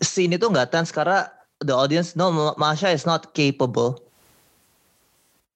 scene 0.03 0.35
itu 0.35 0.51
nggak 0.51 0.75
tense 0.75 0.91
karena 0.91 1.31
the 1.63 1.75
audience 1.75 2.19
no 2.19 2.35
Ma- 2.35 2.59
Masha 2.59 2.91
is 2.91 3.07
not 3.07 3.31
capable 3.39 4.10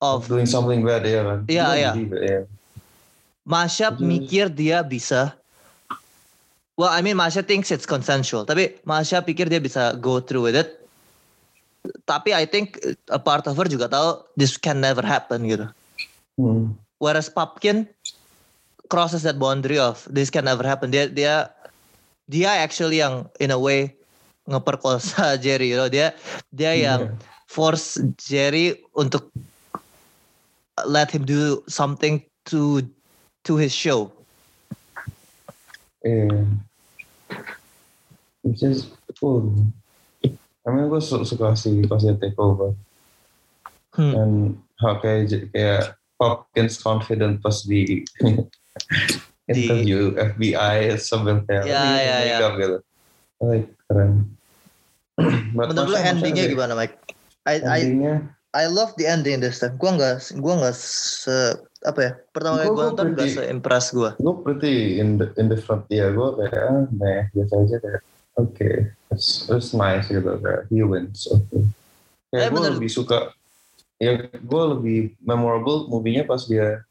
of 0.04 0.28
doing 0.28 0.44
something 0.44 0.84
bad 0.84 1.02
ya 1.08 1.24
kan 1.24 1.38
Iya, 1.48 1.66
iya. 1.74 1.90
ya. 1.96 2.40
Jadi- 3.96 4.04
mikir 4.04 4.48
dia 4.52 4.80
bisa 4.84 5.36
Well, 6.74 6.90
I 6.90 7.06
mean 7.06 7.14
Masha 7.14 7.38
thinks 7.38 7.70
it's 7.70 7.86
consensual, 7.86 8.42
tapi 8.42 8.74
Masha 8.82 9.22
pikir 9.22 9.46
dia 9.46 9.62
bisa 9.62 9.94
go 10.02 10.18
through 10.18 10.50
with 10.50 10.58
it. 10.58 10.82
Tapi 12.02 12.34
I 12.34 12.50
think 12.50 12.82
a 13.14 13.20
part 13.20 13.46
of 13.46 13.54
her 13.54 13.70
juga 13.70 13.86
tahu 13.86 14.26
this 14.34 14.58
can 14.58 14.82
never 14.82 15.04
happen 15.06 15.46
gitu. 15.46 15.70
Hmm. 16.34 16.74
Whereas 16.98 17.30
Papkin 17.30 17.86
crosses 18.90 19.22
that 19.22 19.38
boundary 19.38 19.78
of 19.78 20.02
this 20.10 20.34
can 20.34 20.50
never 20.50 20.66
happen. 20.66 20.90
Dia 20.90 21.06
dia 21.06 21.46
dia 22.26 22.50
actually 22.58 22.98
yang 22.98 23.30
in 23.38 23.54
a 23.54 23.60
way 23.60 23.94
ngeperkosa 24.50 25.36
Jerry, 25.44 25.70
you 25.70 25.78
know. 25.78 25.86
Dia 25.86 26.10
dia 26.50 26.74
yang 26.74 27.14
force 27.46 28.02
Jerry 28.18 28.82
untuk 28.98 29.30
let 30.82 31.10
him 31.10 31.22
do 31.24 31.62
something 31.70 32.22
to 32.50 32.82
to 33.46 33.56
his 33.56 33.70
show. 33.70 34.10
Iya. 36.02 36.46
Which 38.42 38.60
is 38.66 38.90
cool. 39.20 39.54
I 40.64 40.68
mean 40.72 40.88
gue 40.88 41.00
su- 41.00 41.24
suka 41.24 41.54
dia 41.54 42.14
take 42.18 42.36
over. 42.40 42.74
Hmm. 43.94 44.12
Dan 44.12 44.30
hal 44.82 44.98
kayak 44.98 45.52
kayak 45.54 45.94
Hopkins 46.18 46.82
confident 46.82 47.38
pas 47.38 47.62
di 47.68 48.02
interview 49.46 50.16
FBI 50.18 50.98
sambil 50.98 51.44
kayak 51.46 51.64
Ya, 51.68 51.78
"Oh, 51.78 51.94
ya, 52.00 52.16
ya. 52.26 52.36
up," 52.42 52.54
gitu. 52.58 52.78
Like, 53.44 53.68
keren. 53.86 54.34
But 55.54 55.70
Menurut 55.70 55.94
lo 55.94 55.98
endingnya 56.00 56.50
gimana, 56.50 56.74
Mike? 56.74 56.96
I 57.46 57.60
I 57.62 57.80
Endingnya 57.86 58.33
I 58.54 58.70
love 58.70 58.94
the 58.94 59.04
ending 59.04 59.42
this 59.42 59.58
time. 59.58 59.74
Gua 59.74 59.98
nggak 59.98 60.38
gua 60.38 60.54
nggak 60.62 60.76
se 60.78 61.58
apa 61.82 62.00
ya? 62.00 62.12
Pertama 62.30 62.54
kali 62.56 62.66
Gua- 62.66 62.70
gua 62.70 62.78
gua 62.78 62.86
nonton 62.94 63.06
nggak 63.10 63.18
pretty- 63.18 63.36
se 63.36 63.42
impress 63.50 63.86
gua. 63.90 64.10
gue 64.14 64.34
pretty 64.40 64.74
ind- 64.96 65.34
indifferent 65.34 65.84
ya 65.90 66.08
gue 66.08 66.28
kayak 66.38 66.62
ah, 66.64 66.86
nah 66.88 67.22
biasa 67.28 67.52
aja 67.60 67.76
kayak 67.82 68.00
oke 68.34 68.70
it's, 69.10 69.28
it's 69.50 69.70
nice 69.74 70.06
gitu 70.06 70.30
kayak 70.38 70.62
he 70.70 70.80
wins 70.80 71.26
okay. 71.26 71.60
Eh, 72.32 72.40
kayak 72.40 72.48
gue 72.48 72.60
bener. 72.62 72.72
lebih 72.78 72.88
suka 72.88 73.34
ya 73.98 74.16
gue 74.26 74.62
lebih 74.74 74.98
memorable 75.20 75.86
movie-nya 75.86 76.22
pas 76.22 76.46
dia 76.46 76.82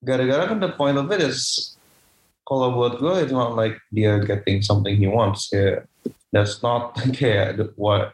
gara-gara 0.00 0.50
kan 0.50 0.58
the 0.58 0.72
point 0.74 0.96
of 0.96 1.06
it 1.10 1.20
is 1.20 1.74
kalau 2.42 2.74
buat 2.74 2.98
gue 2.98 3.14
it's 3.22 3.34
not 3.34 3.54
like 3.54 3.78
dia 3.90 4.18
getting 4.18 4.58
something 4.62 4.94
he 4.98 5.06
wants 5.06 5.46
kayak 5.46 5.86
that's 6.34 6.58
not 6.60 6.90
kayak 7.18 7.54
the, 7.54 7.66
what 7.76 8.10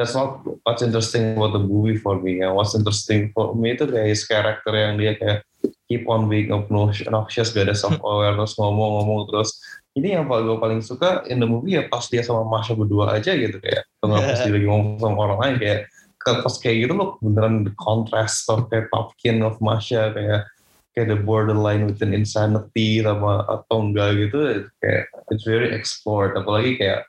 that's 0.00 0.16
not 0.16 0.40
what's 0.64 0.80
interesting 0.80 1.36
about 1.36 1.52
the 1.52 1.60
movie 1.60 2.00
for 2.00 2.16
me. 2.16 2.40
Ya 2.40 2.48
what's 2.56 2.72
interesting 2.72 3.28
for 3.36 3.52
me 3.52 3.76
itu 3.76 3.84
kayak 3.84 4.08
his 4.08 4.24
character 4.24 4.72
yang 4.72 4.96
dia 4.96 5.12
kayak 5.20 5.44
keep 5.84 6.08
on 6.08 6.24
being 6.32 6.48
obnoxious 6.48 7.52
gak 7.52 7.68
ada 7.68 7.76
self 7.76 8.00
awareness 8.08 8.56
ngomong-ngomong 8.56 9.28
terus 9.28 9.60
ini 9.92 10.16
yang 10.16 10.24
paling 10.24 10.48
gue 10.48 10.56
paling 10.56 10.80
suka 10.80 11.28
in 11.28 11.36
the 11.36 11.44
movie 11.44 11.76
ya 11.76 11.84
pas 11.84 12.08
dia 12.08 12.24
sama 12.24 12.48
Masha 12.48 12.72
berdua 12.72 13.20
aja 13.20 13.36
gitu 13.36 13.60
kayak 13.60 13.84
atau 14.00 14.06
nggak 14.08 14.22
pas 14.24 14.38
dia 14.40 14.52
lagi 14.56 14.66
ngomong 14.70 14.96
sama 15.02 15.18
orang 15.20 15.38
lain 15.44 15.56
kayak 15.60 15.80
pas 16.24 16.54
kayak 16.62 16.76
gitu 16.88 16.94
loh 16.96 17.10
beneran 17.20 17.66
the 17.68 17.74
contrast 17.76 18.48
of 18.48 18.70
kayak 18.72 18.88
Popkin 18.88 19.44
of 19.44 19.60
Masha 19.60 20.14
kayak 20.16 20.48
kayak 20.94 21.08
the 21.10 21.18
borderline 21.18 21.86
within 21.90 22.14
insanity 22.14 23.02
sama 23.02 23.46
atau 23.46 23.76
enggak 23.82 24.14
gitu 24.28 24.38
kayak 24.78 25.10
it's 25.30 25.46
very 25.46 25.74
explored. 25.74 26.34
Apalagi 26.34 26.78
kayak 26.78 27.06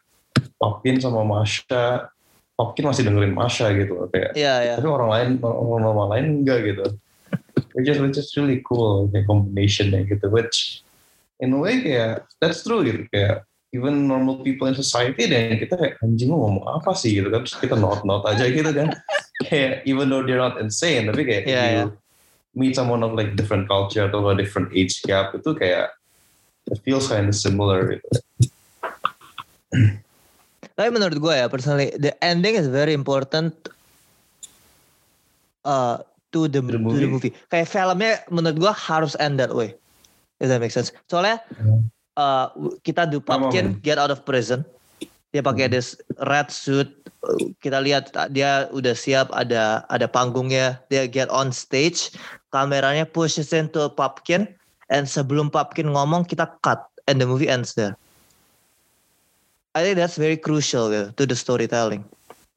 Popkin 0.57 1.01
sama 1.01 1.25
Masha 1.25 2.09
Popkin 2.61 2.85
masih 2.85 3.01
dengerin 3.09 3.33
Masha 3.33 3.73
gitu 3.73 4.05
kayak 4.13 4.37
Iya, 4.37 4.53
iya. 4.61 4.73
tapi 4.77 4.85
orang 4.85 5.09
lain 5.09 5.29
orang 5.41 5.81
normal 5.81 6.07
lain 6.13 6.45
enggak 6.45 6.61
gitu 6.61 6.85
which 7.73 7.89
is 7.89 7.97
which 7.97 8.21
is 8.21 8.29
really 8.37 8.61
cool 8.61 9.09
kayak 9.09 9.25
combinationnya 9.25 10.05
gitu 10.05 10.29
which 10.29 10.85
in 11.41 11.57
a 11.57 11.59
way 11.59 11.81
kayak 11.81 12.21
that's 12.37 12.61
true 12.61 12.85
gitu 12.85 13.09
kayak 13.09 13.41
even 13.73 14.05
normal 14.05 14.43
people 14.45 14.69
in 14.69 14.75
society 14.77 15.25
dan 15.25 15.57
kita 15.57 15.73
kayak 15.79 15.95
anjing 16.05 16.29
lu 16.29 16.37
ngomong 16.37 16.69
apa 16.69 16.93
sih 16.93 17.17
gitu 17.17 17.33
kan 17.33 17.41
terus 17.41 17.57
kita 17.57 17.73
not 17.73 18.05
not 18.05 18.21
aja 18.29 18.45
gitu 18.45 18.69
kan 18.69 18.93
kayak 19.49 19.81
even 19.89 20.05
though 20.11 20.21
they're 20.21 20.37
not 20.37 20.59
insane 20.61 21.09
tapi 21.09 21.25
kayak 21.25 21.43
Yeah, 21.49 21.65
you 21.65 21.77
yeah. 21.87 21.89
meet 22.53 22.75
someone 22.75 22.99
of 23.01 23.15
like 23.15 23.33
different 23.39 23.65
culture 23.65 24.05
atau 24.05 24.27
a 24.29 24.35
different 24.35 24.69
age 24.75 24.99
gap 25.07 25.31
itu 25.33 25.55
kayak 25.55 25.89
it 26.67 26.77
feels 26.83 27.07
kind 27.07 27.25
of 27.31 27.33
similar 27.33 27.95
gitu. 27.97 28.09
Tapi 30.81 30.89
menurut 30.89 31.21
gue 31.21 31.33
ya 31.37 31.45
personally, 31.45 31.93
the 32.01 32.09
ending 32.25 32.57
is 32.57 32.65
very 32.65 32.97
important 32.97 33.53
uh, 35.61 36.01
to 36.33 36.49
the, 36.49 36.57
the 36.57 36.81
to 36.81 36.97
the 36.97 37.05
movie. 37.05 37.29
Kayak 37.53 37.69
filmnya 37.69 38.25
menurut 38.33 38.57
gue 38.57 38.73
harus 38.73 39.13
end 39.21 39.37
that 39.37 39.53
way. 39.53 39.77
If 40.41 40.49
that 40.49 40.57
makes 40.57 40.73
sense. 40.73 40.89
Soalnya 41.05 41.37
Hmm. 41.61 41.85
uh, 42.17 42.49
kita 42.81 43.05
Pumpkin 43.21 43.77
get 43.85 44.01
out 44.01 44.09
of 44.09 44.25
prison. 44.25 44.65
Dia 45.29 45.45
pakai 45.45 45.69
Hmm. 45.69 45.77
this 45.77 45.93
red 46.25 46.49
suit. 46.49 46.89
Kita 47.61 47.77
lihat 47.77 48.09
uh, 48.17 48.25
dia 48.25 48.65
udah 48.73 48.97
siap 48.97 49.29
ada 49.37 49.85
ada 49.93 50.09
panggungnya. 50.09 50.81
Dia 50.89 51.05
get 51.05 51.29
on 51.29 51.53
stage. 51.53 52.17
Kameranya 52.49 53.05
pushes 53.05 53.53
into 53.53 53.85
Pumpkin. 53.93 54.49
And 54.89 55.05
sebelum 55.05 55.53
Pumpkin 55.53 55.93
ngomong 55.93 56.25
kita 56.25 56.49
cut. 56.65 56.89
And 57.05 57.21
the 57.21 57.29
movie 57.29 57.45
ends 57.45 57.77
there. 57.77 57.93
I 59.71 59.83
think 59.83 59.95
that's 59.95 60.19
very 60.19 60.35
crucial 60.35 60.91
gitu, 60.91 61.15
to 61.15 61.23
the 61.23 61.37
storytelling. 61.37 62.03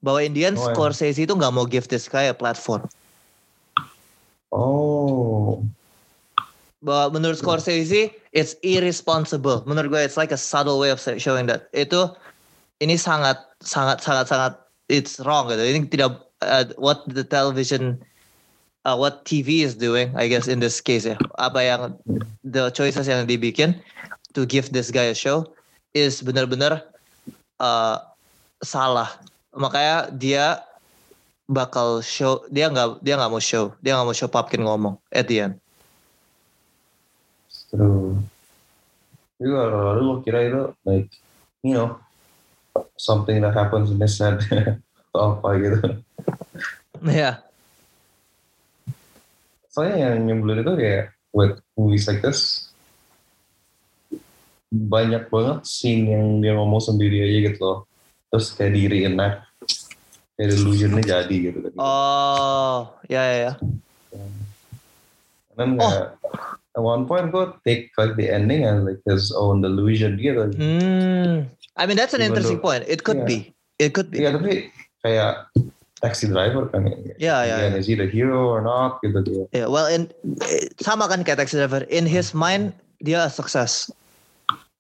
Bahwa 0.03 0.21
in 0.27 0.35
the 0.35 0.45
end 0.45 0.59
Oh, 0.59 0.69
ya. 0.69 0.75
Scorsese 0.75 1.23
itu 1.23 1.33
nggak 1.33 1.55
mau 1.55 1.65
give 1.65 1.87
this 1.89 2.11
guy 2.11 2.27
a 2.27 2.35
platform. 2.35 2.83
Oh, 4.51 5.63
Bahwa 6.85 7.17
menurut 7.17 7.39
Scorsese 7.41 8.13
it's 8.35 8.59
irresponsible. 8.67 9.63
Menurut 9.65 9.95
gue 9.95 10.03
it's 10.03 10.19
like 10.19 10.35
a 10.35 10.41
subtle 10.41 10.83
way 10.83 10.91
of 10.91 11.01
showing 11.01 11.47
that 11.47 11.71
itu 11.73 12.11
ini 12.83 12.99
sangat 12.99 13.41
sangat 13.65 14.03
sangat 14.03 14.27
sangat 14.29 14.53
it's 14.91 15.23
wrong 15.23 15.49
gitu. 15.49 15.63
Ini 15.63 15.89
tidak 15.89 16.21
uh, 16.45 16.69
what 16.77 17.07
the 17.09 17.25
television 17.25 17.97
uh, 18.85 18.99
what 18.99 19.25
TV 19.25 19.65
is 19.65 19.73
doing 19.79 20.13
I 20.19 20.29
guess 20.29 20.51
in 20.51 20.61
this 20.61 20.83
case 20.83 21.09
ya. 21.09 21.17
Apa 21.41 21.63
yang 21.65 21.81
the 22.45 22.69
choices 22.75 23.09
yang 23.09 23.25
dibikin 23.25 23.79
to 24.37 24.45
give 24.45 24.69
this 24.75 24.93
guy 24.93 25.09
a 25.09 25.17
show 25.17 25.49
is 25.97 26.21
benar-benar 26.21 26.83
uh, 27.65 27.97
salah. 28.61 29.09
Makanya 29.57 30.13
dia 30.13 30.61
bakal 31.49 32.05
show 32.05 32.45
dia 32.53 32.69
nggak 32.69 33.01
dia 33.01 33.17
nggak 33.17 33.33
mau 33.33 33.41
show 33.41 33.73
dia 33.81 33.97
nggak 33.97 34.09
mau 34.09 34.17
show 34.17 34.29
Popkin 34.29 34.65
ngomong 34.65 35.01
at 35.09 35.25
the 35.29 35.49
end. 35.49 35.55
true. 37.75 38.21
Jadi 39.41 39.51
lalu 39.51 40.03
lo 40.05 40.15
kira 40.23 40.47
itu 40.47 40.63
like 40.87 41.11
you 41.65 41.75
know 41.75 41.99
something 42.95 43.43
that 43.43 43.57
happens 43.57 43.91
in 43.91 43.99
his 43.99 44.15
head 44.21 44.39
atau 45.11 45.41
apa 45.41 45.49
gitu. 45.59 45.81
Ya, 47.05 47.45
Soalnya 49.75 50.07
yang 50.07 50.31
nyebelin 50.31 50.63
itu 50.63 50.73
kayak 50.79 51.05
with 51.35 51.59
movies 51.75 52.07
like 52.07 52.23
this 52.23 52.71
banyak 54.75 55.31
banget 55.31 55.63
scene 55.63 56.11
yang 56.11 56.43
dia 56.43 56.59
ngomong 56.59 56.83
sendiri 56.83 57.23
aja 57.23 57.39
gitu 57.53 57.61
loh. 57.63 57.79
Terus 58.35 58.51
kayak 58.53 58.75
di 58.75 58.83
reenact 58.91 59.47
kayak 60.35 60.49
delusionnya 60.51 61.03
jadi 61.07 61.37
gitu 61.51 61.59
kan. 61.63 61.73
Oh, 61.79 62.91
ya 63.07 63.23
ya 63.23 63.37
ya. 63.39 63.53
Dan 65.55 65.79
kayak 65.79 66.19
at 66.75 66.83
one 66.83 67.07
point 67.07 67.31
gue 67.31 67.47
take 67.63 67.95
like 67.95 68.19
the 68.19 68.27
ending 68.27 68.67
as 68.67 68.83
like 68.83 68.99
his 69.07 69.31
own 69.31 69.63
delusion 69.63 70.19
gitu. 70.19 70.51
Hmm. 70.59 71.47
I 71.79 71.87
mean 71.87 71.95
that's 71.95 72.15
an 72.15 72.23
Even 72.23 72.35
interesting 72.35 72.59
though- 72.59 72.67
point. 72.75 72.83
It 72.91 73.07
could 73.07 73.23
Yeah. 73.23 73.31
be. 73.31 73.39
It 73.79 73.91
could 73.95 74.11
be. 74.11 74.23
Iya 74.23 74.35
tapi 74.35 74.71
kayak 75.07 75.51
taxi 76.03 76.27
driver 76.27 76.67
kan 76.71 76.91
ya. 76.91 76.97
Ya 77.23 77.37
ya. 77.47 77.55
Again, 77.63 77.79
is 77.79 77.87
he 77.87 77.95
the 77.95 78.11
hero 78.11 78.51
or 78.51 78.59
not 78.59 78.99
gitu 79.07 79.23
dia. 79.23 79.45
Yeah, 79.55 79.67
well, 79.71 79.87
in 79.87 80.11
eh, 80.43 80.67
sama 80.83 81.07
kan 81.07 81.23
kayak 81.23 81.39
taxi 81.39 81.55
driver. 81.59 81.87
In 81.87 82.07
his 82.07 82.35
mind 82.35 82.75
dia 82.99 83.27
a 83.27 83.31
success. 83.31 83.91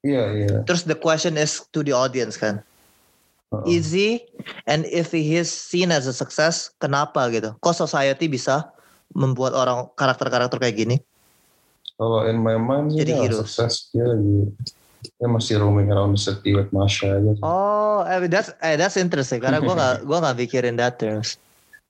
Iya 0.04 0.24
iya. 0.36 0.56
Terus 0.68 0.84
the 0.84 0.94
question 0.94 1.40
is 1.40 1.64
to 1.72 1.80
the 1.80 1.96
audience 1.96 2.36
kan. 2.36 2.60
Uh-uh. 3.48 3.64
He 3.64 4.20
and 4.68 4.84
if 4.92 5.16
he 5.16 5.40
is 5.40 5.48
seen 5.48 5.88
as 5.88 6.04
a 6.04 6.12
success, 6.12 6.68
kenapa 6.76 7.24
gitu? 7.32 7.56
Kok 7.56 7.88
society 7.88 8.28
bisa 8.28 8.68
membuat 9.16 9.56
orang 9.56 9.88
karakter-karakter 9.96 10.60
kayak 10.60 10.76
gini? 10.76 10.96
Kalau 11.96 12.28
in 12.28 12.36
my 12.36 12.60
mind 12.60 12.92
sih 12.92 13.00
Jadi 13.00 13.12
dia 13.16 13.22
heroes. 13.24 13.48
sukses 13.48 13.88
dia 13.94 14.04
lagi 14.04 14.50
dia 15.04 15.28
masih 15.28 15.60
roaming 15.60 15.92
around 15.92 16.16
the 16.16 16.20
city 16.20 16.52
with 16.52 16.68
Masha 16.74 17.16
aja. 17.16 17.32
Oh, 17.40 18.02
I 18.04 18.18
mean, 18.20 18.32
that's 18.32 18.50
eh, 18.60 18.76
that's 18.76 18.96
interesting 19.00 19.40
karena 19.40 19.60
gua 19.62 19.74
nggak 19.76 19.96
gua 20.08 20.18
nggak 20.24 20.36
pikirin 20.44 20.76
that 20.80 21.00
terms. 21.00 21.40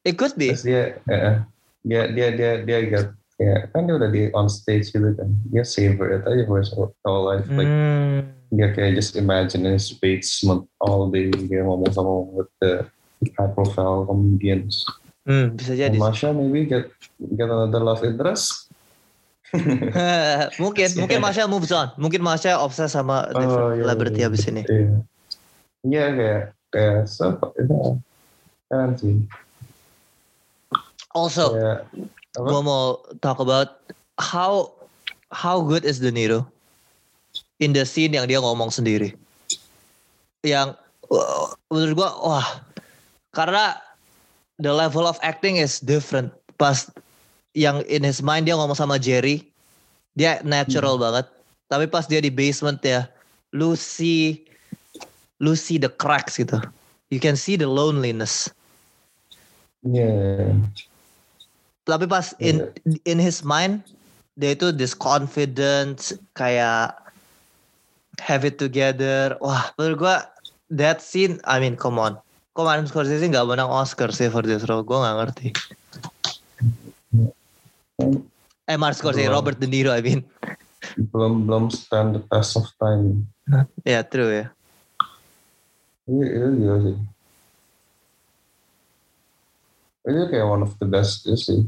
It 0.04 0.20
could 0.20 0.36
be. 0.36 0.52
Terus 0.52 0.66
dia 0.66 0.82
eh, 1.08 1.34
dia 1.82 2.02
dia 2.12 2.28
dia 2.36 2.52
dia 2.62 2.78
get 2.84 3.06
ya 3.38 3.66
kan 3.74 3.86
dia 3.86 3.94
udah 3.98 4.10
di 4.10 4.30
on 4.32 4.46
stage 4.46 4.94
gitu 4.94 5.10
kan. 5.14 5.28
Dia 5.50 5.66
savor 5.66 6.14
it 6.14 6.22
aja 6.22 6.42
for 6.46 6.58
his 6.62 6.70
whole 6.70 7.22
life. 7.26 7.46
Like 7.50 7.66
Hmm. 7.66 8.30
dia 8.54 8.70
kayak 8.70 8.94
just 8.94 9.18
imagine 9.18 9.66
in 9.66 9.74
his 9.74 9.90
basement 9.98 10.70
all 10.78 11.10
day 11.10 11.30
dia 11.30 11.66
ngomong 11.66 11.90
sama 11.90 12.12
with 12.30 12.50
the 12.62 12.86
high 13.34 13.50
profile 13.50 14.06
comedians. 14.06 14.86
Hmm, 15.24 15.56
bisa 15.58 15.74
jadi. 15.74 15.90
And 15.90 15.98
Masha 15.98 16.30
maybe 16.30 16.68
get 16.68 16.92
get 17.34 17.48
another 17.50 17.82
love 17.82 18.04
interest. 18.04 18.70
mungkin 20.62 20.88
mungkin 20.98 21.18
Masha 21.22 21.46
moves 21.46 21.70
on. 21.70 21.90
Mungkin 21.98 22.22
Masha 22.22 22.58
obses 22.58 22.90
sama 22.90 23.30
Oh, 23.34 23.74
celebrity 23.74 24.22
iya. 24.22 24.28
abis 24.30 24.46
ini. 24.50 24.62
Iya. 24.66 24.90
Iya 25.84 26.04
kayak 26.16 26.42
kayak 26.72 27.00
so 27.06 27.34
itu 27.58 27.76
kan 28.70 28.88
sih. 28.98 29.16
Also, 31.14 31.54
Kayak 31.54 31.86
apa? 31.86 32.23
Gue 32.34 32.60
mau 32.66 32.98
talk 33.22 33.38
about 33.38 33.78
how 34.18 34.74
how 35.30 35.62
good 35.62 35.86
is 35.86 36.02
De 36.02 36.10
Niro 36.10 36.42
in 37.62 37.70
the 37.70 37.86
scene 37.86 38.14
yang 38.14 38.26
dia 38.26 38.42
ngomong 38.42 38.74
sendiri. 38.74 39.14
Yang 40.42 40.74
uh, 41.14 41.54
menurut 41.70 41.94
gue 41.94 42.10
wah 42.26 42.48
karena 43.34 43.78
the 44.58 44.70
level 44.70 45.06
of 45.06 45.18
acting 45.22 45.62
is 45.62 45.78
different. 45.78 46.34
Pas 46.58 46.90
yang 47.54 47.86
in 47.86 48.02
his 48.02 48.18
mind 48.18 48.50
dia 48.50 48.58
ngomong 48.58 48.78
sama 48.78 48.98
Jerry, 48.98 49.46
dia 50.18 50.42
natural 50.42 50.98
banget. 50.98 51.26
Tapi 51.70 51.86
pas 51.86 52.06
dia 52.06 52.18
di 52.18 52.30
basement 52.30 52.78
ya, 52.82 53.06
lu 53.54 53.78
see 53.78 54.42
lu 55.38 55.54
see 55.54 55.78
the 55.78 55.90
cracks 55.90 56.38
gitu. 56.38 56.58
You 57.14 57.22
can 57.22 57.38
see 57.38 57.54
the 57.54 57.70
loneliness. 57.70 58.50
Iya. 59.86 60.56
Tapi 61.84 62.08
pas 62.08 62.32
in 62.40 62.64
in 63.04 63.20
his 63.20 63.44
mind 63.44 63.84
dia 64.34 64.56
itu 64.56 64.72
this 64.74 64.96
confidence 64.96 66.10
kayak 66.34 66.96
have 68.18 68.42
it 68.42 68.56
together. 68.58 69.36
Wah 69.38 69.70
menurut 69.78 69.96
gua 70.00 70.16
that 70.72 70.98
scene 71.04 71.38
I 71.44 71.60
mean 71.60 71.76
come 71.76 72.00
on. 72.00 72.18
Kok 72.54 72.64
Martin 72.64 72.86
Scorsese 72.86 73.26
nggak 73.26 73.46
menang 73.50 73.66
Oscar 73.66 74.14
sih 74.14 74.30
for 74.30 74.42
this 74.46 74.62
role? 74.70 74.86
Gue 74.86 74.94
nggak 74.94 75.16
ngerti. 75.18 75.48
Eh 78.64 78.78
Martin 78.78 78.98
Scorsese 78.98 79.26
Belum. 79.26 79.34
Robert 79.34 79.58
De 79.58 79.66
Niro 79.66 79.90
I 79.90 80.00
mean. 80.02 80.22
Belum 81.10 81.44
belum 81.44 81.74
stand 81.74 82.14
the 82.14 82.22
test 82.30 82.54
of 82.54 82.70
time. 82.78 83.26
ya 83.84 84.00
true 84.06 84.30
ya 84.32 84.46
Iya, 86.08 86.24
itu 86.32 86.48
gila 86.60 86.76
sih. 86.84 86.96
itu 90.04 90.22
kayak 90.28 90.44
one 90.44 90.60
of 90.60 90.72
the 90.80 90.84
best 90.84 91.24
sih 91.24 91.64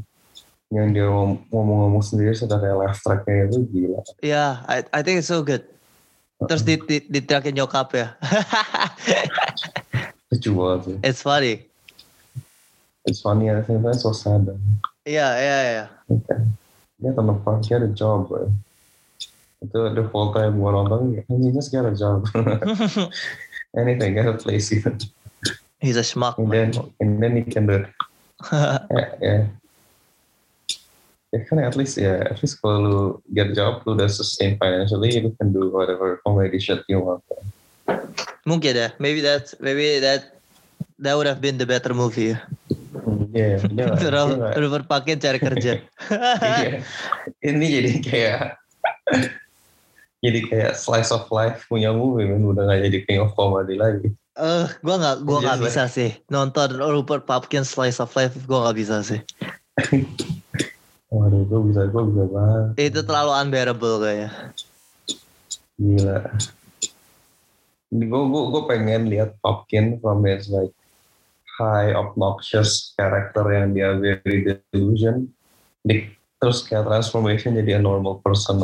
yang 0.67 0.91
dia 0.91 1.07
ngom- 1.07 1.47
ngomong-ngomong 1.47 2.03
sendiri 2.03 2.35
sudah 2.35 2.59
kayak 2.59 2.75
laugh 2.75 2.99
tracknya 2.99 3.47
itu 3.47 3.63
gila 3.71 4.03
Yeah, 4.19 4.67
I 4.67 4.83
I 4.91 4.99
think 4.99 5.23
it's 5.23 5.31
so 5.31 5.39
good. 5.39 5.63
Terus 6.43 6.61
di 6.61 6.75
di, 6.77 6.97
diterakin 7.07 7.55
nyokap 7.55 7.87
ya. 7.95 8.07
lucu 10.27 10.51
banget 10.51 10.79
sih 10.83 10.95
it's 11.07 11.21
funny. 11.23 11.53
it's 13.07 13.23
funny 13.23 13.47
at 13.47 13.57
the 13.57 13.63
same 13.65 13.79
time 13.79 13.95
so 13.95 14.11
sad 14.11 14.43
Iya, 15.07 15.27
iya, 15.39 15.57
iya. 15.71 15.85
dia 16.99 17.11
teman 17.15 17.39
dia 17.63 17.79
ada 17.79 17.87
job 17.95 18.27
bro. 18.27 18.51
itu 19.63 19.77
the 19.95 20.03
full 20.11 20.35
time 20.35 20.59
gue 20.59 20.69
nonton 20.69 21.15
he 21.15 21.49
just 21.55 21.71
get 21.71 21.87
a 21.87 21.95
job 21.95 22.27
anything 23.79 24.11
get 24.13 24.27
a 24.27 24.35
place 24.35 24.69
even 24.75 24.99
He's 25.79 25.95
a 25.95 26.03
schmuck. 26.03 26.35
and 26.41 26.51
then 26.51 26.69
and 26.99 27.23
then 27.23 27.39
he 27.39 27.43
can 27.47 27.63
do 27.65 27.79
it 27.79 27.85
yeah, 28.91 29.09
yeah. 29.23 29.41
Ya 31.27 31.43
kan 31.43 31.59
at 31.59 31.75
least 31.75 31.99
ya, 31.99 32.23
at 32.23 32.39
least 32.39 32.63
kalau 32.63 32.79
lu 32.79 32.95
get 33.35 33.51
job, 33.51 33.83
lu 33.83 33.99
udah 33.99 34.07
sustain 34.07 34.55
financially, 34.55 35.11
you 35.11 35.35
can 35.35 35.51
do 35.51 35.67
whatever 35.67 36.23
comedy 36.23 36.55
shit 36.55 36.79
you 36.87 37.03
want. 37.03 37.19
Mungkin 38.47 38.71
ya. 38.71 38.89
Maybe 38.95 39.19
that 39.19 39.51
maybe 39.59 39.99
that 39.99 40.39
that 41.03 41.19
would 41.19 41.27
have 41.27 41.43
been 41.43 41.59
the 41.59 41.67
better 41.67 41.91
movie. 41.91 42.31
ya. 42.31 42.39
Iya, 43.35 43.59
nggak- 43.67 43.75
dia 43.75 43.85
Terus 43.99 44.27
nggak- 44.39 44.55
Rupert 44.55 44.85
Pakin 44.87 45.19
cari 45.19 45.39
kerja. 45.43 45.71
iya. 46.63 46.79
Ini 47.43 47.65
jadi 47.75 47.91
kayak 47.99 48.41
jadi 50.23 50.39
kayak 50.47 50.73
slice 50.79 51.11
of 51.11 51.27
life 51.27 51.67
punya 51.67 51.91
movie, 51.91 52.23
man. 52.23 52.47
udah 52.47 52.71
gak 52.71 52.87
jadi 52.87 52.97
king 53.03 53.19
of 53.19 53.35
comedy 53.35 53.75
lagi. 53.75 54.15
Eh, 54.39 54.65
gua 54.79 54.95
nggak 54.95 55.17
gua 55.27 55.37
nggak 55.43 55.59
Just 55.59 55.65
bisa 55.67 55.83
sih 55.91 56.11
nonton 56.31 56.71
Rupert 56.79 57.27
Pupkin 57.27 57.67
slice 57.67 57.99
of 57.99 58.15
life. 58.15 58.31
Gua 58.47 58.63
nggak 58.63 58.77
bisa 58.79 59.03
sih. 59.03 59.19
Waduh, 61.07 61.47
gue 61.47 61.59
bisa, 61.71 61.87
gue 61.87 62.03
bisa 62.11 62.23
banget. 62.27 62.91
Itu 62.91 62.99
terlalu 63.07 63.31
unbearable 63.31 63.95
kayaknya. 64.03 64.29
Gila. 65.79 66.19
Gue 67.87 68.21
gue 68.27 68.43
gue 68.51 68.63
pengen 68.67 69.07
lihat 69.07 69.39
Popkin 69.39 70.03
from 70.03 70.27
his 70.27 70.51
like 70.51 70.75
high 71.55 71.95
obnoxious 71.95 72.91
character 72.99 73.47
yang 73.49 73.71
dia 73.71 73.95
very 73.95 74.59
delusion, 74.69 75.31
di, 75.81 76.11
terus 76.37 76.61
kayak 76.67 76.85
transformation 76.85 77.55
jadi 77.55 77.79
a 77.79 77.81
normal 77.81 78.19
person. 78.19 78.59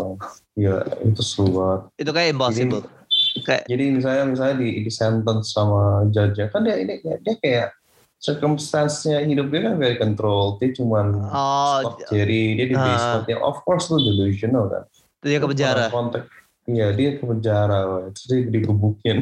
Gila, 0.59 0.83
itu 1.07 1.21
seru 1.23 1.47
banget. 1.55 1.81
Itu 1.95 2.11
kayak 2.11 2.29
impossible. 2.35 2.83
Kayak 3.47 3.65
Jadi 3.65 3.83
misalnya 3.97 4.23
misalnya 4.29 4.55
di, 4.61 4.69
di 4.85 4.91
sentence 4.93 5.57
sama 5.57 6.05
judge 6.13 6.43
kan 6.53 6.61
dia 6.61 6.77
ini 6.77 7.01
dia, 7.01 7.17
dia 7.17 7.35
kayak 7.41 7.67
circumstance-nya 8.23 9.19
hidup 9.27 9.51
dia 9.51 9.67
kan 9.67 9.75
very 9.75 9.99
controlled. 9.99 10.63
Dia 10.63 10.71
cuman 10.71 11.27
oh 11.27 11.75
stop 11.83 12.07
Jerry, 12.07 12.55
dia 12.55 12.71
di 12.71 12.75
basement. 12.75 13.27
Ya, 13.27 13.37
of 13.43 13.59
course 13.67 13.91
lu 13.91 13.99
delusional 13.99 14.71
kan. 14.71 14.83
dia 15.19 15.39
ke 15.39 15.47
penjara. 15.47 15.87
Kontak. 15.91 16.27
Iya 16.63 16.95
dia 16.95 17.19
ke 17.19 17.23
penjara, 17.27 18.07
terus 18.15 18.23
dia 18.31 18.39
digebukin 18.47 19.19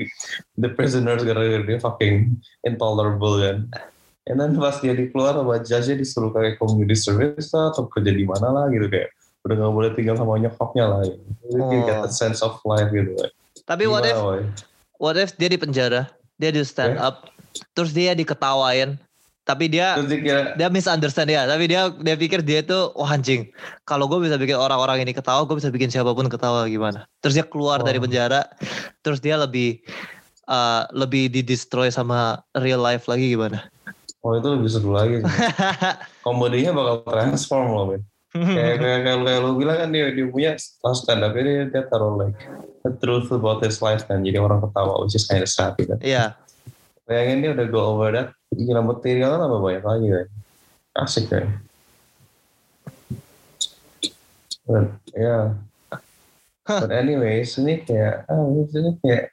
the 0.60 0.68
prisoners 0.76 1.24
gara-gara 1.24 1.64
dia 1.64 1.80
fucking 1.80 2.36
intolerable 2.60 3.40
kan. 3.40 3.68
And 4.24 4.40
then 4.40 4.56
pas 4.56 4.80
dia 4.80 4.92
dikeluar 4.92 5.36
sama 5.36 5.60
judge 5.60 5.96
disuruh 5.96 6.32
kayak 6.32 6.56
community 6.56 6.96
service 6.96 7.52
lah, 7.52 7.72
atau 7.72 7.88
kerja 7.88 8.12
di 8.12 8.24
mana 8.24 8.52
lah 8.52 8.64
gitu 8.68 8.88
kayak 8.88 9.12
udah 9.44 9.56
gak 9.60 9.72
boleh 9.76 9.90
tinggal 9.92 10.16
sama 10.16 10.40
nyokapnya 10.40 10.84
lah. 10.88 11.00
Gitu. 11.04 11.20
Dia 11.52 11.60
Oh. 11.60 11.84
get 11.84 11.98
a 12.00 12.08
sense 12.08 12.40
of 12.40 12.56
life 12.64 12.88
gitu. 12.88 13.12
Tapi 13.64 13.84
what 13.84 14.04
if 14.04 14.16
woy. 14.16 14.40
what 14.96 15.16
if 15.20 15.36
dia 15.36 15.52
di 15.52 15.60
penjara, 15.60 16.08
dia 16.40 16.48
di 16.48 16.64
stand 16.64 16.96
Ya. 16.96 17.12
up, 17.12 17.28
terus 17.74 17.94
dia 17.94 18.12
diketawain, 18.14 18.98
tapi 19.44 19.68
dia 19.68 20.00
dia 20.00 20.56
dia 20.56 20.68
misunderstand 20.72 21.28
ya, 21.28 21.44
tapi 21.44 21.68
dia 21.68 21.92
dia 22.00 22.16
pikir 22.16 22.40
dia 22.40 22.64
itu 22.64 22.90
wah 22.96 23.12
anjing. 23.12 23.52
Kalau 23.84 24.08
gue 24.08 24.24
bisa 24.24 24.40
bikin 24.40 24.56
orang-orang 24.56 25.04
ini 25.04 25.12
ketawa, 25.12 25.44
gue 25.44 25.56
bisa 25.60 25.68
bikin 25.68 25.92
siapa 25.92 26.16
pun 26.16 26.26
ketawa 26.32 26.64
gimana. 26.64 27.04
Terus 27.20 27.36
dia 27.36 27.44
keluar 27.44 27.84
dari 27.84 28.00
Oh. 28.00 28.04
penjara, 28.08 28.48
terus 29.04 29.20
dia 29.20 29.36
lebih 29.36 29.84
uh, 30.48 30.88
lebih 30.96 31.28
di 31.28 31.44
destroy 31.44 31.92
sama 31.92 32.40
real 32.56 32.80
life 32.80 33.04
lagi 33.08 33.32
gimana? 33.36 33.68
oh 34.24 34.32
itu 34.40 34.48
lebih 34.48 34.70
seru 34.72 34.96
lagi. 34.96 35.20
Komedinya 36.24 36.72
bakal 36.72 36.96
transform 37.04 37.68
loh 37.76 37.86
men. 37.92 38.02
kayak 38.34 38.82
kayak 38.82 39.00
kayak, 39.06 39.18
kayak 39.22 39.40
lu 39.46 39.54
bilang 39.54 39.76
kan 39.78 39.88
dia 39.94 40.10
dia 40.10 40.26
punya 40.26 40.58
pas 40.82 40.98
stand 40.98 41.22
up 41.22 41.38
dia 41.38 41.70
dia 41.70 41.82
taruh 41.86 42.18
like 42.18 42.34
the 42.82 42.90
truth 42.98 43.30
about 43.30 43.62
his 43.62 43.78
life 43.78 44.02
kan 44.10 44.26
jadi 44.26 44.42
orang 44.42 44.58
ketawa 44.58 44.98
which 45.06 45.14
is 45.14 45.22
kind 45.28 45.38
of 45.38 45.46
sad 45.46 45.78
gitu. 45.78 45.94
Iya, 46.02 46.34
Bayangin 47.04 47.40
dia 47.44 47.50
udah 47.52 47.66
go 47.68 47.80
over 47.96 48.08
that, 48.16 48.28
gila 48.48 48.80
material 48.80 49.36
kan 49.36 49.44
apa 49.44 49.58
banyak 49.60 49.84
lagi 49.84 50.06
kan. 50.08 50.26
Asik 51.04 51.24
kan. 51.28 51.44
But, 54.64 54.96
yeah. 55.12 55.60
But 56.64 56.88
anyways, 56.88 57.60
ini 57.60 57.84
kayak, 57.84 58.24
ah, 58.24 58.48
ini 58.48 58.96
kayak, 59.04 59.24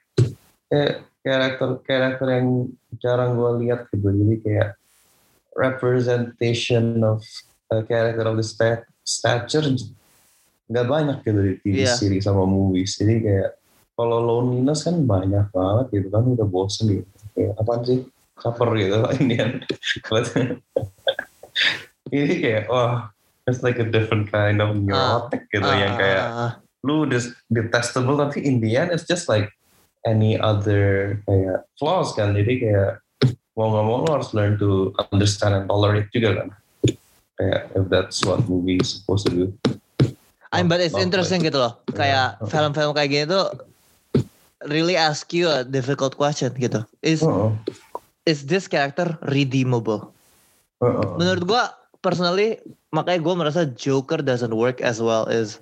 kayak 0.68 0.92
karakter 1.24 1.80
karakter 1.86 2.28
yang 2.28 2.68
jarang 3.00 3.40
gue 3.40 3.50
lihat 3.64 3.88
gitu. 3.88 4.04
Jadi 4.12 4.36
kayak 4.44 4.68
representation 5.56 7.00
of 7.00 7.24
a 7.72 7.80
character 7.86 8.28
of 8.28 8.36
the 8.36 8.44
stat, 8.44 8.84
stature 9.00 9.64
nggak 10.68 10.88
banyak 10.88 11.18
gitu 11.24 11.40
di 11.40 11.54
TV 11.60 11.76
Iya. 11.84 11.94
series 11.96 12.24
sama 12.24 12.44
movies. 12.44 12.96
Jadi 12.96 13.24
kayak 13.24 13.50
kalau 13.96 14.20
loneliness 14.20 14.88
kan 14.88 15.00
banyak 15.04 15.46
banget 15.52 15.86
gitu 16.00 16.08
kan 16.12 16.24
udah 16.24 16.46
bosen 16.48 17.00
gitu. 17.00 17.21
Kayak 17.32 17.52
apaan 17.58 17.80
sih? 17.84 18.00
Caper 18.38 18.68
gitu 18.74 18.98
ini 19.22 19.34
kan. 19.38 19.50
But 20.10 20.24
ini 22.12 22.34
kayak 22.40 22.64
wah 22.68 23.08
it's 23.48 23.62
like 23.64 23.78
a 23.80 23.86
different 23.86 24.28
kind 24.30 24.60
of 24.62 24.76
neurotic 24.76 25.48
gitu 25.50 25.64
Ah, 25.66 25.76
yang 25.76 25.94
kayak 25.96 26.22
ah, 26.22 26.40
ah. 26.48 26.52
lu 26.84 27.08
des- 27.08 27.34
detestable 27.48 28.18
tapi 28.18 28.42
in 28.44 28.60
the 28.60 28.76
end 28.76 28.92
it's 28.92 29.06
just 29.06 29.26
like 29.26 29.48
any 30.04 30.34
other 30.36 31.16
kayak 31.26 31.64
flaws 31.78 32.12
kan 32.14 32.34
jadi 32.34 32.52
kayak 32.58 32.90
mau 33.54 33.68
nggak 33.70 33.84
mau 33.86 34.04
harus 34.08 34.32
learn 34.34 34.56
to 34.56 34.90
understand 35.12 35.54
and 35.54 35.66
tolerate 35.68 36.08
juga 36.10 36.42
kan 36.42 36.48
kayak 37.38 37.60
if 37.72 37.84
that's 37.88 38.20
what 38.24 38.40
movie 38.48 38.80
is 38.80 39.00
supposed 39.00 39.24
to 39.28 39.32
do 39.32 39.46
I 40.52 40.60
mean, 40.60 40.68
but 40.68 40.84
it's 40.84 40.92
interesting 40.92 41.40
gitu 41.40 41.56
loh. 41.56 41.80
Kayak 41.96 42.36
Yeah. 42.36 42.44
film-film 42.44 42.92
kayak 42.92 43.08
gini 43.08 43.24
tuh 43.24 43.56
really 44.68 44.94
ask 44.94 45.30
you 45.34 45.50
a 45.50 45.66
difficult 45.66 46.14
question 46.14 46.52
gitu. 46.58 46.84
Is 47.02 47.24
Heeh. 47.24 47.50
is 48.28 48.46
this 48.46 48.70
character 48.70 49.18
redeemable? 49.30 50.12
Heeh. 50.82 51.08
Menurut 51.18 51.42
gua 51.46 51.62
personally 52.04 52.58
makanya 52.94 53.20
gua 53.22 53.34
merasa 53.38 53.66
Joker 53.66 54.20
doesn't 54.20 54.54
work 54.54 54.82
as 54.82 55.02
well 55.02 55.26
is 55.26 55.58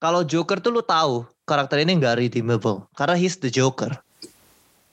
kalau 0.00 0.24
Joker 0.24 0.58
tuh 0.58 0.72
lu 0.74 0.82
tahu 0.84 1.24
karakter 1.44 1.82
ini 1.82 1.98
nggak 1.98 2.18
redeemable 2.20 2.86
karena 2.94 3.18
he's 3.18 3.38
the 3.38 3.50
Joker. 3.50 3.90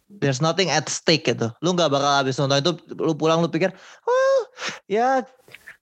There's 0.07 0.39
nothing 0.39 0.71
at 0.71 0.87
stake 0.87 1.27
gitu. 1.27 1.51
Lu 1.59 1.75
nggak 1.75 1.91
bakal 1.91 2.23
habis 2.23 2.39
nonton 2.39 2.63
itu 2.63 2.71
lu 2.95 3.13
pulang 3.13 3.43
lu 3.43 3.51
pikir, 3.51 3.75
oh 4.07 4.39
ya 4.87 5.21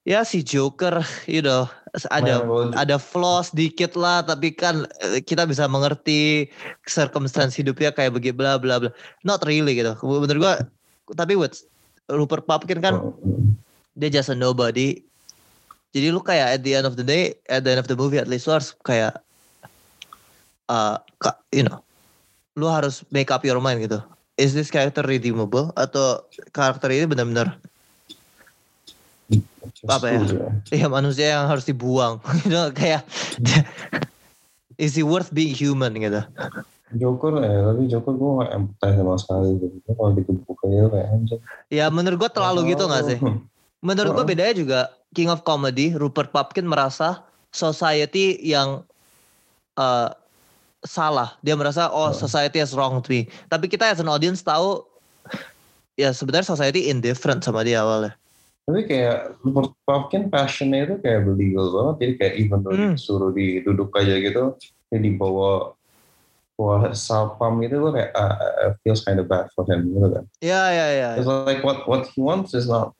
ya 0.05 0.21
si 0.21 0.45
Joker, 0.45 1.01
you 1.25 1.41
know 1.41 1.67
ada 2.11 2.43
ada 2.75 2.95
flaws 2.99 3.51
dikit 3.55 3.95
lah 3.95 4.19
tapi 4.25 4.51
kan 4.51 4.83
eh, 4.99 5.23
kita 5.23 5.47
bisa 5.47 5.63
mengerti 5.71 6.49
circumstance 6.83 7.55
hidupnya 7.55 7.95
kayak 7.95 8.15
begitu 8.15 8.35
bla 8.35 8.59
bla 8.59 8.83
bla. 8.83 8.91
Not 9.23 9.43
really 9.47 9.79
gitu. 9.79 9.95
Menurut 10.03 10.39
gua 10.39 10.53
tapi 11.15 11.39
with 11.39 11.63
Rupert 12.11 12.43
Pupkin 12.43 12.83
kan 12.83 12.99
dia 13.95 14.11
just 14.11 14.31
a 14.31 14.35
nobody. 14.35 14.99
Jadi 15.95 16.11
lu 16.11 16.19
kayak 16.19 16.59
at 16.59 16.61
the 16.67 16.75
end 16.75 16.83
of 16.83 16.99
the 16.99 17.05
day, 17.07 17.39
at 17.47 17.63
the 17.63 17.71
end 17.71 17.79
of 17.79 17.87
the 17.87 17.95
movie 17.95 18.19
at 18.19 18.27
least 18.27 18.51
lu 18.51 18.59
harus 18.59 18.75
kayak 18.83 19.15
uh, 20.67 20.99
you 21.55 21.63
know, 21.63 21.79
lu 22.59 22.67
harus 22.67 23.07
make 23.15 23.31
up 23.31 23.47
your 23.47 23.63
mind 23.63 23.79
gitu. 23.79 24.03
Is 24.35 24.51
this 24.51 24.67
character 24.67 24.99
redeemable 25.07 25.71
atau 25.79 26.27
karakter 26.51 26.91
ini 26.91 27.07
benar-benar 27.07 27.55
apa 29.89 30.05
ya? 30.13 30.19
ya 30.69 30.87
manusia 30.89 31.25
yang 31.37 31.49
harus 31.49 31.65
dibuang 31.65 32.21
gitu 32.45 32.69
kayak 32.73 33.01
is 34.81 34.93
he 34.93 35.01
worth 35.01 35.33
being 35.33 35.53
human 35.53 35.93
gitu. 35.97 36.21
Joker 36.95 37.41
ya 37.41 37.73
tapi 37.73 37.81
Joker 37.89 38.13
gue 38.13 38.31
gak 38.45 38.51
empathize 38.53 38.97
sama 39.01 39.15
sekali 39.17 39.49
gitu 39.57 39.89
kalau 39.97 40.11
digebuk 40.13 40.59
aja 40.69 40.85
kayak 40.93 41.07
anjir 41.11 41.39
Ya 41.73 41.85
menurut 41.89 42.17
gua 42.21 42.31
terlalu 42.31 42.77
gitu 42.77 42.85
gak 42.85 43.03
sih? 43.09 43.19
Oh. 43.19 43.41
Menurut 43.81 44.13
gua 44.13 44.23
Heeh. 44.23 44.37
bedanya 44.37 44.53
juga 44.53 44.79
King 45.17 45.33
of 45.33 45.41
Comedy 45.41 45.97
Rupert 45.97 46.29
Pupkin 46.29 46.69
merasa 46.69 47.25
society 47.49 48.37
yang 48.45 48.85
uh, 49.79 50.09
salah. 50.85 51.33
Dia 51.41 51.57
merasa 51.57 51.89
oh 51.89 52.13
Heeh. 52.13 52.21
society 52.21 52.61
has 52.61 52.77
wronged 52.77 53.09
me. 53.09 53.25
Tapi 53.49 53.65
kita 53.65 53.89
as 53.89 53.97
an 53.97 54.07
audience 54.07 54.45
tahu 54.45 54.85
ya 55.97 56.13
sebenarnya 56.13 56.47
society 56.53 56.91
indifferent 56.91 57.41
sama 57.41 57.65
dia 57.65 57.81
awalnya. 57.81 58.13
Tapi 58.65 58.81
kayak 58.89 59.37
Rupert 59.45 59.77
Pupkin 59.85 60.25
passionnya 60.33 60.89
itu 60.89 60.95
kayak 60.97 61.21
believable 61.29 61.69
banget. 61.71 61.95
Jadi 62.01 62.13
kayak 62.17 62.33
even 62.41 62.59
though 62.65 62.73
Hmm. 62.73 62.97
disuruh 62.97 63.29
diduduk 63.29 63.93
aja 63.93 64.15
gitu, 64.17 64.43
dia 64.89 64.99
dibawa 64.99 65.77
bawa 66.55 66.95
sapam 66.95 67.59
gitu 67.61 67.83
gue 67.83 67.91
kayak 67.99 68.11
uh, 68.15 68.33
uh, 68.65 68.71
feels 68.81 69.03
kind 69.03 69.19
of 69.19 69.27
bad 69.27 69.45
for 69.53 69.67
him 69.69 69.91
gitu 69.91 70.07
kan. 70.07 70.25
Ya 70.41 70.71
ya 70.73 70.87
ya. 70.97 71.09
It's 71.19 71.27
like 71.29 71.61
what 71.61 71.85
what 71.85 72.09
he 72.15 72.23
wants 72.23 72.55
is 72.57 72.65
not 72.65 72.95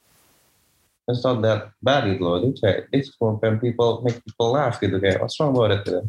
it's 1.10 1.23
not 1.25 1.41
that 1.41 1.73
bad 1.82 2.06
gitu 2.13 2.21
loh. 2.21 2.38
It's 2.45 2.62
kayak 2.62 2.91
it's 2.93 3.10
when 3.17 3.58
people 3.58 4.06
make 4.06 4.21
people 4.21 4.54
laugh 4.54 4.78
gitu 4.78 5.01
kayak 5.01 5.17
what's 5.23 5.39
wrong 5.41 5.56
about 5.56 5.73
it 5.73 5.82
gitu. 5.88 6.04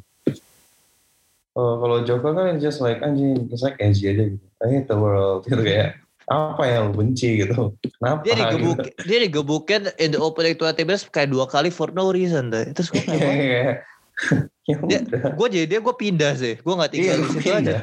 Oh, 1.57 1.81
kalau 1.81 2.05
Joker 2.05 2.37
kan 2.37 2.53
it's 2.53 2.61
just 2.61 2.85
like 2.85 3.01
anjing, 3.01 3.49
it's 3.49 3.65
like 3.65 3.81
edgy 3.81 4.13
aja 4.13 4.29
gitu. 4.37 4.47
I 4.61 4.67
hate 4.69 4.89
the 4.93 4.99
world 5.01 5.45
gitu 5.49 5.65
kayak 5.65 5.97
apa 6.27 6.63
yang 6.67 6.91
benci 6.91 7.39
gitu. 7.39 7.75
Kenapa? 7.99 8.27
Dia 8.27 8.35
gitu. 8.35 8.43
digebukin, 8.43 8.93
dia 9.07 9.19
digebukin 9.23 9.83
in 9.97 10.11
the 10.11 10.19
opening 10.19 10.59
20 10.59 10.83
minutes 10.83 11.07
kayak 11.07 11.31
dua 11.31 11.47
kali 11.47 11.71
for 11.71 11.95
no 11.95 12.11
reason 12.11 12.51
deh. 12.51 12.67
Terus 12.75 12.91
gue 12.91 13.03
kayak, 13.03 13.23
iya. 13.23 13.63
Ya 14.67 14.75
Dia- 14.83 15.03
udah. 15.07 15.33
gue 15.39 15.47
jadi 15.53 15.67
dia 15.69 15.79
gue 15.79 15.95
pindah 15.95 16.33
sih. 16.35 16.59
Gue 16.59 16.75
nggak 16.75 16.91
Iya, 16.91 16.99
tinggal 16.99 17.17
di 17.17 17.23
lu 17.23 17.31
situ 17.31 17.51
aja. 17.55 17.75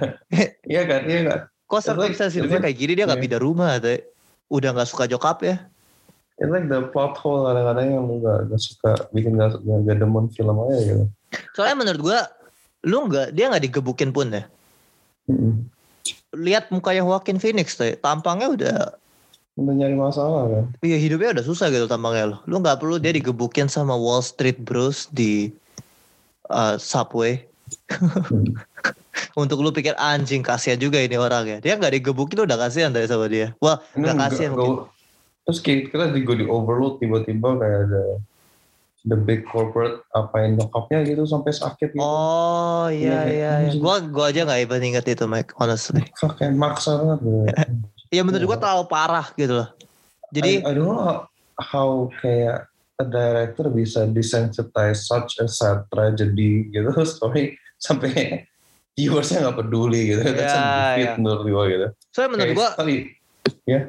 Iya 0.67 0.81
kan, 0.83 1.01
iya 1.07 1.21
kan. 1.23 1.39
Kok 1.63 1.79
circumstance 1.79 2.33
hidupnya 2.35 2.59
like- 2.59 2.65
kayak 2.67 2.77
gini 2.77 2.91
dia 2.93 3.05
nggak 3.07 3.19
iya. 3.19 3.25
pindah 3.29 3.39
rumah 3.39 3.71
deh. 3.79 3.99
Udah 4.51 4.69
nggak 4.75 4.89
suka 4.89 5.07
jokap 5.07 5.39
ya. 5.41 5.55
It's 6.35 6.49
like 6.49 6.67
the 6.67 6.89
plot 6.89 7.15
hole 7.15 7.45
kadang-kadang 7.45 7.93
yang 7.93 8.05
gak, 8.19 8.49
gak 8.49 8.57
suka 8.59 8.91
bikin 9.13 9.37
gak, 9.37 9.53
gak, 9.53 9.79
gak 9.85 9.97
demen 10.01 10.25
film 10.33 10.57
aja 10.59 10.77
gitu. 10.81 11.05
Soalnya 11.53 11.77
menurut 11.77 12.01
gue, 12.01 12.19
lu 12.83 12.97
nggak 13.07 13.27
dia 13.31 13.45
nggak 13.53 13.63
digebukin 13.63 14.09
pun 14.09 14.33
ya. 14.33 14.43
Mm-mm. 15.29 15.69
Lihat 16.33 16.73
mukanya 16.73 17.05
Joaquin 17.05 17.37
Phoenix 17.37 17.77
tuh, 17.77 17.93
tampangnya 18.01 18.49
udah 18.49 18.77
Udah 19.53 19.73
nyari 19.77 19.93
masalah 19.93 20.49
kan. 20.49 20.65
Iya 20.81 20.97
hidupnya 20.97 21.37
udah 21.37 21.45
susah 21.45 21.69
gitu 21.69 21.85
tampangnya 21.85 22.33
lo. 22.33 22.37
Lu 22.49 22.57
nggak 22.57 22.81
perlu 22.81 22.97
dia 22.97 23.13
digebukin 23.13 23.69
sama 23.69 23.93
Wall 23.93 24.25
Street 24.25 24.57
Bros 24.57 25.05
di 25.13 25.53
uh, 26.49 26.73
subway. 26.81 27.37
Untuk 29.37 29.61
lu 29.61 29.69
pikir 29.69 29.93
anjing 30.01 30.41
kasihan 30.41 30.81
juga 30.81 30.97
ini 30.97 31.21
orang 31.21 31.45
ya. 31.45 31.57
Dia 31.61 31.73
nggak 31.77 32.01
digebukin 32.01 32.49
udah 32.49 32.57
kasihan 32.57 32.89
dari 32.89 33.05
sama 33.05 33.29
dia. 33.29 33.53
Wah 33.61 33.77
nggak 33.93 34.17
kasihan. 34.17 34.57
Terus 35.45 35.59
kita 35.61 36.09
di, 36.09 36.25
di 36.25 36.45
overload 36.49 36.97
tiba-tiba 36.97 37.53
kayak 37.61 37.79
ada 37.93 38.03
the 39.03 39.15
big 39.15 39.43
corporate 39.43 39.99
apain 40.11 40.55
nyokapnya 40.55 41.03
gitu 41.03 41.27
sampai 41.27 41.51
sakit 41.51 41.91
gitu. 41.91 41.99
Oh 41.99 42.87
iya 42.87 42.95
Iya, 42.95 43.19
iya. 43.27 43.51
iya. 43.59 43.67
anjing. 43.67 43.81
Gua 43.83 43.99
gua 43.99 44.31
aja 44.31 44.47
nggak 44.47 44.61
even 44.63 44.81
inget 44.81 45.05
itu 45.05 45.23
Mike 45.27 45.51
honestly. 45.59 46.03
Kayak 46.39 46.55
maksa 46.55 46.95
banget 46.95 47.19
gitu. 47.21 47.39
Ya 48.09 48.21
menurut 48.23 48.45
gua 48.47 48.57
terlalu 48.57 48.85
parah 48.87 49.27
gitu 49.35 49.59
loh. 49.59 49.69
Jadi 50.31 50.63
I, 50.63 50.65
I 50.65 50.71
don't 50.71 50.87
know 50.87 50.97
how, 50.97 51.17
how 51.59 51.89
kayak 52.17 52.65
a 52.97 53.05
director 53.05 53.67
bisa 53.67 54.07
desensitize 54.07 55.03
such 55.03 55.37
a 55.37 55.45
sad 55.45 55.83
tragedy 55.89 56.71
gitu 56.71 56.89
story 57.09 57.53
sampai 57.77 58.45
viewersnya 58.95 59.43
nggak 59.43 59.57
peduli 59.59 60.15
gitu. 60.15 60.21
That's 60.23 60.53
Ya, 60.53 60.63
a 60.63 60.63
defeat 60.95 61.09
ya. 61.09 61.13
menurut 61.19 61.43
gua 61.43 61.63
gitu. 61.67 61.87
soalnya 62.09 62.29
menurut 62.31 62.47
Kayak 62.47 62.55
gua 62.55 62.69
tadi 62.79 62.95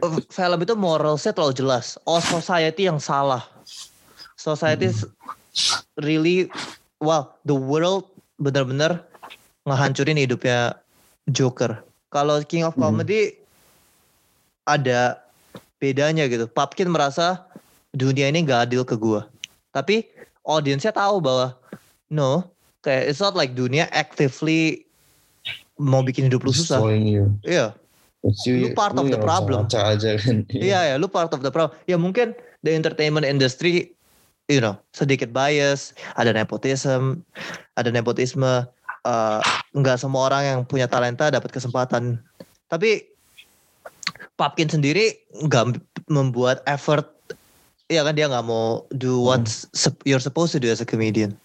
uh, 0.02 0.12
film 0.26 0.58
itu 0.58 0.74
moralsnya 0.74 1.30
terlalu 1.30 1.54
jelas. 1.54 1.94
Oh 2.02 2.18
society 2.18 2.90
yang 2.90 2.98
salah. 2.98 3.46
Society 4.44 4.92
Hmm. 4.92 5.08
really, 5.96 6.52
wow, 7.00 7.32
the 7.48 7.56
world 7.56 8.12
benar-benar 8.36 9.00
ngehancurin 9.64 10.20
hidupnya 10.20 10.76
Joker. 11.32 11.80
Kalau 12.12 12.44
King 12.44 12.68
of 12.68 12.76
Hmm. 12.76 12.92
Comedy 12.92 13.40
ada 14.68 15.24
bedanya 15.80 16.28
gitu. 16.28 16.44
Papkin 16.44 16.92
merasa 16.92 17.40
dunia 17.96 18.28
ini 18.28 18.44
gak 18.44 18.68
adil 18.68 18.84
ke 18.84 19.00
gua. 19.00 19.24
Tapi 19.72 20.04
audiensnya 20.44 20.92
tahu 20.92 21.24
bahwa 21.24 21.56
no, 22.12 22.44
kayak 22.84 23.08
it's 23.08 23.24
not 23.24 23.32
like 23.32 23.56
dunia 23.56 23.88
actively 23.96 24.84
mau 25.80 26.04
bikin 26.04 26.28
hidup 26.28 26.44
lu 26.44 26.52
susah. 26.52 26.84
Iya. 27.42 27.72
You, 28.48 28.72
Lu 28.72 28.72
part 28.72 28.96
of 28.96 29.12
the 29.12 29.20
problem. 29.20 29.68
aja 29.68 30.16
kan. 30.16 30.48
Iya 30.48 30.80
ya, 30.92 30.94
lu 30.96 31.12
part 31.12 31.28
of 31.32 31.44
the 31.44 31.52
problem. 31.52 31.76
Ya 31.84 32.00
mungkin 32.00 32.32
the 32.64 32.72
entertainment 32.72 33.28
industry, 33.28 33.92
you 34.48 34.60
know, 34.60 34.76
sedikit 34.92 35.32
bias, 35.32 35.96
ada 36.16 36.32
nepotism, 36.32 37.24
ada 37.76 37.88
nepotisme. 37.92 38.68
eh, 39.04 39.40
nggak 39.76 40.00
semua 40.00 40.32
orang 40.32 40.42
yang 40.48 40.60
punya 40.64 40.88
talenta 40.88 41.28
dapat 41.28 41.52
kesempatan. 41.52 42.24
Tapi 42.72 43.04
Papkin 44.34 44.66
sendiri 44.66 45.14
nggak 45.44 45.78
membuat 46.10 46.64
effort. 46.66 47.06
Iya 47.86 48.02
kan 48.02 48.16
dia 48.16 48.26
nggak 48.26 48.48
mau 48.48 48.88
do 48.96 49.20
what 49.20 49.44
you're 50.08 50.22
supposed 50.22 50.56
to 50.56 50.60
do 50.60 50.72
as 50.72 50.80
a 50.80 50.88
comedian. 50.88 51.36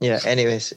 Ya, 0.00 0.16
anyways. 0.24 0.72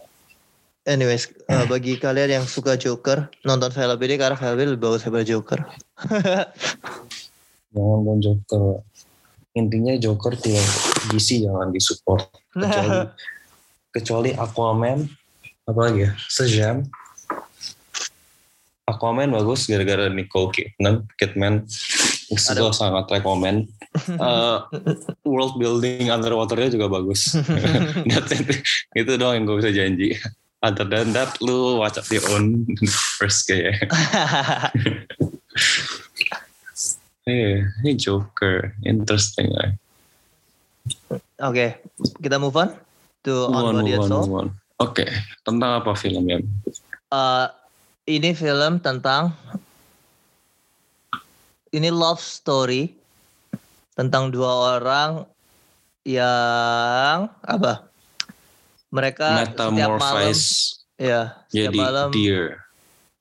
Anyways, 0.83 1.31
eh, 1.47 1.63
bagi 1.71 1.95
kalian 1.95 2.43
yang 2.43 2.45
suka 2.49 2.75
Joker, 2.75 3.31
nonton 3.47 3.71
film 3.71 3.95
ini 4.03 4.19
karena 4.19 4.35
film 4.35 4.59
ini 4.59 4.75
lebih 4.75 4.83
bagus 4.83 5.07
daripada 5.07 5.23
Joker. 5.23 5.59
Jangan 7.73 7.97
nonton 8.05 8.17
Joker. 8.21 8.65
Intinya 9.53 9.93
Joker 9.97 10.33
yang 10.45 10.69
DC 11.13 11.45
jangan 11.45 11.69
disupport. 11.73 12.25
Kecuali, 12.53 12.97
kecuali 13.97 14.29
Aquaman, 14.33 15.05
apa 15.65 15.79
lagi 15.81 15.99
ya? 16.05 16.11
Sejam. 16.29 16.85
Aquaman 18.85 19.33
bagus 19.33 19.65
gara-gara 19.65 20.09
Nicole 20.09 20.53
Kidman. 20.53 21.05
Kidman. 21.17 21.65
Itu 22.29 22.73
sangat 22.73 23.09
rekomend. 23.09 23.69
Eh, 23.93 24.57
world 25.21 25.61
building 25.61 26.09
underwaternya 26.09 26.73
juga 26.73 26.89
bagus. 26.89 27.37
Itu 28.97 29.11
doang 29.21 29.37
yang 29.37 29.45
gue 29.45 29.61
bisa 29.61 29.69
janji. 29.69 30.17
Other 30.65 30.89
than 30.89 31.13
that, 31.13 31.37
lu 31.45 31.77
watch 31.77 32.01
up 32.01 32.09
your 32.09 32.25
own 32.33 32.65
first 33.21 33.45
kayak. 33.45 33.85
Iya, 37.23 37.71
ini 37.83 37.91
Joker. 37.95 38.75
Interesting 38.83 39.47
lah. 39.55 39.71
Oke, 41.39 41.79
kita 42.19 42.35
move 42.35 42.55
on 42.59 42.75
to 43.23 43.47
Move 43.47 43.55
On 43.55 43.63
on, 43.63 43.73
Body 43.79 43.91
move 43.91 43.95
and 43.95 44.03
on, 44.03 44.09
Soul. 44.11 44.23
move 44.27 44.35
on. 44.35 44.47
Oke, 44.83 45.07
tentang 45.47 45.79
apa 45.79 45.95
filmnya? 45.95 46.43
Eh, 47.13 47.47
ini 48.11 48.35
film 48.35 48.83
tentang 48.83 49.31
ini 51.71 51.87
love 51.87 52.19
story 52.19 52.91
tentang 53.95 54.27
dua 54.27 54.77
orang 54.81 55.23
yang 56.03 57.31
apa? 57.39 57.87
Mereka 58.91 59.55
setiap 59.55 59.97
malam 59.97 60.35
ya 60.99 61.21
setiap 61.49 61.71
jadi 61.73 61.79
malam 61.79 62.09
deer, 62.13 62.61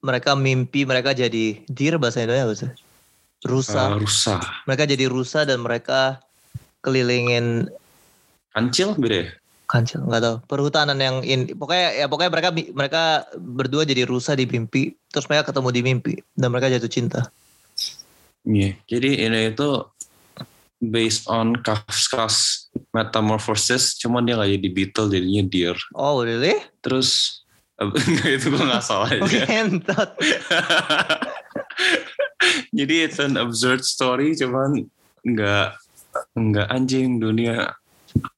mereka 0.05 0.37
mimpi 0.37 0.85
mereka 0.85 1.17
jadi 1.17 1.65
deer 1.65 1.97
bahasa 1.97 2.21
Indonesia 2.21 2.45
apa 2.45 2.55
sih? 2.59 2.71
Rusa. 3.43 3.95
uh, 3.95 3.99
rusa. 3.99 4.39
mereka 4.67 4.87
jadi 4.87 5.11
rusa 5.11 5.43
dan 5.43 5.63
mereka 5.63 6.23
kelilingin 6.83 7.71
Kancil 8.53 8.95
beda 8.95 9.27
ya? 9.27 9.29
kancil 9.73 10.05
nggak 10.05 10.21
tahu 10.21 10.37
perhutanan 10.45 11.01
yang 11.01 11.25
in 11.25 11.49
pokoknya 11.57 11.97
ya 11.97 12.05
pokoknya 12.05 12.29
mereka 12.29 12.51
mereka 12.53 13.03
berdua 13.41 13.89
jadi 13.89 14.05
rusa 14.05 14.37
di 14.37 14.45
mimpi 14.45 14.93
terus 15.09 15.25
mereka 15.33 15.49
ketemu 15.49 15.69
di 15.73 15.81
mimpi 15.81 16.15
dan 16.37 16.53
mereka 16.53 16.69
jatuh 16.69 16.93
cinta 16.93 17.33
Iya, 18.43 18.75
jadi 18.91 19.31
ini 19.31 19.55
itu 19.55 19.87
based 20.83 21.31
on 21.31 21.55
Kafka's 21.63 22.67
Metamorphosis, 22.91 23.95
cuman 24.03 24.27
dia 24.27 24.35
nggak 24.35 24.59
jadi 24.59 24.69
beetle, 24.75 25.15
jadinya 25.15 25.43
deer. 25.47 25.79
oh 25.95 26.27
really 26.27 26.59
Terus 26.83 27.39
itu 28.35 28.51
gue 28.51 28.67
nggak 28.67 28.83
salah 28.83 29.15
aja. 29.15 29.47
Kentot. 29.47 30.11
jadi 32.79 33.09
it's 33.09 33.19
an 33.23 33.39
absurd 33.39 33.85
story, 33.87 34.35
cuman 34.37 34.87
nggak 35.23 35.79
nggak 36.37 36.69
anjing 36.69 37.23
dunia 37.23 37.73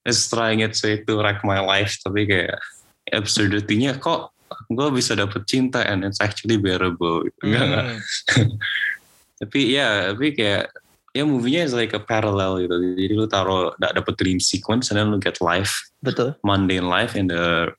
is 0.07 0.31
trying 0.31 0.63
its 0.63 0.85
way 0.85 1.03
to 1.03 1.19
wreck 1.19 1.43
my 1.43 1.59
life, 1.59 1.99
tapi 2.05 2.29
kayak 2.29 2.59
absurdity-nya 3.11 3.99
kok 3.99 4.31
gue 4.71 4.89
bisa 4.95 5.19
dapet 5.19 5.43
cinta 5.51 5.83
and 5.83 6.07
it's 6.07 6.23
actually 6.23 6.57
bearable. 6.57 7.27
Gitu. 7.27 7.43
Nggak, 7.51 7.65
nggak. 7.67 7.85
Hmm. 7.85 8.53
tapi 9.43 9.75
ya 9.75 10.15
tapi 10.15 10.31
kayak 10.33 10.71
ya 11.15 11.23
movie-nya 11.27 11.67
is 11.67 11.75
like 11.75 11.95
a 11.95 12.03
parallel 12.03 12.63
gitu 12.63 12.75
jadi 12.75 13.13
lu 13.15 13.27
taruh 13.27 13.75
da- 13.79 13.95
dapet 13.95 14.15
dream 14.19 14.39
sequence 14.39 14.91
and 14.91 14.99
then 14.99 15.11
lu 15.11 15.19
get 15.19 15.39
life 15.43 15.91
betul 16.03 16.35
mundane 16.43 16.87
life 16.87 17.15
in 17.19 17.31
the 17.31 17.71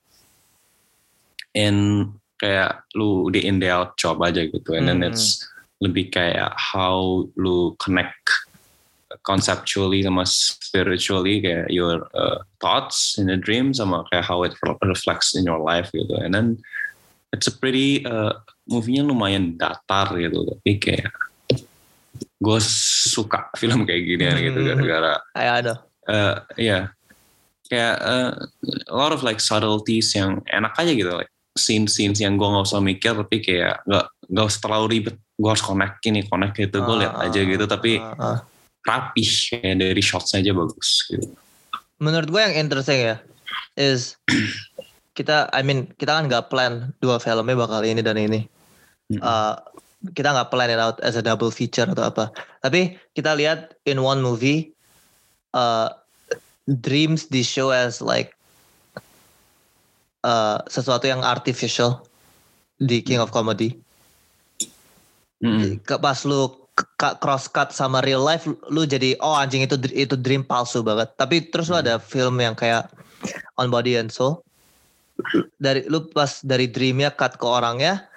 in 1.56 2.08
kayak 2.40 2.84
lu 2.96 3.32
di 3.32 3.44
in 3.48 3.60
the 3.64 3.72
out 3.72 3.96
job 3.96 4.20
aja 4.20 4.44
gitu 4.44 4.76
and 4.76 4.88
then 4.88 5.00
Hmm. 5.00 5.10
it's 5.12 5.44
lebih 5.84 6.08
kayak 6.12 6.56
how 6.56 7.24
lu 7.36 7.76
connect 7.84 8.32
conceptually 9.24 10.04
sama 10.04 10.24
spiritually 10.28 11.40
kayak 11.40 11.68
your 11.72 12.08
uh, 12.16 12.44
thoughts 12.60 13.16
in 13.20 13.28
the 13.28 13.38
dream 13.40 13.72
sama 13.72 14.04
kayak 14.12 14.26
how 14.28 14.44
it 14.44 14.52
reflects 14.84 15.36
in 15.36 15.48
your 15.48 15.60
life 15.60 15.88
gitu. 15.96 16.16
And 16.20 16.36
then 16.36 16.48
it's 17.32 17.48
a 17.48 17.54
pretty 17.56 18.04
uh, 18.04 18.36
movie-nya 18.68 19.08
lumayan 19.08 19.56
datar 19.56 20.12
gitu. 20.16 20.44
Tapi 20.48 20.72
kayak 20.80 21.12
gue 22.40 22.60
suka 23.08 23.50
film 23.62 23.88
kayak 23.88 24.04
gini 24.04 24.26
gitu 24.52 24.60
Hmm. 24.60 24.68
gara-gara 24.76 25.14
kayak 25.36 25.54
ada. 25.64 25.74
uh, 26.12 26.36
ya 26.60 26.80
kayak 27.66 27.96
uh, 28.04 28.32
a 28.92 28.96
lot 28.96 29.10
of 29.16 29.24
like 29.26 29.42
subtleties 29.42 30.14
yang 30.14 30.44
enak 30.54 30.76
aja 30.78 30.92
gitu 30.94 31.10
like 31.16 31.32
scene-scene 31.56 32.12
yang 32.20 32.36
gue 32.36 32.44
nggak 32.46 32.68
usah 32.68 32.84
mikir 32.84 33.16
tapi 33.16 33.40
kayak 33.40 33.80
nggak 33.88 34.06
nggak 34.28 34.46
usah 34.46 34.62
terlalu 34.62 34.86
ribet. 35.00 35.16
Gue 35.36 35.50
harus 35.52 35.64
connect 35.64 36.04
ini 36.08 36.24
connect 36.28 36.56
gitu 36.60 36.84
gue 36.84 36.96
lihat 37.00 37.16
aja 37.20 37.40
gitu. 37.40 37.66
Tapi 37.66 38.00
Ah, 38.00 38.16
ah. 38.20 38.38
rapih 38.86 39.26
kayak 39.26 39.82
dari 39.82 40.04
shots 40.04 40.36
aja 40.36 40.52
bagus 40.52 41.08
gitu. 41.08 41.32
Menurut 42.04 42.28
gue 42.28 42.42
yang 42.44 42.56
interesting 42.56 43.00
ya 43.00 43.18
is 43.80 44.20
kita 45.18 45.48
I 45.56 45.64
mean 45.64 45.88
kita 45.96 46.20
kan 46.20 46.28
nggak 46.28 46.52
plan 46.52 46.92
dua 47.00 47.18
filmnya 47.24 47.56
bakal 47.56 47.82
ini 47.88 48.04
dan 48.04 48.20
ini. 48.20 48.44
Uh, 49.22 49.56
kita 50.12 50.36
nggak 50.36 50.52
plan 50.52 50.70
it 50.70 50.82
out 50.82 51.00
as 51.02 51.16
a 51.16 51.24
double 51.24 51.50
feature 51.50 51.88
atau 51.88 52.12
apa. 52.12 52.36
Tapi 52.60 53.00
kita 53.16 53.32
lihat 53.34 53.80
in 53.88 54.04
one 54.04 54.20
movie 54.20 54.76
uh, 55.56 55.90
dreams 56.84 57.32
di 57.32 57.42
show 57.42 57.72
as 57.72 58.04
like 58.04 58.35
uh, 60.26 60.58
sesuatu 60.66 61.06
yang 61.06 61.22
artificial 61.22 62.02
di 62.82 63.06
King 63.06 63.22
of 63.22 63.30
Comedy. 63.30 63.78
Mm-mm. 65.36 65.84
ke 65.84 66.00
pas 66.00 66.16
lu 66.24 66.48
cross 66.96 67.52
cut 67.52 67.76
sama 67.76 68.00
real 68.04 68.24
life 68.24 68.48
lu- 68.48 68.88
jadi 68.88 69.20
oh 69.20 69.36
anjing 69.36 69.68
itu 69.68 69.76
itu 69.94 70.16
dream 70.18 70.42
palsu 70.44 70.82
banget. 70.82 71.12
Tapi 71.16 71.48
terus 71.48 71.70
lu 71.70 71.78
ada 71.80 72.02
film 72.02 72.40
yang 72.40 72.56
kayak 72.56 72.88
on 73.60 73.68
body 73.72 74.00
and 74.00 74.12
soul. 74.12 74.44
Dari 75.60 75.88
lu 75.88 76.08
pas 76.12 76.44
dari 76.44 76.68
dreamnya 76.68 77.12
cut 77.14 77.40
ke 77.40 77.46
orangnya 77.48 78.08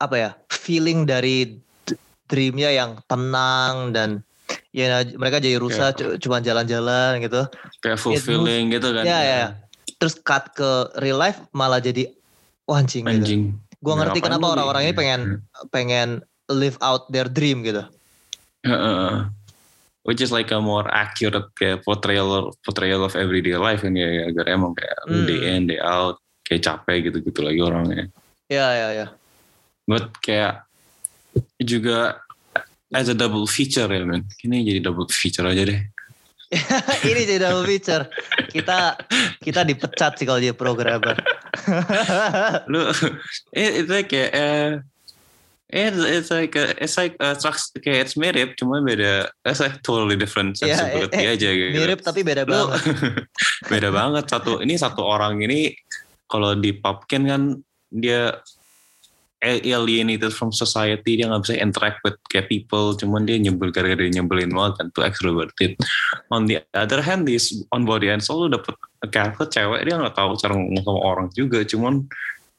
apa 0.00 0.16
ya 0.16 0.30
feeling 0.48 1.04
dari 1.04 1.60
dreamnya 2.28 2.72
yang 2.72 3.00
tenang 3.04 3.92
dan 3.92 4.24
ya 4.72 5.04
mereka 5.16 5.40
jadi 5.40 5.60
rusak 5.60 6.00
cu- 6.00 6.16
cuma 6.20 6.40
jalan-jalan 6.44 7.20
gitu. 7.24 7.44
Kayak 7.80 8.00
fulfilling 8.00 8.72
gitu 8.72 8.88
kan 8.92 9.04
ya. 9.04 9.20
ya 9.20 9.44
terus 10.00 10.16
cut 10.24 10.56
ke 10.56 10.88
real 11.04 11.20
life 11.20 11.36
malah 11.52 11.76
jadi 11.76 12.08
wah 12.64 12.80
anjing, 12.80 13.04
gitu. 13.04 13.20
anjing 13.20 13.42
Gue 13.80 13.94
Ya, 13.96 13.98
ngerti 14.04 14.18
kenapa 14.24 14.46
orang-orang 14.56 14.82
ini 14.88 14.92
pengen 14.96 15.20
pengen 15.68 16.08
live 16.48 16.76
out 16.80 17.08
their 17.12 17.28
dream 17.28 17.60
gitu. 17.64 17.84
Which 20.04 20.24
is 20.24 20.32
like 20.32 20.48
a 20.52 20.60
more 20.60 20.88
accurate 20.88 21.52
kayak 21.56 21.84
portrayal 21.84 22.52
portrayal 22.64 23.04
of 23.04 23.16
everyday 23.16 23.56
life 23.60 23.84
kan 23.84 23.92
ya 23.96 24.28
agar 24.32 24.48
emang 24.48 24.72
kayak 24.72 24.96
Hmm. 25.04 25.28
day 25.28 25.40
in 25.52 25.68
day 25.68 25.80
out 25.80 26.16
kayak 26.44 26.64
capek 26.64 27.08
gitu 27.12 27.20
gitu 27.24 27.40
lagi 27.44 27.60
orangnya 27.60 28.08
Ya 28.50 28.66
ya 28.74 28.88
ya. 28.96 29.06
but 29.86 30.10
kayak 30.24 30.64
juga 31.62 32.20
as 32.90 33.06
a 33.08 33.14
double 33.14 33.44
feature 33.46 33.86
ya 33.86 34.02
men 34.02 34.24
ini 34.44 34.64
jadi 34.66 34.80
double 34.82 35.06
feature 35.12 35.46
aja 35.46 35.62
deh 35.68 35.80
ini 37.06 37.20
jadi 37.26 37.46
double 37.46 37.62
feature. 37.62 38.04
Kita 38.50 38.98
kita 39.38 39.62
dipecat 39.62 40.18
sih 40.18 40.26
kalau 40.26 40.42
dia 40.42 40.50
programmer. 40.50 41.14
lu 42.66 42.90
it, 43.54 43.84
it's 43.84 43.90
like 43.90 44.10
kayak 44.10 44.30
eh 44.34 44.70
It's, 45.70 45.94
it's 46.02 46.30
like 46.34 46.58
a, 46.58 46.74
it's 46.82 46.98
like 46.98 47.14
a, 47.22 47.38
trucks- 47.38 47.70
kayak 47.78 48.02
it's 48.10 48.18
mirip 48.18 48.58
cuma 48.58 48.82
beda 48.82 49.30
it's 49.46 49.62
like 49.62 49.78
totally 49.86 50.18
different 50.18 50.58
Iya, 50.58 50.74
sensibility 50.74 51.14
eh, 51.22 51.30
eh, 51.30 51.34
aja 51.38 51.48
gitu. 51.54 51.78
Mirip 51.78 52.02
tapi 52.02 52.26
beda 52.26 52.42
Lu- 52.42 52.74
banget. 52.74 52.82
beda 53.70 53.88
banget 53.94 54.24
satu 54.26 54.58
ini 54.66 54.74
satu 54.74 55.06
orang 55.06 55.38
ini 55.38 55.70
kalau 56.26 56.58
di 56.58 56.74
Pumpkin 56.74 57.22
kan 57.22 57.42
dia 57.86 58.34
alienated 59.40 60.32
from 60.36 60.52
society 60.52 61.16
dia 61.16 61.24
nggak 61.24 61.42
bisa 61.48 61.56
interact 61.56 61.98
with 62.04 62.16
kayak 62.28 62.52
people 62.52 62.92
cuman 62.92 63.24
dia 63.24 63.40
nyebel 63.40 63.72
gara-gara 63.72 63.96
dia 63.96 64.20
nyebelin 64.20 64.52
banget 64.52 64.74
kan 64.76 64.86
tuh 64.92 65.02
extroverted 65.08 65.80
on 66.28 66.44
the 66.44 66.60
other 66.76 67.00
hand 67.00 67.24
this 67.24 67.56
on 67.72 67.88
body 67.88 68.12
and 68.12 68.20
soul 68.20 68.44
dapet 68.52 68.76
character 69.08 69.48
cewek 69.48 69.88
dia 69.88 69.96
nggak 69.96 70.12
tahu 70.12 70.36
cara 70.36 70.52
ngomong 70.52 70.84
sama 70.84 71.00
orang 71.00 71.26
juga 71.32 71.64
cuman 71.64 72.04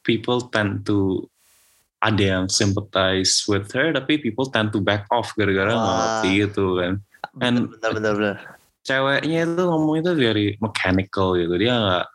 people 0.02 0.42
tend 0.50 0.82
to 0.82 1.22
ada 2.02 2.18
yang 2.18 2.44
sympathize 2.50 3.46
with 3.46 3.70
her 3.70 3.94
tapi 3.94 4.18
people 4.18 4.50
tend 4.50 4.74
to 4.74 4.82
back 4.82 5.06
off 5.14 5.30
gara-gara 5.38 5.70
nggak 5.70 5.86
Wah. 5.86 5.98
ngerti 6.18 6.30
gitu 6.50 6.66
kan 6.82 6.94
And- 7.40 7.70
Bener 7.78 7.90
bener 7.94 8.12
bener. 8.18 8.36
ceweknya 8.82 9.46
itu 9.46 9.62
ngomong 9.62 10.02
itu 10.02 10.10
very 10.18 10.58
mechanical 10.58 11.38
gitu 11.38 11.54
dia 11.54 11.78
nggak 11.78 12.06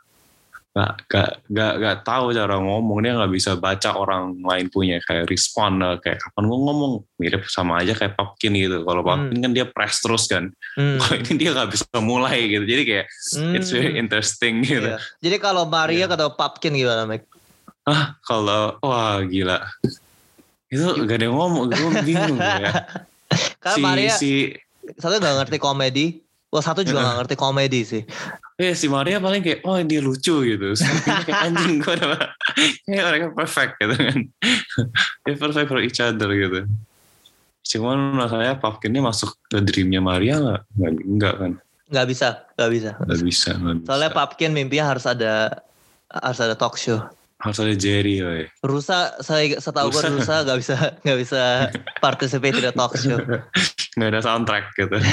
nggak 0.77 1.09
nggak 1.09 1.29
nggak 1.49 1.73
nggak 1.81 1.97
tahu 2.05 2.25
cara 2.29 2.55
ngomong. 2.61 2.97
Dia 3.01 3.17
nggak 3.17 3.33
bisa 3.33 3.57
baca 3.57 3.97
orang 3.97 4.37
lain 4.37 4.69
punya 4.69 5.01
kayak 5.01 5.25
respon 5.25 5.81
eh, 5.81 5.97
kayak 5.97 6.21
kapan 6.21 6.43
gue 6.45 6.59
ngomong. 6.61 6.93
Mirip 7.17 7.49
sama 7.49 7.81
aja 7.81 7.97
kayak 7.97 8.13
Popkin 8.13 8.53
gitu. 8.53 8.85
Kalau 8.85 9.01
Popkin 9.01 9.41
kan 9.41 9.51
dia 9.57 9.65
press 9.65 9.97
terus 9.99 10.29
kan. 10.29 10.53
Hmm. 10.77 11.01
kalau 11.01 11.17
ini 11.17 11.33
dia 11.33 11.49
nggak 11.57 11.69
bisa 11.73 11.85
mulai 11.97 12.45
gitu. 12.45 12.61
Jadi 12.61 12.83
kayak 12.85 13.05
it's 13.57 13.73
very 13.73 13.97
Hmm. 13.97 14.01
interesting 14.05 14.61
gitu. 14.61 14.85
Iya. 14.93 15.01
Jadi 15.17 15.37
kalau 15.41 15.65
Maria 15.65 16.05
Iya. 16.05 16.13
kata 16.13 16.29
Papkin 16.29 16.77
gimana, 16.77 17.09
Mike? 17.09 17.25
ah 17.87 18.13
kalau 18.21 18.77
wah 18.83 19.17
gila. 19.23 19.63
Itu 20.67 21.07
gak 21.07 21.17
ada 21.17 21.25
yang 21.25 21.39
ngomong. 21.39 21.71
Gue 21.71 21.91
bingung 22.03 22.37
ya 22.37 22.69
Karena 23.63 23.73
si 23.73 23.81
Maria 23.81 24.11
si 24.13 24.31
satu 24.99 25.19
nggak 25.19 25.35
ngerti 25.43 25.57
komedi, 25.57 26.05
wah 26.47 26.63
satu 26.63 26.81
juga 26.83 27.03
nggak 27.03 27.17
ngerti 27.23 27.35
komedi 27.35 27.81
sih. 27.83 28.03
Eh 28.57 28.73
si 28.73 28.89
Maria 28.89 29.21
paling 29.21 29.43
kayak 29.43 29.61
oh 29.67 29.77
dia 29.83 30.01
lucu 30.01 30.43
gitu. 30.43 30.67
Kayak 31.27 31.51
anjing 31.51 31.83
gue 31.83 31.93
udah 31.93 32.31
kayak 32.87 33.05
mereka 33.05 33.25
perfect 33.35 33.73
gitu 33.77 33.95
kan. 33.95 34.19
Dia 35.27 35.35
perfect 35.37 35.67
for 35.69 35.79
each 35.83 35.99
other 36.01 36.31
gitu. 36.33 36.65
Cuman 37.67 38.15
masalahnya 38.15 38.55
Pumpkinnya 38.57 39.03
masuk 39.03 39.35
ke 39.51 39.59
dreamnya 39.59 39.99
Maria 39.99 40.39
nggak? 40.39 40.61
Nggak 40.79 40.91
enggak 41.03 41.35
kan? 41.35 41.51
Nggak 41.87 42.05
bisa, 42.07 42.27
nggak 42.55 42.71
bisa. 42.71 42.91
Nggak 42.95 43.21
bisa. 43.27 43.49
Nggak 43.55 43.75
bisa. 43.79 43.87
Soalnya 43.87 44.11
Papkin 44.15 44.51
mimpinya 44.55 44.85
harus 44.95 45.05
ada 45.07 45.63
harus 46.07 46.39
ada 46.39 46.55
talk 46.55 46.79
show. 46.79 47.03
Harus 47.37 47.57
ada 47.61 47.73
Jerry 47.77 48.17
woy. 48.25 48.49
Rusa, 48.65 49.13
saya 49.21 49.61
setahu 49.61 49.93
gue 49.93 50.01
Rusa. 50.01 50.41
Nggak 50.41 50.57
bisa 50.57 50.75
nggak 51.05 51.19
bisa 51.21 51.41
participate 52.05 52.57
di 52.57 52.71
talk 52.73 52.97
show. 52.97 53.17
Nggak 53.97 54.09
ada 54.13 54.21
soundtrack 54.21 54.65
gitu. 54.77 54.97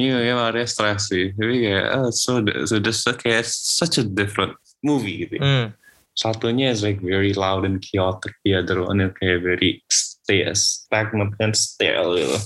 Iya 0.00 0.16
kayak 0.24 0.38
Maria 0.40 0.64
stres 0.64 1.12
sih. 1.12 1.28
Tapi 1.36 1.54
kayak 1.60 1.86
oh, 1.92 2.08
so 2.08 2.40
so 2.64 2.80
just 2.80 3.04
kayak 3.20 3.44
such 3.44 4.00
a 4.00 4.04
different 4.06 4.56
movie 4.80 5.28
gitu. 5.28 5.36
Hmm. 5.36 5.76
Satunya 6.16 6.72
is 6.72 6.80
like 6.80 7.04
very 7.04 7.36
loud 7.36 7.68
and 7.68 7.84
chaotic, 7.84 8.32
the 8.48 8.56
other 8.56 8.80
one 8.80 9.04
is 9.04 9.12
kayak 9.20 9.44
very 9.44 9.84
stay 9.92 10.40
stagnant 10.56 11.36
and 11.36 11.52
stale 11.52 12.16
gitu. 12.16 12.38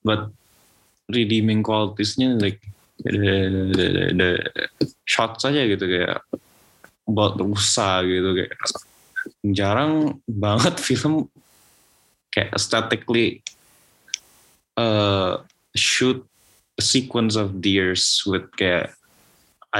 But 0.00 0.32
redeeming 1.12 1.60
qualities-nya 1.60 2.40
like 2.40 2.64
the, 3.04 3.12
the, 3.76 3.86
the, 4.16 4.28
the 4.80 4.86
shots 5.04 5.44
aja 5.44 5.68
gitu 5.68 5.84
kayak 5.84 6.24
buat 7.12 7.36
rusa 7.38 8.02
gitu 8.02 8.34
kayak 8.36 8.56
jarang 9.54 10.18
banget 10.26 10.80
film 10.86 11.28
kayak 12.32 12.50
aesthetically 12.56 13.44
uh, 14.80 15.44
shoot 15.76 16.24
a 16.80 16.82
sequence 16.82 17.36
of 17.36 17.60
deers 17.60 18.24
with 18.24 18.48
kayak 18.56 18.96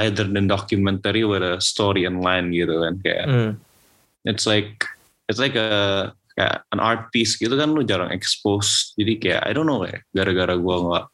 either 0.01 0.25
the 0.25 0.41
documentary 0.45 1.25
with 1.25 1.41
a 1.41 1.57
story 1.61 2.05
in 2.05 2.21
line 2.21 2.53
gitu 2.53 2.81
kan 2.81 2.95
kayak 3.01 3.25
Hmm. 3.25 3.51
it's 4.25 4.45
like 4.45 4.85
it's 5.29 5.41
like 5.41 5.57
a 5.57 6.13
kayak 6.33 6.65
an 6.73 6.81
art 6.81 7.13
piece 7.13 7.37
gitu 7.37 7.53
kan 7.53 7.73
lu 7.73 7.85
jarang 7.85 8.09
expose 8.09 8.93
jadi 8.97 9.13
kayak 9.21 9.41
I 9.45 9.51
don't 9.53 9.69
know 9.69 9.85
kayak 9.85 10.05
gara-gara 10.13 10.53
gua 10.57 10.77
nggak 10.81 11.05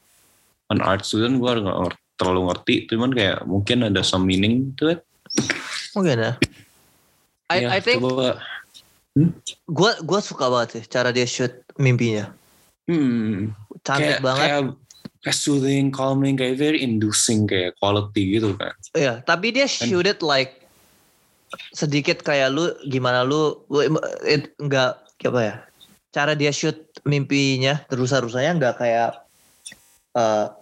an 0.76 0.80
art 0.84 1.04
student 1.04 1.40
gua 1.44 1.60
nggak 1.60 1.96
terlalu 2.20 2.52
ngerti. 2.52 2.76
Cuman 2.92 3.16
kayak 3.16 3.48
mungkin 3.48 3.88
ada 3.88 4.04
some 4.04 4.28
meaning 4.28 4.76
to 4.76 4.92
it 4.92 5.08
Mungkin 5.98 6.18
ya. 6.20 6.34
I, 7.50 7.58
Ya, 7.66 7.68
I 7.74 7.80
think 7.82 8.02
coba 8.06 8.38
gue 9.66 9.92
gue 10.06 10.20
suka 10.22 10.46
banget 10.48 10.70
sih 10.80 10.84
cara 10.86 11.10
dia 11.10 11.26
shoot 11.26 11.52
mimpinya. 11.82 12.30
hmm, 12.86 13.52
Cantik 13.82 14.18
kayak, 14.18 14.22
banget. 14.22 14.46
kayak 14.46 14.62
kayak 15.20 15.36
soothing 15.36 15.90
calming 15.90 16.38
kayak 16.38 16.56
very 16.56 16.80
inducing 16.80 17.44
kayak 17.50 17.74
quality 17.82 18.38
gitu 18.38 18.54
kan 18.56 18.72
Iya, 18.94 19.20
tapi 19.26 19.50
dia 19.52 19.66
shoot 19.66 20.06
it 20.06 20.22
like 20.22 20.62
sedikit 21.74 22.22
kayak 22.22 22.54
lu 22.54 22.70
gimana 22.86 23.26
lu 23.26 23.66
lu- 23.74 23.90
it, 24.22 24.54
enggak 24.62 25.02
apa 25.26 25.42
ya? 25.42 25.56
Cara 26.14 26.38
dia 26.38 26.54
shoot 26.54 26.78
mimpinya 27.06 27.82
rusa-rusanya 27.90 28.52
enggak 28.54 28.76
kayak 28.78 29.26
uh, 30.14 30.54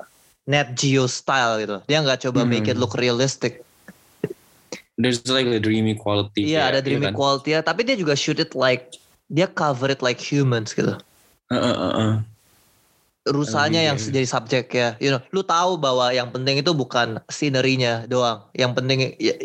Net 0.47 0.71
Geo 0.79 1.05
style 1.11 1.59
gitu. 1.59 1.83
Dia 1.83 1.99
nggak 1.99 2.23
coba 2.23 2.47
make 2.47 2.71
it 2.71 2.79
Hmm. 2.79 2.87
look 2.87 2.95
realistic. 2.95 3.66
There's 4.97 5.21
like 5.29 5.45
a 5.45 5.61
dreamy 5.61 5.93
quality 5.93 6.49
Iya, 6.51 6.67
kayak, 6.67 6.71
ada 6.73 6.79
dreamy 6.81 7.07
kan? 7.09 7.13
quality 7.13 7.49
ya, 7.53 7.61
tapi 7.61 7.85
dia 7.85 7.95
juga 7.95 8.17
shoot 8.17 8.41
it 8.41 8.57
like 8.57 8.97
dia 9.29 9.47
cover 9.47 9.93
it 9.93 10.01
like 10.01 10.17
humans 10.17 10.73
gitu. 10.73 10.97
Uh, 11.47 11.55
uh, 11.55 11.77
uh, 11.77 11.93
uh. 11.95 12.13
rusanya 13.27 13.83
yang 13.83 13.99
jadi 13.99 14.23
subjek 14.23 14.71
ya. 14.71 14.95
You 15.03 15.15
know, 15.15 15.21
lu 15.35 15.43
tahu 15.43 15.75
bahwa 15.75 16.15
yang 16.15 16.31
penting 16.31 16.63
itu 16.63 16.71
bukan 16.71 17.19
scenery-nya 17.27 18.07
doang. 18.07 18.47
Yang 18.55 18.71
penting 18.79 18.97
ya, 19.19 19.35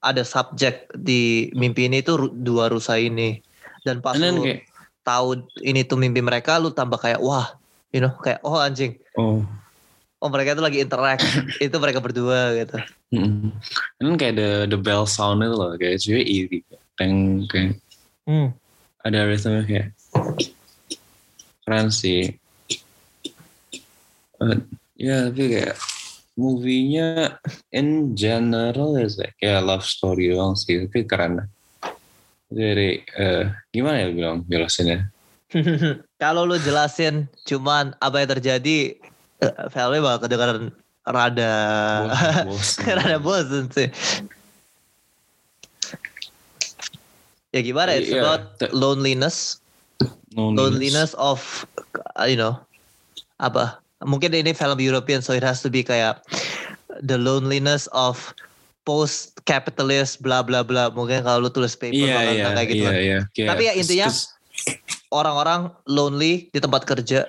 ada 0.00 0.24
subjek 0.24 0.88
di 0.96 1.52
mimpi 1.52 1.84
ini 1.84 2.00
tuh 2.00 2.16
ru- 2.16 2.32
dua 2.32 2.72
rusa 2.72 2.96
ini. 2.96 3.44
Dan 3.84 4.00
pas 4.00 4.16
lu 4.16 4.40
kayak 4.40 4.64
tahu 5.04 5.44
ini 5.60 5.84
tuh 5.84 6.00
mimpi 6.00 6.24
mereka, 6.24 6.56
lu 6.56 6.72
tambah 6.72 6.96
kayak 6.96 7.20
wah, 7.20 7.60
you 7.92 8.00
know, 8.00 8.16
kayak 8.24 8.40
oh 8.40 8.56
anjing. 8.56 8.96
oh 9.20 9.44
oh 10.26 10.30
mereka 10.34 10.58
itu 10.58 10.62
lagi 10.66 10.78
interact 10.82 11.22
itu 11.66 11.76
mereka 11.78 12.02
berdua 12.02 12.58
gitu 12.58 12.82
Mm-mm. 13.14 13.54
Kan 14.02 14.18
kayak 14.18 14.34
the 14.34 14.50
the 14.66 14.78
bell 14.78 15.06
sound 15.06 15.46
itu 15.46 15.54
loh 15.54 15.78
kayak 15.78 16.02
very 16.02 16.26
eerie. 16.26 16.66
Teng 16.98 17.46
kayak 17.46 17.78
hmm. 18.26 18.50
ada 19.06 19.30
rhythmnya 19.30 19.62
kayak 19.62 19.88
keren 21.62 21.88
sih. 21.94 22.34
But, 24.36 24.66
ya 24.98 25.30
tapi 25.30 25.44
kayak 25.54 25.76
movie-nya 26.36 27.40
in 27.72 28.12
general 28.18 28.98
is 29.00 29.16
like 29.16 29.38
kayak 29.40 29.64
love 29.64 29.86
story 29.86 30.34
doang 30.34 30.58
sih 30.58 30.90
tapi 30.90 31.06
keren 31.06 31.44
lah. 31.44 31.48
Jadi 32.50 33.06
eh, 33.06 33.44
gimana 33.70 34.02
ya 34.02 34.08
bilang 34.10 34.42
jelasinnya? 34.50 35.14
kalau 36.22 36.42
lu 36.42 36.58
jelasin 36.58 37.30
cuman 37.46 37.94
apa 38.02 38.18
yang 38.18 38.30
terjadi 38.38 38.98
eh, 39.38 39.52
filmnya 39.68 40.00
bakal 40.00 40.20
kedengaran 40.22 40.72
rada 41.04 41.52
Bosen. 42.42 42.82
rada 42.98 43.18
bosen 43.18 43.64
sih. 43.70 43.88
Ya 47.50 47.60
gimana 47.62 47.96
it's 47.96 48.10
Iya, 48.10 48.20
about 48.20 48.42
te- 48.58 48.72
loneliness. 48.72 49.62
Loneliness 50.36 51.16
of 51.16 51.40
you 52.26 52.36
know 52.36 52.60
apa? 53.38 53.80
Mungkin 54.04 54.34
ini 54.34 54.52
film 54.52 54.76
European 54.76 55.24
so 55.24 55.32
it 55.32 55.40
has 55.40 55.64
to 55.64 55.72
be 55.72 55.80
kayak 55.80 56.20
the 57.00 57.16
loneliness 57.16 57.88
of 57.90 58.20
post 58.84 59.40
capitalist 59.44 60.20
bla 60.20 60.44
bla 60.44 60.60
bla. 60.60 60.92
Mungkin 60.92 61.24
kalau 61.24 61.48
lu 61.48 61.50
tulis 61.50 61.72
paper 61.72 61.96
iya 61.96 62.44
tentang 62.44 62.54
kayak 62.54 62.68
gitu 62.68 62.76
iya 62.78 62.86
lah. 62.86 62.94
iya. 62.94 63.18
Kayak- 63.32 63.48
Tapi 63.48 63.62
ya 63.62 63.72
intinya- 63.74 64.12
orang-orang 65.08 65.60
lonely 65.84 66.48
di 66.50 66.58
tempat 66.58 66.84
kerja 66.84 67.24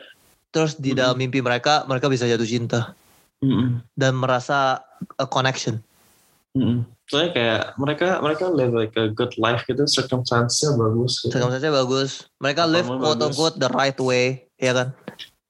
terus 0.57 0.73
di 0.73 0.89
Mm-mm. 0.89 0.97
dalam 0.97 1.15
mimpi 1.21 1.37
mereka 1.45 1.85
mereka 1.85 2.09
bisa 2.09 2.25
jatuh 2.25 2.49
cinta 2.49 2.97
Mm-mm. 3.45 3.85
dan 3.93 4.17
merasa 4.17 4.81
a 5.21 5.25
connection 5.29 5.77
Mm-mm. 6.57 6.89
Soalnya 7.07 7.31
kayak 7.31 7.61
mereka 7.79 8.07
mereka 8.19 8.45
live 8.49 8.73
like 8.75 8.91
a 8.99 9.07
good 9.13 9.31
life 9.39 9.63
gitu, 9.63 9.85
circumstance-nya 9.87 10.75
bagus. 10.75 11.21
Gitu. 11.21 11.37
circumstance 11.37 11.69
bagus 11.69 12.09
mereka 12.41 12.65
live 12.65 12.89
Performa 12.89 13.03
quote 13.05 13.21
unquote 13.29 13.57
the 13.61 13.69
right 13.69 13.99
way 14.01 14.25
ya 14.57 14.73
kan 14.73 14.89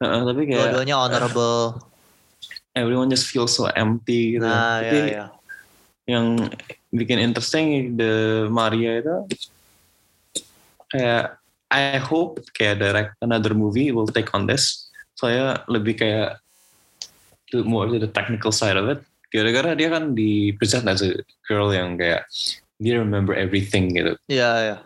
Heeh, 0.03 0.21
tapi 0.27 0.41
kayak 0.43 0.59
dua-duanya 0.59 0.95
honorable 0.99 1.79
everyone 2.83 3.07
just 3.07 3.31
feels 3.31 3.55
so 3.55 3.71
empty 3.71 4.35
gitu. 4.35 4.43
nah 4.43 4.83
tapi 4.83 5.15
ya 5.15 5.23
ya 5.23 5.25
yang 6.07 6.39
bikin 6.91 7.19
interesting 7.19 7.95
the 7.99 8.45
Maria 8.51 8.99
itu 8.99 9.15
kayak 10.91 11.35
I 11.67 11.99
hope 11.99 12.39
kayak 12.55 12.79
direct 12.79 13.11
another 13.19 13.51
movie 13.51 13.91
will 13.91 14.07
take 14.07 14.31
on 14.31 14.47
this. 14.47 14.86
Saya 15.17 15.65
lebih 15.65 15.97
kayak 15.97 16.37
to 17.49 17.65
more 17.65 17.89
to 17.89 17.97
the 17.97 18.07
technical 18.07 18.53
side 18.53 18.77
of 18.77 18.85
it. 18.87 19.01
Gara-gara 19.27 19.73
dia 19.73 19.89
kan 19.89 20.13
di 20.13 20.53
present 20.55 20.87
as 20.87 21.01
a 21.03 21.19
girl 21.43 21.73
yang 21.73 21.97
kayak 21.97 22.23
dia 22.77 23.01
remember 23.01 23.33
everything 23.33 23.89
gitu. 23.91 24.13
ya 24.29 24.51
ya 24.63 24.77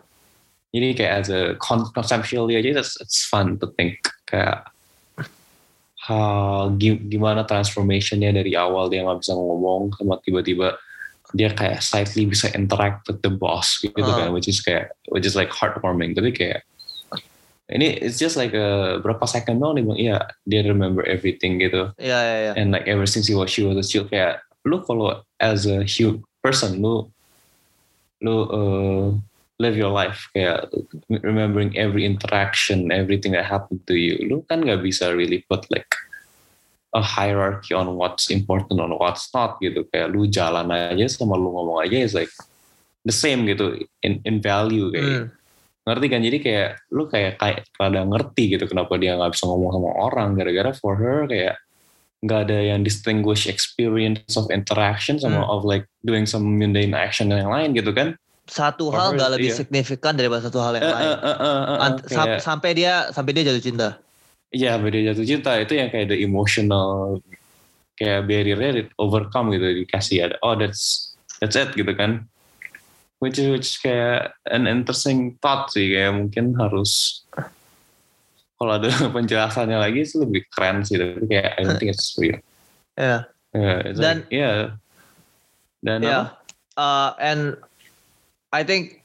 Jadi 0.72 0.96
kayak 0.96 1.12
as 1.20 1.28
a 1.28 1.40
con- 1.60 1.92
conceptually 1.92 2.56
aja 2.56 2.80
it's, 2.80 2.96
it's 2.96 3.28
fun 3.28 3.60
to 3.60 3.68
think 3.76 4.00
kayak 4.24 4.64
how, 6.00 6.72
gi- 6.74 6.98
gimana 7.06 7.44
transformationnya 7.44 8.32
dari 8.34 8.56
awal 8.56 8.88
dia 8.88 9.04
nggak 9.04 9.20
bisa 9.22 9.36
ngomong 9.36 9.92
sama 9.94 10.18
tiba-tiba 10.24 10.74
dia 11.32 11.52
kayak 11.52 11.84
slightly 11.84 12.24
bisa 12.26 12.50
interact 12.56 13.04
with 13.06 13.20
the 13.20 13.30
boss 13.30 13.78
gitu 13.78 14.00
Ah. 14.00 14.16
kan 14.18 14.28
which 14.32 14.48
is 14.48 14.58
kayak 14.58 14.90
which 15.12 15.24
is 15.24 15.36
like 15.36 15.52
heartwarming 15.52 16.12
tapi 16.12 16.32
kayak 16.32 16.64
ini 17.72 17.96
it's 17.98 18.20
just 18.20 18.36
like 18.36 18.52
a 18.52 19.00
berapa 19.00 19.24
second 19.24 19.58
doang 19.58 19.80
dia 19.80 19.84
bilang 19.84 20.00
iya 20.00 20.16
dia 20.44 20.60
remember 20.62 21.02
everything 21.08 21.56
gitu. 21.58 21.90
Ya 21.96 22.20
ya 22.20 22.36
ya 22.48 22.52
and 22.54 22.70
like 22.70 22.86
ever 22.86 23.08
since 23.08 23.26
he 23.26 23.34
was 23.34 23.48
she 23.48 23.64
was 23.64 23.80
a 23.80 23.86
child 23.86 24.12
kayak 24.12 24.44
lu 24.68 24.84
kalau 24.84 25.24
as 25.40 25.64
a 25.64 25.82
huge 25.82 26.20
person 26.44 26.78
lu 26.84 27.08
lu 28.22 28.36
uh, 28.52 29.08
live 29.58 29.74
your 29.74 29.90
life 29.90 30.30
kayak 30.36 30.68
remembering 31.08 31.74
every 31.74 32.06
interaction 32.06 32.92
everything 32.94 33.34
that 33.34 33.48
happened 33.48 33.82
to 33.88 33.98
you 33.98 34.20
lu 34.28 34.44
kan 34.46 34.62
nggak 34.62 34.84
bisa 34.84 35.10
really 35.10 35.42
put 35.50 35.66
like 35.72 35.90
a 36.92 37.02
hierarchy 37.02 37.74
on 37.74 37.96
what's 37.96 38.30
important 38.30 38.80
on 38.80 38.92
what's 39.00 39.32
not 39.32 39.56
gitu. 39.64 39.88
Kayak 39.88 40.12
lu 40.12 40.28
jalan 40.28 40.68
aja 40.68 41.08
sama 41.08 41.40
lu 41.40 41.48
ngomong 41.48 41.80
aja 41.80 41.96
is 41.96 42.12
like 42.12 42.28
the 43.08 43.14
same 43.14 43.48
gitu 43.48 43.88
in 44.04 44.20
in 44.28 44.44
value 44.44 44.92
kayak. 44.92 45.08
Hmm. 45.08 45.26
Ngerti 45.82 46.06
kan? 46.06 46.20
Jadi 46.22 46.38
kayak 46.38 46.68
lu 46.90 47.04
kayak 47.06 47.32
kayak 47.36 47.66
rada 47.74 48.02
ngerti 48.06 48.54
gitu 48.54 48.64
kenapa 48.66 48.94
dia 48.96 49.18
nggak 49.18 49.34
bisa 49.34 49.44
ngomong 49.46 49.70
sama 49.74 49.90
orang. 49.98 50.28
Gara-gara 50.34 50.70
for 50.74 50.94
her 50.96 51.26
kayak 51.26 51.58
nggak 52.22 52.40
ada 52.46 52.58
yang 52.62 52.86
distinguish 52.86 53.50
experience 53.50 54.38
of 54.38 54.46
interaction 54.48 55.18
sama 55.18 55.42
Hmm. 55.42 55.52
of 55.52 55.66
like 55.66 55.90
doing 56.02 56.22
some 56.22 56.46
mundane 56.46 56.94
action 56.94 57.28
yang 57.28 57.50
lain 57.50 57.74
gitu 57.74 57.90
kan? 57.90 58.14
Satu 58.46 58.90
For 58.90 58.98
hal 58.98 59.08
nggak 59.14 59.30
lebih 59.38 59.50
iya. 59.50 59.58
signifikan 59.58 60.14
daripada 60.14 60.46
satu 60.46 60.58
hal 60.62 60.78
yang 60.78 60.86
Eh, 60.86 60.92
lain. 60.92 61.08
eh, 61.08 61.18
eh, 61.18 61.34
eh, 61.34 61.62
eh, 61.62 61.78
Ant- 61.82 62.02
sam- 62.06 62.26
kayak- 62.30 62.42
sampai 62.42 62.70
dia 62.74 62.92
sampai 63.10 63.30
dia 63.34 63.42
jatuh 63.46 63.62
cinta. 63.62 63.88
Iya, 64.52 64.76
beda 64.76 64.98
jatuh 65.10 65.24
cinta. 65.24 65.50
Itu 65.58 65.72
yang 65.74 65.88
kayak 65.88 66.10
the 66.10 66.18
emotional 66.20 67.18
kayak 67.94 68.26
barrier-nya 68.26 68.70
di- 68.82 68.90
overcome 68.98 69.54
gitu. 69.54 69.82
Dikasih 69.82 70.18
ada 70.28 70.36
oh 70.42 70.54
that's 70.54 71.14
that's 71.38 71.54
it 71.54 71.74
gitu 71.74 71.90
kan. 71.94 72.26
Which 73.22 73.38
is 73.38 73.46
which 73.54 73.70
kayak 73.78 74.34
an 74.50 74.66
interesting 74.66 75.38
thought 75.38 75.70
sih 75.70 75.94
kayak 75.94 76.10
mungkin 76.18 76.58
harus 76.58 77.22
kalau 78.58 78.82
ada 78.82 78.90
penjelasannya 79.14 79.78
lagi 79.78 80.02
sih 80.02 80.18
lebih 80.18 80.50
keren 80.50 80.82
sih 80.82 80.98
tapi 80.98 81.30
kayak 81.30 81.54
I 81.54 81.60
don't 81.62 81.78
think 81.78 81.94
it's 81.94 82.18
real. 82.18 82.42
ya 82.98 83.30
Yeah, 83.52 83.78
it's 83.84 84.00
Dan- 84.00 84.26
like, 84.26 84.32
yeah. 84.32 84.74
Dan 85.84 86.02
ya 86.02 86.10
apa? 86.10 86.24
Uh, 86.72 87.10
and 87.20 87.42
I 88.50 88.64
think 88.64 89.04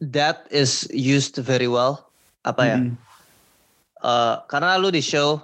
that 0.00 0.46
is 0.54 0.86
used 0.88 1.36
very 1.42 1.66
well 1.68 2.08
apa 2.48 2.62
ya 2.64 2.78
Mm-mm. 2.80 2.96
Eh, 3.98 4.36
karena 4.46 4.78
lu 4.78 4.94
di 4.94 5.02
show 5.02 5.42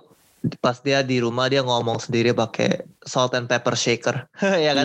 pas 0.61 0.77
dia 0.77 1.01
di 1.01 1.19
rumah 1.19 1.49
dia 1.49 1.61
ngomong 1.61 1.97
sendiri 1.97 2.31
pakai 2.31 2.85
salt 3.01 3.33
and 3.33 3.49
pepper 3.49 3.73
shaker 3.73 4.29
ya 4.67 4.73
kan. 4.73 4.85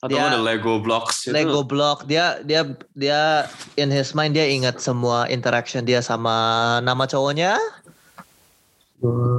Atau 0.00 0.08
Dia- 0.08 0.26
ada 0.26 0.40
Lego 0.40 0.80
blocks 0.80 1.28
itu. 1.28 1.32
Lego 1.32 1.60
block 1.60 2.04
dia 2.04 2.40
dia 2.40 2.64
dia 2.92 3.44
in 3.74 3.88
his 3.88 4.12
mind 4.12 4.32
dia 4.32 4.44
ingat 4.44 4.80
semua 4.80 5.28
interaction 5.28 5.84
dia 5.84 6.00
sama 6.00 6.34
nama 6.80 7.04
cowoknya 7.04 7.60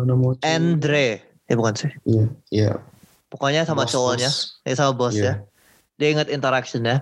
nama 0.05 0.38
cowok. 0.38 0.45
Andre 0.45 1.26
ya 1.47 1.55
bukan 1.55 1.74
sih 1.74 1.91
Iya, 2.03 2.26
iya. 2.49 2.72
pokoknya 3.28 3.64
sama 3.64 3.84
Bos, 3.84 3.91
cowoknya 3.91 4.30
ya 4.62 4.74
sama 4.74 4.91
bos 4.93 5.16
Iya. 5.16 5.24
ya 5.24 5.34
dia 5.97 6.08
ingat 6.12 6.28
interactionnya 6.28 7.01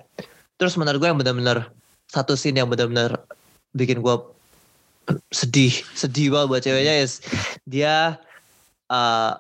terus 0.56 0.80
menurut 0.80 0.97
gue 0.97 1.10
yang 1.10 1.20
benar-benar 1.20 1.74
satu 2.08 2.38
scene 2.39 2.56
yang 2.56 2.70
benar-benar 2.70 3.26
bikin 3.74 3.99
gue 3.99 4.16
sedih 5.30 5.74
sedih 5.93 6.32
banget 6.32 6.47
buat 6.47 6.62
ceweknya 6.64 7.03
is 7.03 7.20
dia 7.64 8.16
uh, 8.92 9.40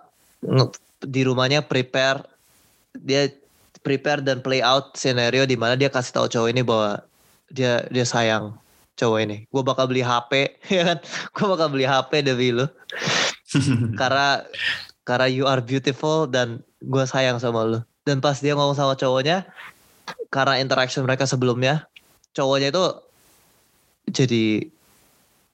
di 1.05 1.21
rumahnya 1.25 1.65
prepare 1.65 2.23
dia 2.95 3.29
prepare 3.85 4.23
dan 4.23 4.41
play 4.41 4.65
out 4.65 4.97
scenario 4.97 5.45
di 5.45 5.59
mana 5.59 5.77
dia 5.77 5.91
kasih 5.91 6.15
tahu 6.15 6.27
cowok 6.31 6.49
ini 6.49 6.61
bahwa 6.65 7.03
dia 7.53 7.85
dia 7.93 8.05
sayang 8.07 8.57
cowok 8.95 9.19
ini. 9.21 9.37
Gue 9.51 9.61
bakal 9.61 9.85
beli 9.91 10.01
HP 10.01 10.55
ya 10.77 10.83
kan? 10.93 10.97
Gue 11.35 11.45
bakal 11.45 11.67
beli 11.69 11.85
HP 11.85 12.25
demi 12.25 12.55
lu. 12.55 12.65
Karena 13.99 14.41
karena 15.05 15.27
you 15.29 15.45
are 15.45 15.61
beautiful 15.61 16.25
dan 16.25 16.65
gue 16.81 17.03
sayang 17.05 17.37
sama 17.37 17.61
lu. 17.61 17.79
Dan 18.05 18.21
pas 18.21 18.37
dia 18.41 18.57
ngomong 18.57 18.77
sama 18.77 18.97
cowoknya 18.97 19.45
karena 20.29 20.61
interaction 20.61 21.05
mereka 21.05 21.25
sebelumnya 21.25 21.89
cowoknya 22.37 22.69
itu 22.69 22.85
jadi 24.11 24.45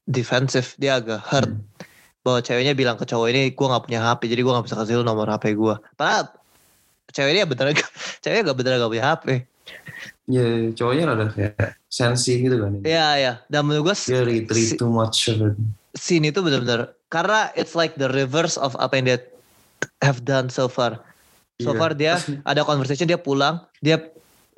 defensif 0.10 0.76
dia 0.76 1.00
agak 1.00 1.24
hurt 1.24 1.52
bahwa 2.22 2.40
ceweknya 2.42 2.74
bilang 2.78 2.98
ke 2.98 3.06
cowok 3.06 3.28
ini 3.34 3.52
gue 3.52 3.68
nggak 3.68 3.84
punya 3.90 4.00
HP 4.06 4.22
jadi 4.30 4.42
gue 4.46 4.54
nggak 4.54 4.66
bisa 4.70 4.78
kasih 4.78 5.02
lu 5.02 5.04
nomor 5.04 5.26
HP 5.30 5.58
gue 5.58 5.76
padahal 5.98 6.30
cewek 7.10 7.32
ini 7.34 7.40
bener 7.44 7.66
ceweknya 8.24 8.42
gak 8.48 8.58
bener 8.58 8.72
gak 8.78 8.92
punya 8.92 9.06
HP 9.16 9.28
Ya, 10.32 10.44
cowoknya 10.72 11.04
rada 11.12 11.28
kayak 11.34 11.76
sensi 11.92 12.40
gitu 12.40 12.56
kan. 12.56 12.80
Iya 12.88 13.08
ya 13.20 13.34
dan 13.52 13.68
menurut 13.68 13.92
gue 13.92 13.96
Dia 14.08 14.24
read, 14.24 14.48
read 14.48 14.80
too 14.80 14.88
much 14.88 15.28
of 15.28 15.44
it. 15.44 15.56
scene 15.92 16.24
itu 16.24 16.40
benar-benar 16.40 16.96
karena 17.12 17.52
it's 17.52 17.76
like 17.76 18.00
the 18.00 18.08
reverse 18.08 18.56
of 18.56 18.72
apa 18.80 18.96
yang 18.96 19.06
dia 19.12 19.20
have 20.00 20.24
done 20.24 20.48
so 20.48 20.72
far. 20.72 21.04
So 21.60 21.76
Iya. 21.76 21.80
far 21.80 21.92
dia 21.94 22.14
ada 22.48 22.64
conversation 22.64 23.12
dia 23.12 23.20
pulang, 23.20 23.60
dia 23.84 24.00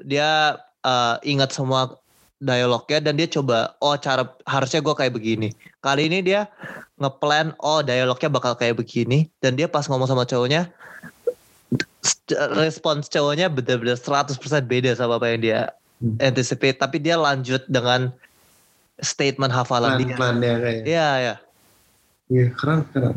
dia 0.05 0.61
uh, 0.85 1.17
ingat 1.25 1.49
semua 1.49 1.97
dialognya 2.39 2.99
dan 2.99 3.13
dia 3.15 3.27
coba 3.27 3.77
oh 3.79 3.93
cara 3.95 4.25
harusnya 4.45 4.79
gue 4.79 4.93
kayak 4.93 5.13
begini. 5.13 5.49
Kali 5.79 6.07
ini 6.07 6.21
dia 6.21 6.49
ngeplan 6.97 7.53
oh 7.59 7.81
dialognya 7.81 8.29
bakal 8.29 8.53
kayak 8.53 8.77
begini 8.77 9.29
dan 9.37 9.53
dia 9.53 9.65
pas 9.65 9.85
ngomong 9.85 10.05
sama 10.05 10.23
cowoknya 10.23 10.69
respons 12.55 13.07
cowoknya 13.07 13.47
benar-benar 13.47 13.95
100% 13.95 14.35
beda 14.63 14.91
sama 14.93 15.17
apa 15.17 15.27
yang 15.29 15.41
dia 15.41 15.59
Hmm. 16.03 16.19
anticipate 16.19 16.75
tapi 16.75 16.99
dia 16.99 17.15
lanjut 17.15 17.63
dengan 17.65 18.11
statement 18.99 19.55
hafalan 19.55 20.03
dia. 20.03 20.11
Plan-plannya 20.19 20.53
kayak. 20.59 20.83
Iya 20.83 21.07
ya. 21.15 21.35
Iya, 22.27 22.45
keren, 22.59 22.83
keren. 22.91 23.15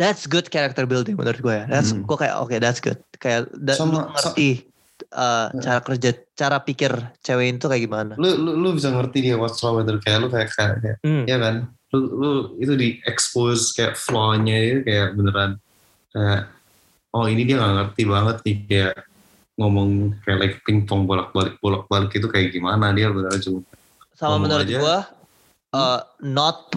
that's 0.00 0.24
good 0.24 0.48
character 0.48 0.86
building 0.86 1.18
menurut 1.18 1.36
gue 1.36 1.52
ya 1.52 1.66
that's 1.68 1.90
Hmm. 1.92 2.06
gue 2.08 2.16
kayak 2.16 2.38
oke 2.38 2.54
that's 2.62 2.80
good 2.80 2.96
kayak 3.18 3.50
lu 3.52 3.74
Sama- 3.76 4.08
ngerti 4.14 4.64
uh, 5.14 5.48
cara 5.58 5.80
kerja 5.82 6.10
cara 6.34 6.58
pikir 6.62 6.92
cewek 7.22 7.58
itu 7.58 7.66
kayak 7.66 7.82
gimana? 7.86 8.12
Lu 8.18 8.34
lu, 8.38 8.50
lu 8.58 8.68
bisa 8.74 8.90
ngerti 8.90 9.18
dia 9.30 9.36
what's 9.38 9.60
wrong 9.62 9.80
with 9.80 9.88
her 9.88 9.98
kayak 10.02 10.18
lu 10.24 10.28
kayak 10.28 10.50
kayak, 10.54 10.98
Hmm. 11.04 11.24
ya 11.26 11.36
kan? 11.38 11.70
Lu, 11.94 11.98
lu 12.20 12.30
itu 12.60 12.72
di 12.76 12.88
expose 13.08 13.72
kayak 13.72 13.96
flaw-nya 13.96 14.56
itu 14.60 14.80
kayak 14.84 15.16
beneran 15.16 15.56
kayak 16.12 16.52
oh 17.16 17.24
ini 17.24 17.42
dia 17.48 17.56
nggak 17.56 17.74
ngerti 17.80 18.02
banget 18.04 18.36
nih 18.44 18.56
kayak 18.68 18.94
ngomong 19.56 19.88
kayak 20.22 20.38
like 20.38 20.56
pingpong 20.68 21.08
bolak 21.08 21.32
balik 21.32 21.56
bolak 21.64 21.88
balik 21.88 22.12
itu 22.12 22.28
kayak 22.28 22.52
gimana 22.52 22.92
dia 22.92 23.08
beneran 23.08 23.40
cuma 23.40 23.60
sama 24.14 24.36
menurut 24.36 24.68
aja. 24.68 24.78
gue 24.78 24.96
uh, 25.72 26.00
not 26.20 26.70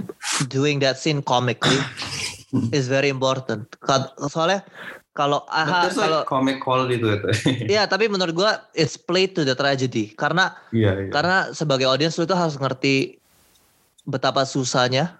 doing 0.47 0.79
that 0.79 0.97
scene 0.97 1.21
comically 1.21 1.77
is 2.75 2.87
very 2.91 3.07
important. 3.07 3.67
Soalnya 4.27 4.63
kalau 5.11 5.43
aha 5.51 5.91
kalau 5.91 6.23
like 6.23 6.29
comic 6.29 6.57
quality 6.63 6.95
to 6.95 7.11
it 7.11 7.21
Iya, 7.67 7.83
tapi 7.83 8.07
menurut 8.07 8.31
gua 8.31 8.63
it's 8.71 8.95
played 8.95 9.35
to 9.35 9.43
the 9.43 9.55
tragedy 9.55 10.15
karena 10.15 10.55
iya 10.71 10.95
iya 10.95 11.11
karena 11.11 11.51
sebagai 11.51 11.87
audiens 11.87 12.15
lu 12.15 12.23
tuh 12.23 12.39
harus 12.39 12.55
ngerti 12.55 13.19
betapa 14.07 14.47
susahnya 14.47 15.19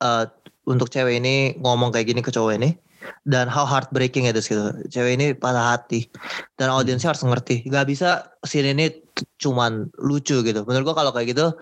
uh, 0.00 0.24
untuk 0.66 0.90
cewek 0.90 1.22
ini 1.22 1.54
ngomong 1.62 1.94
kayak 1.94 2.10
gini 2.10 2.20
ke 2.24 2.34
cowok 2.34 2.58
ini 2.58 2.74
dan 3.22 3.46
how 3.46 3.62
heartbreaking 3.62 4.26
it 4.26 4.34
is 4.34 4.50
gitu. 4.50 4.74
Cewek 4.90 5.14
ini 5.14 5.26
patah 5.30 5.78
hati 5.78 6.10
dan 6.58 6.74
audiensnya 6.74 7.14
harus 7.14 7.22
ngerti. 7.22 7.62
Gak 7.70 7.86
bisa 7.86 8.34
scene 8.42 8.74
ini 8.74 8.90
cuman 9.38 9.86
lucu 10.02 10.42
gitu. 10.42 10.66
Menurut 10.66 10.90
gua 10.90 11.06
kalau 11.06 11.12
kayak 11.14 11.36
gitu 11.36 11.54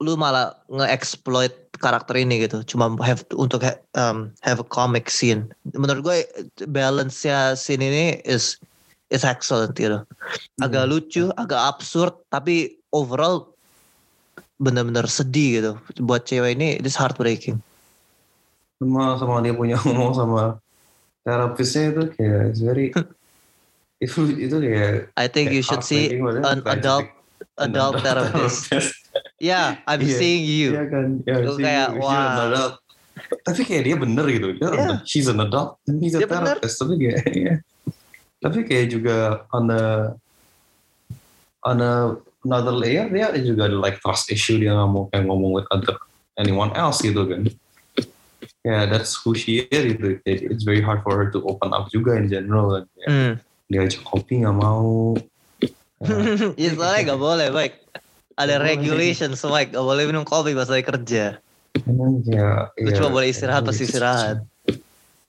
lu 0.00 0.16
malah 0.16 0.56
nge-exploit 0.72 1.52
karakter 1.80 2.20
ini 2.20 2.44
gitu. 2.44 2.60
Cuma 2.68 2.92
have 3.00 3.24
untuk 3.34 3.64
ha- 3.64 3.80
um, 3.96 4.28
have 4.44 4.60
a 4.60 4.66
comic 4.68 5.08
scene. 5.08 5.48
Menurut 5.72 6.04
gue 6.04 6.18
balance-nya 6.68 7.56
scene 7.56 7.82
ini 7.82 8.06
is 8.28 8.60
is 9.08 9.24
excellent 9.24 9.74
gitu. 9.74 10.04
Agak 10.60 10.86
lucu, 10.86 11.32
agak 11.40 11.58
absurd, 11.58 12.14
tapi 12.28 12.78
overall 12.92 13.50
bener-bener 14.60 15.08
sedih 15.08 15.50
gitu. 15.58 15.72
Buat 16.04 16.28
cewek 16.28 16.54
ini 16.54 16.78
this 16.84 16.94
heartbreaking. 16.94 17.58
sama 18.80 19.20
sama 19.20 19.44
dia 19.44 19.52
punya 19.52 19.76
ngomong 19.84 20.16
sama 20.16 20.42
terapisnya 21.20 21.92
itu 21.92 22.02
kayak 22.16 22.40
it's 22.48 22.60
very 22.64 22.88
itu 24.04 24.20
itu 24.40 24.56
kayak 24.56 25.12
I 25.20 25.28
think 25.28 25.52
you 25.52 25.60
should 25.60 25.84
see 25.84 26.08
heartbreaking, 26.08 26.48
an 26.48 26.60
adult. 26.64 27.06
Adult 27.60 28.00
therapist. 28.04 28.72
Yeah, 29.36 29.80
I'm 29.84 30.00
Iya. 30.00 30.16
seeing 30.16 30.44
you. 30.44 30.68
Iya 30.76 30.84
kan, 30.88 31.06
ya, 31.24 31.34
Lu 31.44 31.54
kayak, 31.56 31.88
an 31.92 32.00
wah. 32.00 32.48
adult. 32.48 32.74
Tapi 33.44 33.60
kayak 33.62 33.82
dia 33.84 33.96
bener 33.96 34.26
gitu, 34.26 34.48
dia 34.56 34.68
Iya. 34.68 34.96
she's 35.04 35.28
an 35.28 35.40
adult, 35.40 35.76
and 35.84 36.00
he's 36.00 36.16
a 36.16 36.24
Dia 36.24 36.28
bener. 36.28 36.56
therapist. 36.56 36.76
Tapi 36.76 36.94
kayak, 36.96 37.20
ya. 37.30 37.54
tapi 38.40 38.58
kayak 38.64 38.86
juga 38.88 39.16
on 39.52 39.68
a 39.68 39.84
on 41.62 41.78
a 41.78 41.92
another 42.40 42.72
layer 42.72 43.04
dia 43.12 43.28
juga 43.36 43.68
ada 43.68 43.76
like 43.76 44.00
trust 44.00 44.32
issue 44.32 44.56
dia 44.56 44.72
nggak 44.72 44.88
mau 44.88 45.04
kayak 45.12 45.28
ngomong 45.28 45.52
with 45.52 45.68
other 45.68 45.92
anyone 46.40 46.72
else 46.72 47.04
gitu 47.04 47.28
kan. 47.28 47.44
Yeah, 48.64 48.88
that's 48.88 49.16
who 49.16 49.32
she 49.36 49.68
is 49.68 49.82
gitu. 49.96 50.20
It's 50.24 50.64
very 50.64 50.80
hard 50.80 51.00
for 51.04 51.16
her 51.16 51.28
to 51.32 51.40
open 51.44 51.72
up 51.72 51.88
juga 51.92 52.16
in 52.16 52.28
general. 52.28 52.80
Kan. 52.80 52.84
Kayak 52.96 53.08
Hmm. 53.08 53.32
Dia 53.70 53.80
ajak 53.86 54.02
kopi 54.02 54.40
nggak 54.40 54.56
mau. 54.56 55.12
ya 56.60 56.70
soalnya 56.72 57.14
gak 57.14 57.20
boleh, 57.20 57.48
baik. 57.52 57.72
Ada 58.40 58.56
regulation, 58.56 59.36
Mike. 59.36 59.76
Gak 59.76 59.84
boleh 59.84 60.04
minum 60.08 60.24
kopi 60.24 60.56
pas 60.56 60.68
lagi 60.68 60.84
kerja. 60.84 61.36
And 61.86 61.96
then, 62.00 62.12
ya, 62.24 62.72
Lu 62.80 62.88
ya, 62.90 62.96
cuma 62.96 63.12
boleh 63.12 63.28
istirahat 63.30 63.62
pas 63.62 63.76
istirahat. 63.76 64.42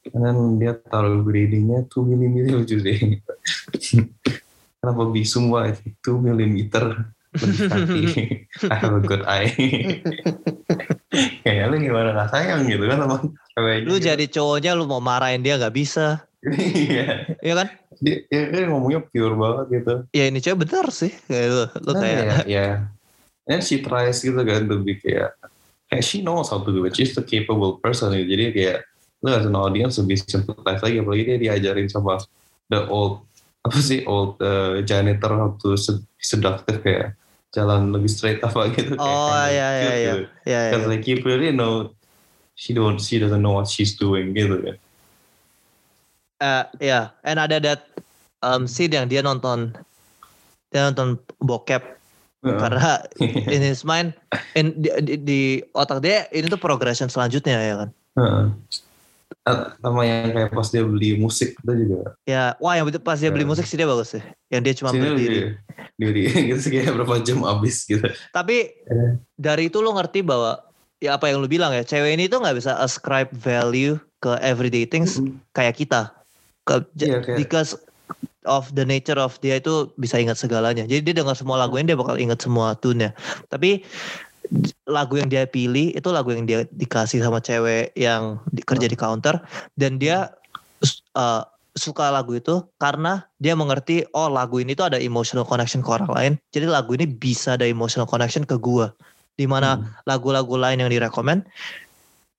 Then 0.10 0.58
dia 0.58 0.80
taruh 0.90 1.22
gradingnya 1.22 1.86
2 1.92 2.08
mm 2.08 2.36
lucu 2.56 2.80
deh. 2.82 3.20
Kenapa 4.82 5.02
bi 5.12 5.22
semua 5.28 5.76
2 5.76 6.08
mm 6.08 6.72
lebih 7.32 7.60
kaki. 7.72 8.04
I 8.68 8.76
have 8.76 8.96
a 8.98 9.04
good 9.04 9.24
eye. 9.24 9.52
Kayak 11.44 11.66
lu 11.72 11.76
gimana 11.80 12.16
gak 12.16 12.32
sayang 12.32 12.68
gitu 12.68 12.88
kan 12.88 12.98
sama. 13.04 13.18
Lu 13.84 13.96
gitu. 14.00 14.08
jadi 14.12 14.26
cowoknya 14.28 14.72
lu 14.76 14.88
mau 14.88 15.00
marahin 15.04 15.44
dia 15.44 15.56
gak 15.60 15.76
bisa. 15.76 16.24
Iya. 16.44 17.38
Iya 17.40 17.54
kan? 17.56 17.68
Dia, 18.02 18.26
dia, 18.28 18.42
dia 18.50 18.64
ngomongnya 18.68 19.06
pure 19.06 19.38
banget 19.38 19.66
gitu. 19.70 19.94
Ya 20.12 20.26
ini 20.28 20.42
cewek 20.42 20.66
bener 20.66 20.90
sih. 20.90 21.14
Kayak 21.30 21.48
lu, 21.54 21.66
lu 21.86 21.92
Nah, 21.94 22.02
kayak 22.02 22.26
ya, 22.26 22.38
ya. 22.50 22.68
And 23.46 23.62
she 23.62 23.86
tries 23.86 24.22
gitu 24.26 24.42
kan 24.42 24.66
be 24.82 24.98
kayak 24.98 25.38
kayak 25.88 26.04
she 26.04 26.26
knows 26.26 26.50
how 26.50 26.60
to 26.60 26.70
do 26.74 26.82
it. 26.90 26.98
She's 26.98 27.14
a 27.16 27.24
capable 27.24 27.78
person 27.78 28.12
gitu. 28.18 28.26
Jadi 28.34 28.46
kayak 28.58 28.80
lu 29.22 29.30
as 29.30 29.46
an 29.46 29.54
audience 29.54 30.02
lebih 30.02 30.18
sympathize 30.26 30.82
lagi 30.82 30.98
apalagi 30.98 31.24
dia 31.30 31.38
diajarin 31.38 31.86
sama 31.86 32.18
the 32.74 32.82
old 32.90 33.22
apa 33.62 33.78
sih 33.78 34.02
old 34.10 34.42
uh, 34.42 34.82
janitor 34.82 35.30
how 35.38 35.54
to 35.62 35.78
sed- 35.78 36.02
seductive 36.18 36.82
kayak 36.82 37.14
jalan 37.54 37.94
lebih 37.94 38.10
straight 38.10 38.42
apa 38.42 38.74
gitu. 38.74 38.98
kayak 38.98 38.98
Oh 38.98 39.30
kinda 39.30 39.46
iya 39.54 39.68
iya 39.70 39.70
cute 39.70 39.78
iya. 39.78 39.94
gitu. 39.94 40.24
Iya 40.50 40.60
iya. 40.66 40.72
Cause 40.74 40.86
like 40.90 41.06
you 41.06 41.18
really 41.22 41.54
know 41.54 41.94
she 42.58 42.74
don't 42.74 42.98
she 42.98 43.22
doesn't 43.22 43.46
know 43.46 43.54
what 43.62 43.70
she's 43.70 43.94
doing 43.94 44.34
gitu 44.34 44.58
kan. 44.58 44.76
Eh, 46.42 46.90
ya, 46.90 47.14
and 47.22 47.38
ada 47.38 47.62
that 47.62 47.86
um, 48.42 48.66
scene 48.66 48.90
yang 48.90 49.06
dia 49.06 49.22
nonton 49.22 49.78
dia 50.74 50.90
nonton 50.90 51.22
bokep 51.38 51.84
Heeh. 52.42 52.58
karena 52.58 52.92
in 53.54 53.62
his 53.62 53.86
mind 53.86 54.18
in 54.58 54.74
di, 54.74 54.90
di, 55.06 55.14
di 55.22 55.42
otak 55.78 56.02
dia 56.02 56.26
ini 56.34 56.50
tuh 56.50 56.58
progression 56.58 57.14
selanjutnya 57.14 57.62
ya 57.62 57.76
kan. 57.86 57.90
Ah, 58.18 59.74
sama 59.78 60.02
yang 60.06 60.34
kayak 60.34 60.50
pas 60.50 60.70
dia 60.70 60.82
beli 60.82 61.18
musik 61.18 61.54
itu 61.58 61.72
juga 61.86 62.14
Ya, 62.26 62.58
wah 62.58 62.74
yang 62.74 62.90
pas 63.02 63.22
dia 63.22 63.30
beli 63.30 63.46
musik 63.46 63.70
sih 63.70 63.78
dia 63.78 63.86
bagus 63.86 64.18
sih. 64.18 64.24
Yang 64.50 64.62
dia 64.66 64.74
cuma 64.82 64.90
Sini 64.92 65.02
berdiri. 65.06 65.38
dia- 65.38 65.54
diri 66.02 66.24
gitu 66.50 66.58
sih 66.58 66.72
kayak 66.74 66.98
berapa 66.98 67.22
jam 67.22 67.46
abis 67.46 67.86
gitu 67.86 68.02
Tapi 68.34 68.74
Eh. 68.90 69.12
dari 69.38 69.70
itu 69.70 69.78
lo 69.78 69.94
ngerti 69.94 70.26
bahwa 70.26 70.58
ya 70.98 71.22
apa 71.22 71.30
yang 71.30 71.38
lu 71.38 71.46
bilang 71.46 71.70
ya, 71.74 71.86
cewek 71.86 72.18
ini 72.18 72.26
tuh 72.26 72.42
nggak 72.42 72.58
bisa 72.58 72.82
ascribe 72.82 73.30
value 73.38 74.02
ke 74.18 74.34
everyday 74.42 74.90
things 74.90 75.22
kayak 75.54 75.78
kita. 75.78 76.10
Ke, 76.62 76.86
Iya, 76.98 77.20
kayak- 77.26 77.38
because 77.38 77.74
of 78.46 78.74
the 78.74 78.86
nature 78.86 79.18
of 79.18 79.38
dia 79.42 79.62
itu 79.62 79.90
bisa 79.98 80.18
ingat 80.18 80.38
segalanya. 80.38 80.86
Jadi 80.86 81.14
dia 81.14 81.16
dengar 81.22 81.38
semua 81.38 81.62
lagu 81.62 81.78
ini 81.78 81.94
dia 81.94 82.00
bakal 82.00 82.18
ingat 82.18 82.42
semua 82.42 82.74
tune-nya. 82.78 83.14
Tapi 83.50 83.86
lagu 84.90 85.16
yang 85.16 85.30
dia 85.32 85.48
pilih 85.48 85.96
itu 85.96 86.10
lagu 86.12 86.34
yang 86.36 86.44
dia 86.44 86.68
dikasih 86.74 87.24
sama 87.24 87.40
cewek 87.40 87.96
yang 87.96 88.42
di- 88.52 88.66
kerja 88.66 88.90
di 88.90 88.98
counter 89.00 89.40
dan 89.80 89.96
dia 89.96 90.34
uh, 91.16 91.46
suka 91.72 92.12
lagu 92.12 92.36
itu 92.36 92.60
karena 92.76 93.24
dia 93.40 93.56
mengerti 93.56 94.04
oh 94.12 94.28
lagu 94.28 94.60
ini 94.60 94.76
tuh 94.76 94.92
ada 94.92 95.00
emotional 95.00 95.48
connection 95.48 95.80
ke 95.80 95.88
orang 95.88 96.12
lain. 96.12 96.34
Jadi 96.52 96.68
lagu 96.68 96.92
ini 97.00 97.08
bisa 97.08 97.56
ada 97.56 97.64
emotional 97.64 98.10
connection 98.10 98.44
ke 98.44 98.60
gua. 98.60 98.92
Di 99.40 99.48
mana 99.48 99.80
Hmm. 99.80 99.88
lagu-lagu 100.04 100.54
lain 100.60 100.84
yang 100.84 100.92
direkomend 100.92 101.48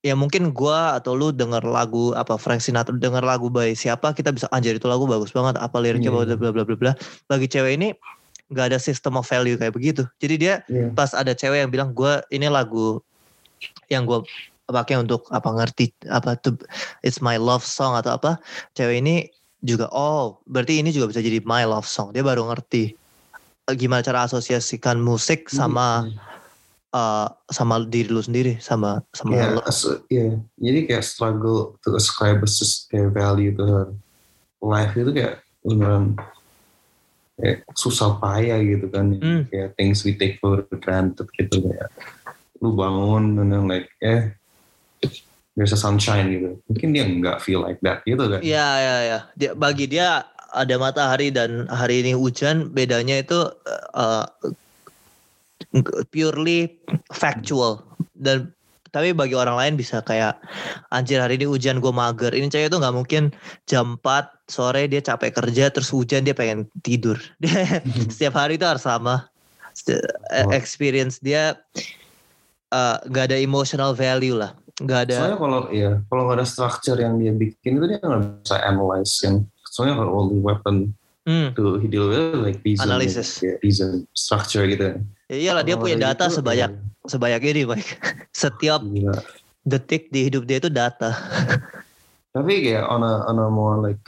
ya 0.02 0.18
mungkin 0.18 0.50
gua 0.50 0.98
atau 0.98 1.14
lu 1.14 1.30
denger 1.30 1.62
lagu 1.62 2.10
apa 2.12 2.34
Frank 2.34 2.58
Sinatra 2.58 2.94
denger 2.98 3.22
lagu 3.22 3.46
by 3.46 3.70
siapa 3.72 4.10
kita 4.10 4.34
bisa 4.34 4.50
anjir 4.50 4.74
itu 4.74 4.90
lagu 4.90 5.06
bagus 5.06 5.30
banget 5.30 5.54
apa 5.56 5.78
liriknya 5.78 6.10
Iya. 6.10 6.34
bla 6.34 6.36
bla 6.36 6.50
bla 6.50 6.62
bla 6.66 6.76
bla 6.76 6.92
bagi 7.30 7.46
cewek 7.46 7.78
ini 7.78 7.94
nggak 8.50 8.74
ada 8.74 8.78
system 8.82 9.16
of 9.16 9.24
value 9.24 9.54
kayak 9.54 9.72
begitu 9.72 10.02
jadi 10.18 10.34
dia 10.34 10.54
Iya. 10.66 10.90
pas 10.92 11.14
ada 11.14 11.32
cewek 11.32 11.62
yang 11.64 11.70
bilang 11.70 11.90
gua 11.94 12.18
ini 12.34 12.50
lagu 12.50 12.98
yang 13.86 14.02
gua 14.02 14.26
pakai 14.66 14.98
untuk 14.98 15.28
apa 15.30 15.46
ngerti 15.52 15.94
apa 16.10 16.34
tuh 16.34 16.58
it's 17.06 17.22
my 17.22 17.38
love 17.38 17.62
song 17.62 17.94
atau 17.94 18.18
apa 18.18 18.42
cewek 18.74 18.98
ini 19.04 19.30
juga 19.62 19.86
oh 19.94 20.42
berarti 20.50 20.82
ini 20.82 20.90
juga 20.90 21.14
bisa 21.14 21.22
jadi 21.22 21.38
my 21.46 21.62
love 21.62 21.86
song 21.86 22.10
dia 22.10 22.26
baru 22.26 22.50
ngerti 22.50 22.98
gimana 23.78 24.02
cara 24.02 24.26
asosiasikan 24.26 24.98
musik 24.98 25.46
sama 25.46 26.10
eh, 26.92 27.26
sama 27.48 27.80
diri 27.82 28.08
lu 28.08 28.20
sendiri 28.20 28.56
sama 28.58 29.00
sama 29.10 29.32
Iya, 29.32 29.46
lo. 29.56 29.60
iya. 30.08 30.26
jadi 30.56 30.78
kayak 30.86 31.04
struggle 31.04 31.76
to 31.80 31.96
ascribe 31.96 32.40
a 32.40 32.48
kayak 32.86 33.10
value 33.10 33.52
to 33.52 33.64
her 33.64 33.86
life 34.60 34.92
itu 34.92 35.10
kayak 35.10 35.40
beneran 35.60 36.14
kayak 37.36 37.64
susah 37.74 38.16
payah 38.16 38.60
gitu 38.60 38.86
kan 38.86 39.16
Hmm. 39.16 39.42
kayak 39.48 39.74
things 39.74 40.04
we 40.04 40.14
take 40.14 40.36
for 40.38 40.62
granted 40.78 41.26
gitu 41.34 41.64
kayak 41.64 41.88
lu 42.62 42.76
bangun 42.76 43.34
dan 43.34 43.50
yang 43.50 43.66
like 43.66 43.90
eh 43.98 44.30
there's 45.58 45.74
a 45.74 45.80
sunshine 45.80 46.30
gitu 46.30 46.54
mungkin 46.64 46.88
dia 46.94 47.04
nggak 47.04 47.42
feel 47.42 47.60
like 47.60 47.80
that 47.82 48.00
gitu 48.06 48.22
kan 48.30 48.38
Iya 48.38 48.68
iya 48.78 48.96
iya. 49.02 49.18
Dia 49.34 49.50
bagi 49.52 49.90
dia 49.90 50.22
ada 50.52 50.74
matahari 50.76 51.32
dan 51.32 51.64
hari 51.66 52.04
ini 52.04 52.12
hujan 52.12 52.70
bedanya 52.70 53.24
itu 53.24 53.40
uh, 53.96 54.24
purely 56.12 56.76
factual. 57.12 57.84
Dan 58.12 58.52
tapi 58.92 59.16
bagi 59.16 59.32
orang 59.32 59.56
lain 59.56 59.74
bisa 59.80 60.04
kayak 60.04 60.36
anjir 60.92 61.16
hari 61.16 61.40
ini 61.40 61.48
hujan 61.48 61.80
gue 61.80 61.88
mager. 61.88 62.36
Ini 62.36 62.52
cewek 62.52 62.68
itu 62.68 62.76
nggak 62.76 62.94
mungkin 62.94 63.32
jam 63.64 63.96
4 64.04 64.52
sore 64.52 64.84
dia 64.84 65.00
capek 65.00 65.32
kerja 65.32 65.72
terus 65.72 65.88
hujan 65.88 66.28
dia 66.28 66.36
pengen 66.36 66.68
tidur. 66.84 67.16
Dia 67.42 67.80
setiap 68.12 68.36
hari 68.36 68.60
itu 68.60 68.68
harus 68.68 68.84
sama. 68.84 69.32
Oh. 69.72 70.52
experience 70.52 71.16
dia 71.16 71.56
uh, 72.76 72.96
nggak 73.08 73.32
ada 73.32 73.40
emotional 73.40 73.96
value 73.96 74.36
lah. 74.36 74.52
Nggak 74.76 75.00
ada 75.08 75.16
Soalnya 75.16 75.40
kalau 75.40 75.60
ya 75.72 75.90
kalau 76.12 76.22
nggak 76.28 76.38
ada 76.44 76.48
structure 76.48 77.00
yang 77.00 77.16
dia 77.16 77.32
bikin 77.32 77.80
itu 77.80 77.86
dia 77.88 77.98
nggak 78.04 78.44
bisa 78.44 78.56
analyze 78.60 79.12
yang 79.24 79.48
soalnya 79.72 79.96
kalau 79.96 80.28
the 80.28 80.36
weapon 80.44 80.92
hmm, 81.24 81.54
to 81.54 81.78
he 81.78 81.86
deal 81.86 82.08
with 82.10 82.34
like 82.40 82.58
reason, 82.62 82.86
Analysis. 82.90 83.42
ya, 83.42 83.54
reason 83.62 84.06
structure 84.14 84.66
gitu. 84.66 84.98
ya 85.30 85.36
iyalah 85.38 85.62
dia 85.64 85.76
punya 85.76 85.96
data 85.96 86.28
gitu, 86.28 86.40
sebanyak 86.40 86.70
ya, 86.70 87.08
sebanyak 87.08 87.40
ini 87.48 87.62
Mike 87.64 87.96
setiap 88.34 88.80
gila. 88.84 89.16
detik 89.64 90.10
di 90.10 90.26
hidup 90.28 90.44
dia 90.44 90.58
itu 90.60 90.68
data 90.68 91.12
Tapi 92.34 92.64
kayak 92.64 92.88
on 92.88 93.04
a 93.04 93.28
on 93.28 93.36
a 93.36 93.48
more 93.52 93.76
like 93.76 94.00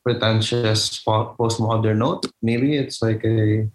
pretentious 0.00 0.96
po- 1.04 1.36
postmodern 1.36 2.00
note, 2.00 2.24
maybe 2.40 2.72
it's 2.72 3.04
like 3.04 3.20
a 3.20 3.68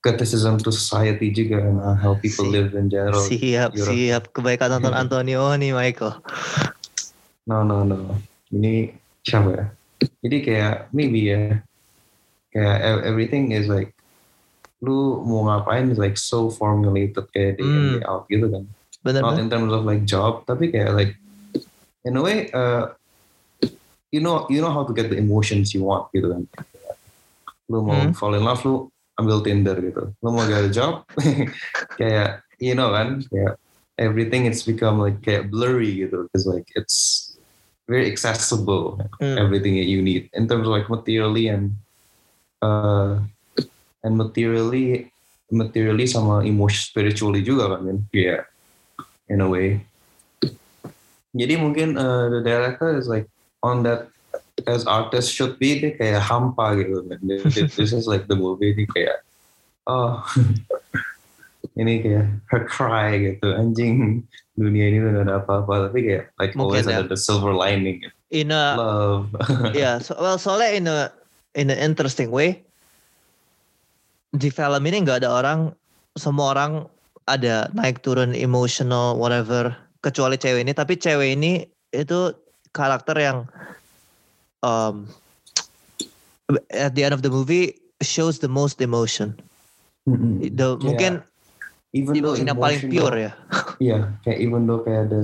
criticism 0.00 0.56
to 0.56 0.72
society 0.72 1.28
juga 1.28 1.60
and 1.60 1.76
how 2.00 2.16
people 2.16 2.48
Si- 2.48 2.52
live 2.56 2.72
in 2.72 2.88
general. 2.88 3.20
siap 3.20 3.76
Europe. 3.76 3.92
siap 3.92 4.22
kebaikan 4.32 4.72
nonton 4.72 4.96
Antonio 4.96 5.52
nih 5.60 5.76
Michael 5.76 6.24
No, 7.44 7.60
no, 7.60 7.84
no. 7.84 8.16
Ini 8.48 8.96
siapa 9.20 9.48
ya? 9.52 9.64
Jadi 10.20 10.36
kayak 10.44 10.74
maybe 10.92 11.32
ya, 11.32 11.60
kayak 12.52 12.76
ev- 12.84 13.04
everything 13.08 13.52
is 13.52 13.68
like 13.68 13.92
lu 14.80 15.20
mau 15.28 15.44
ngapain 15.44 15.92
is 15.92 16.00
like 16.00 16.16
so 16.16 16.48
formulated 16.48 17.24
kayak 17.36 17.60
day 17.60 17.68
in 17.68 17.84
Hmm. 17.84 17.92
day 18.00 18.04
out 18.08 18.24
gitu 18.32 18.48
kan. 18.48 18.64
bener 19.00 19.20
Not 19.24 19.40
in 19.40 19.48
terms 19.48 19.72
of 19.72 19.84
like 19.84 20.04
job, 20.04 20.44
tapi 20.44 20.72
kayak 20.72 20.92
like 20.96 21.12
in 22.04 22.16
a 22.16 22.22
way, 22.24 22.48
uh, 22.52 22.92
you 24.12 24.20
know, 24.20 24.44
you 24.48 24.60
know 24.64 24.72
how 24.72 24.84
to 24.84 24.92
get 24.96 25.08
the 25.12 25.16
emotions 25.20 25.72
you 25.76 25.84
want 25.84 26.08
gitu 26.16 26.32
kan. 26.32 26.42
Lu 27.68 27.84
mau 27.84 28.08
Hmm. 28.08 28.16
fall 28.16 28.34
in 28.36 28.44
love, 28.44 28.60
lu 28.64 28.88
ambil 29.20 29.44
Tinder 29.44 29.76
gitu. 29.78 30.16
Lu 30.20 30.28
mau 30.32 30.44
get 30.48 30.64
a 30.64 30.72
job, 30.72 31.04
kayak 32.00 32.40
you 32.56 32.72
know 32.72 32.88
kan, 32.92 33.20
kayak 33.28 33.60
everything 34.00 34.48
it's 34.48 34.64
become 34.64 34.96
like 34.96 35.20
kayak 35.20 35.52
blurry 35.52 36.08
gitu, 36.08 36.24
because 36.28 36.48
like 36.48 36.64
it's 36.72 37.29
very 37.90 38.06
accessible 38.06 39.02
Hmm. 39.18 39.34
everything 39.34 39.74
that 39.74 39.90
you 39.90 39.98
need 39.98 40.30
in 40.30 40.46
terms 40.46 40.62
of 40.62 40.70
like 40.70 40.86
materially 40.86 41.50
and 41.50 41.74
uh 42.62 43.18
and 44.06 44.14
materially 44.14 45.10
materially 45.50 46.06
sama 46.06 46.46
emotion 46.46 46.78
spiritually 46.86 47.42
juga 47.42 47.74
kan 47.74 47.80
kan? 47.90 47.98
Yeah. 48.14 48.46
In 49.26 49.42
a 49.42 49.48
way. 49.50 49.82
Jadi 51.34 51.54
mungkin 51.58 51.98
uh, 51.98 52.30
the 52.30 52.42
director 52.42 52.94
is 52.94 53.10
like 53.10 53.26
on 53.62 53.82
that 53.82 54.10
as 54.66 54.86
artist 54.86 55.30
should 55.34 55.58
be 55.58 55.78
dia 55.82 55.94
kayak 55.98 56.22
hampa 56.22 56.78
gitu 56.78 57.02
kan. 57.06 57.18
This 57.78 57.90
is 57.90 58.06
like 58.06 58.30
the 58.30 58.38
movie 58.38 58.74
ini 58.74 58.86
kayak 58.86 59.26
oh 59.90 60.22
ini 61.80 62.02
kayak 62.02 62.26
her 62.50 62.62
cry 62.66 63.34
gitu. 63.34 63.46
Anjing 63.54 64.26
dunia 64.60 64.92
ini 64.92 65.00
gak 65.00 65.24
ada 65.24 65.40
apa-apa. 65.40 65.88
Tapi 65.88 65.98
kayak 66.04 66.24
like 66.36 66.52
Mungkin 66.52 66.84
always 66.84 66.86
ya. 66.86 67.00
ada 67.00 67.08
the 67.08 67.16
silver 67.16 67.56
lining. 67.56 68.04
In 68.28 68.52
a 68.52 68.76
love. 68.76 69.32
Ya 69.80 69.98
so, 70.04 70.12
well 70.20 70.36
soalnya 70.36 70.70
in 70.76 70.84
a 70.86 70.98
in 71.56 71.72
an 71.72 71.80
interesting 71.80 72.28
way 72.28 72.60
di 74.30 74.46
film 74.46 74.82
ini 74.86 75.02
nggak 75.02 75.26
ada 75.26 75.30
orang 75.34 75.60
semua 76.14 76.54
orang 76.54 76.86
ada 77.26 77.70
naik 77.74 78.02
turun 78.02 78.34
emotional 78.34 79.18
whatever 79.18 79.74
kecuali 80.02 80.38
cewek 80.38 80.62
ini. 80.66 80.72
Tapi 80.74 80.94
cewek 80.98 81.34
ini 81.34 81.66
itu 81.90 82.34
karakter 82.70 83.18
yang 83.18 83.38
um, 84.62 85.10
at 86.70 86.94
the 86.94 87.02
end 87.02 87.14
of 87.14 87.22
the 87.22 87.30
movie 87.30 87.74
shows 88.02 88.38
the 88.38 88.50
most 88.50 88.78
emotion. 88.82 89.34
The, 90.06 90.74
Kayak 90.74 90.82
mungkin 90.82 91.12
even 91.90 92.14
though 92.22 92.36
yang 92.38 92.56
paling 92.56 92.82
pure 92.86 93.16
ya? 93.18 93.32
Iya 93.80 94.12
kayak 94.26 94.38
even 94.44 94.68
though 94.68 94.84
kayak 94.84 95.08
ada 95.08 95.22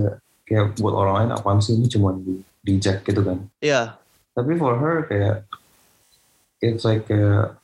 kayak 0.49 0.81
buat 0.81 0.95
orang 0.97 1.15
lain 1.21 1.31
apaan 1.37 1.61
sih? 1.61 1.77
Ini 1.77 1.93
cuma 1.93 2.17
di, 2.17 2.41
di 2.65 2.73
jack 2.81 3.05
gitu 3.05 3.21
kan. 3.21 3.45
Ya 3.61 4.01
tapi 4.37 4.53
for 4.61 4.77
her 4.77 5.09
kayak 5.09 5.49
it's 6.61 6.85
like 6.85 7.09
uh, 7.09 7.57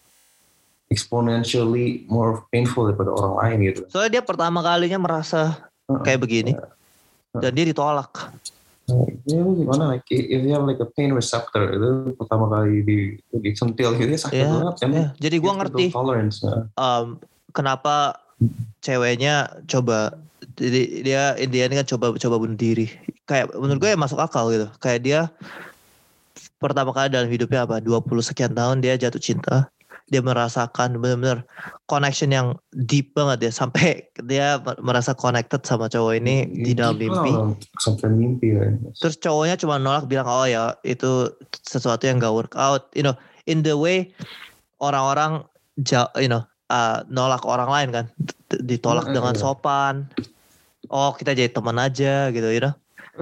exponentially 0.88 2.08
more 2.08 2.48
painful 2.48 2.88
daripada 2.88 3.12
orang 3.12 3.34
lain 3.44 3.56
gitu. 3.72 3.82
Soalnya 3.92 4.20
dia 4.20 4.22
pertama 4.24 4.64
kalinya 4.64 4.96
merasa 4.96 5.68
Heeh. 5.88 6.00
kayak 6.00 6.20
begini 6.24 6.52
dan 7.36 7.52
dia 7.52 7.66
ditolak. 7.68 8.32
Ya 9.24 9.40
gimana? 9.40 9.96
Like 9.96 10.08
if 10.10 10.40
you 10.42 10.52
have 10.52 10.64
like 10.64 10.80
a 10.80 10.88
pain 10.96 11.12
receptor 11.12 11.76
itu 11.76 12.16
pertama 12.16 12.48
kali 12.48 12.82
di 12.84 12.98
disentil 13.40 13.96
gitu. 14.00 14.16
Sakit 14.16 14.36
Iya, 14.36 14.48
banget 14.48 14.74
kan. 14.80 14.90
ya 14.92 15.06
jadi 15.20 15.36
gua 15.38 15.52
have 15.52 15.60
ngerti 15.64 15.84
to 15.88 15.94
tolerance 15.96 16.36
um, 16.76 17.20
kenapa 17.52 18.16
ceweknya 18.82 19.62
coba 19.70 20.16
jadi 20.58 20.82
dia 21.02 21.22
Indian 21.38 21.72
kan 21.72 21.86
coba 21.86 22.12
coba 22.18 22.36
bunuh 22.38 22.58
diri. 22.58 22.90
Kayak 23.24 23.54
menurut 23.56 23.78
gue 23.80 23.90
ya 23.94 23.98
masuk 23.98 24.18
akal 24.20 24.50
gitu. 24.52 24.68
Kayak 24.82 25.00
dia 25.02 25.20
pertama 26.58 26.94
kali 26.94 27.10
dalam 27.10 27.30
hidupnya 27.30 27.66
apa 27.66 27.82
20 27.82 28.04
sekian 28.22 28.52
tahun 28.52 28.82
dia 28.84 28.98
jatuh 28.98 29.22
cinta. 29.22 29.70
Dia 30.12 30.20
merasakan 30.20 31.00
benar-benar 31.00 31.40
connection 31.88 32.28
yang 32.34 32.58
deep 32.84 33.16
banget 33.16 33.48
ya. 33.48 33.50
Sampai 33.54 34.04
dia 34.28 34.60
merasa 34.82 35.16
connected 35.16 35.64
sama 35.64 35.88
cowok 35.88 36.20
ini 36.20 36.52
di 36.52 36.76
dalam 36.76 37.00
mimpi. 37.00 37.32
lah, 37.32 37.56
sampai 37.80 38.12
mimpi 38.12 38.52
ya. 38.52 38.76
Terus 39.00 39.16
cowoknya 39.16 39.56
cuma 39.56 39.80
nolak 39.80 40.10
bilang 40.10 40.28
oh 40.28 40.44
ya 40.44 40.76
itu 40.84 41.32
sesuatu 41.64 42.04
yang 42.04 42.20
gak 42.20 42.34
work 42.34 42.52
out. 42.58 42.92
You 42.92 43.08
know 43.08 43.16
in 43.48 43.64
the 43.64 43.72
way 43.72 44.12
orang-orang 44.84 45.48
you 46.20 46.28
know 46.28 46.44
uh, 46.72 47.04
nolak 47.12 47.44
orang 47.44 47.68
lain 47.68 47.88
kan 47.92 48.06
ditolak 48.64 49.12
Iya, 49.12 49.14
dengan 49.20 49.34
sopan 49.36 50.08
oh 50.88 51.12
kita 51.12 51.36
jadi 51.36 51.52
teman 51.52 51.76
aja 51.76 52.32
gitu 52.32 52.48
you 52.48 52.60
know 52.64 52.72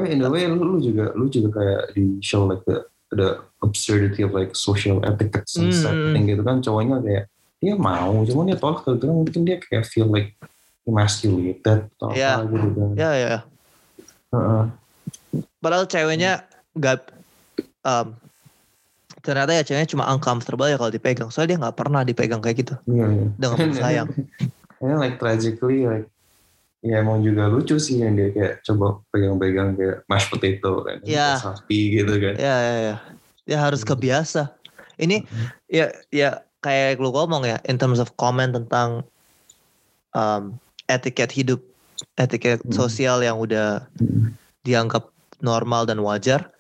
in 0.07 0.23
a 0.23 0.31
way 0.31 0.47
lu, 0.47 0.59
lu 0.59 0.79
juga 0.79 1.11
lu 1.19 1.27
juga 1.27 1.59
kayak 1.59 1.83
di 1.99 2.23
show 2.23 2.47
like 2.47 2.63
the 2.65 2.87
the 3.11 3.43
absurdity 3.67 4.23
of 4.23 4.31
like 4.31 4.55
social 4.55 5.03
etiquette 5.03 5.47
and 5.59 5.75
Hmm. 5.75 5.75
setting 5.75 6.31
gitu 6.31 6.43
kan 6.47 6.63
cowoknya 6.63 7.03
kayak 7.03 7.25
dia 7.61 7.75
mau 7.77 8.23
cuman 8.25 8.55
dia 8.55 8.59
tolak 8.59 8.87
gara-gara 8.87 9.13
mungkin 9.13 9.43
dia 9.45 9.59
kayak 9.59 9.85
feel 9.85 10.07
like 10.09 10.39
emasculated 10.87 11.91
atau 11.99 12.11
Iya. 12.15 12.41
apa 12.41 12.43
gitu 12.49 12.69
kan. 12.73 12.91
ya 12.97 13.11
ya 13.19 13.37
Heeh. 14.31 14.65
padahal 15.59 15.85
ceweknya 15.91 16.47
gak 16.79 17.11
um, 17.83 18.15
ternyata 19.21 19.53
ya 19.53 19.63
ceweknya 19.63 19.89
cuma 19.89 20.05
uncomfortable 20.09 20.67
ya 20.67 20.77
kalau 20.77 20.89
dipegang 20.89 21.29
soalnya 21.29 21.57
dia 21.57 21.59
nggak 21.63 21.77
pernah 21.77 22.01
dipegang 22.03 22.41
kayak 22.41 22.57
gitu 22.61 22.75
Iya, 22.89 23.07
iya. 23.09 23.27
dengan 23.37 23.59
sayang 23.81 24.09
And 24.81 24.97
like 24.97 25.21
tragically 25.21 25.85
like 25.85 26.09
ya 26.81 27.05
emang 27.05 27.21
juga 27.21 27.45
lucu 27.47 27.77
sih 27.77 28.01
yang 28.01 28.17
dia 28.17 28.33
kayak 28.33 28.65
coba 28.65 29.05
pegang-pegang 29.13 29.77
kayak 29.77 29.97
mashed 30.09 30.33
potato 30.33 30.81
kan 30.81 30.97
Iya. 31.05 31.37
kayak 31.37 31.45
sapi 31.61 31.81
gitu 31.95 32.13
kan. 32.17 32.35
ya 32.37 32.57
ya 32.59 32.75
ya 32.81 32.97
dia 33.45 33.59
harus 33.61 33.85
Hmm. 33.85 33.93
kebiasa 33.93 34.57
ini 34.97 35.25
ya 35.69 35.93
ya 36.09 36.41
kayak 36.61 36.97
lu 36.97 37.13
ngomong 37.13 37.45
ya 37.45 37.61
in 37.69 37.77
terms 37.77 38.01
of 38.01 38.13
comment 38.17 38.53
tentang 38.53 39.05
um, 40.13 40.57
etiket 40.87 41.29
hidup 41.31 41.61
etiket 42.17 42.65
Hmm. 42.65 42.73
sosial 42.73 43.21
yang 43.21 43.37
udah 43.37 43.85
Hmm. 44.01 44.33
dianggap 44.65 45.13
normal 45.41 45.85
dan 45.85 46.01
wajar 46.01 46.53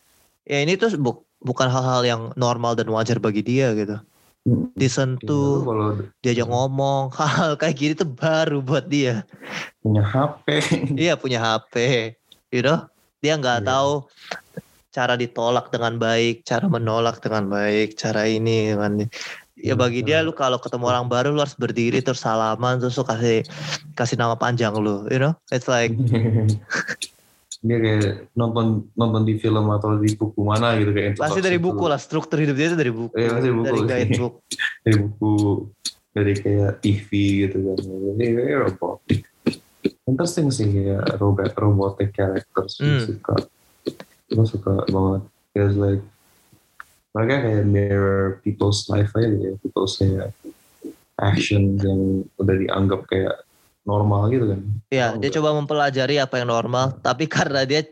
ya 0.44 0.60
ini 0.60 0.76
tuh 0.76 0.92
bu- 0.96 1.24
bukan 1.40 1.68
hal-hal 1.68 2.02
yang 2.04 2.22
normal 2.36 2.76
dan 2.76 2.88
wajar 2.92 3.16
bagi 3.18 3.40
dia 3.40 3.72
gitu 3.76 3.98
Hmm. 4.40 4.72
Disentuh 4.72 5.60
kalau 5.68 6.00
diajak 6.24 6.48
ngomong 6.48 7.12
hal 7.20 7.60
kayak 7.60 7.76
gini 7.76 7.92
tuh 7.92 8.08
baru 8.08 8.64
buat 8.64 8.88
dia 8.88 9.28
punya 9.84 10.00
HP 10.00 10.46
Iya 10.96 11.12
punya 11.20 11.44
HP, 11.44 11.74
you 12.48 12.64
know? 12.64 12.88
Dia 13.20 13.36
nggak 13.36 13.60
Iya. 13.60 13.68
tahu 13.68 14.08
cara 14.96 15.20
ditolak 15.20 15.68
dengan 15.68 16.00
baik, 16.00 16.48
cara 16.48 16.72
menolak 16.72 17.20
dengan 17.20 17.52
baik, 17.52 18.00
cara 18.00 18.24
ini 18.24 18.72
dengan 18.72 19.04
ya 19.04 19.08
Iya, 19.60 19.74
bagi 19.76 20.00
dia 20.00 20.24
lu 20.24 20.32
kalau 20.32 20.56
ketemu 20.56 20.88
orang 20.88 21.04
baru 21.12 21.36
lu 21.36 21.44
harus 21.44 21.52
berdiri 21.60 22.00
terus 22.00 22.24
salaman 22.24 22.80
terus 22.80 22.96
lu 22.96 23.04
kasih 23.04 23.44
kasih 23.92 24.16
nama 24.16 24.40
panjang 24.40 24.72
lu, 24.72 25.04
you 25.12 25.20
know? 25.20 25.36
It's 25.52 25.68
like 25.68 25.92
dia 27.60 27.76
kayak 27.76 28.32
nonton 28.32 28.88
nonton 28.96 29.22
di 29.28 29.36
film 29.36 29.68
atau 29.68 30.00
di 30.00 30.16
buku 30.16 30.40
mana 30.40 30.80
gitu 30.80 30.96
kayak 30.96 31.20
pasti 31.20 31.44
dari 31.44 31.60
buku 31.60 31.84
lah 31.84 32.00
struktur 32.00 32.40
hidup 32.40 32.56
dia 32.56 32.72
itu 32.72 32.78
dari 32.80 32.88
buku, 32.88 33.12
Iya, 33.12 33.28
pasti 33.36 33.50
buku. 33.52 33.64
Dari 33.68 33.80
guidebook. 33.84 34.34
dari 34.84 34.96
buku 34.96 35.32
dari 36.10 36.34
kayak 36.40 36.72
TV 36.80 37.08
gitu 37.44 37.56
kan. 37.60 37.78
Jadi 37.84 38.24
kayak 38.32 38.58
robotik 38.64 39.20
interesting 40.08 40.48
sih 40.50 40.66
kayak 40.72 41.20
robot 41.20 41.52
robotic 41.56 42.10
characters 42.16 42.80
Hmm. 42.80 43.00
suka. 43.04 43.36
Gue 44.30 44.46
suka 44.48 44.72
banget. 44.88 45.22
Because 45.52 45.76
like 45.76 46.02
mereka 47.10 47.34
kayak 47.44 47.64
mirror 47.66 48.38
people's 48.40 48.88
life 48.88 49.12
aja 49.14 49.28
ya. 49.28 49.52
People's 49.60 50.00
kayak 50.00 50.32
action 51.20 51.76
yang 51.76 52.24
udah 52.40 52.56
dianggap 52.56 53.04
kayak 53.04 53.44
normal 53.90 54.30
gitu 54.30 54.46
kan 54.54 54.60
Iya, 54.90 55.06
dia 55.18 55.30
Oh, 55.30 55.34
coba 55.38 55.48
mempelajari 55.58 56.18
apa 56.18 56.38
yang 56.38 56.50
normal, 56.50 56.98
tapi 56.98 57.26
karena 57.34 57.62
dia 57.62 57.82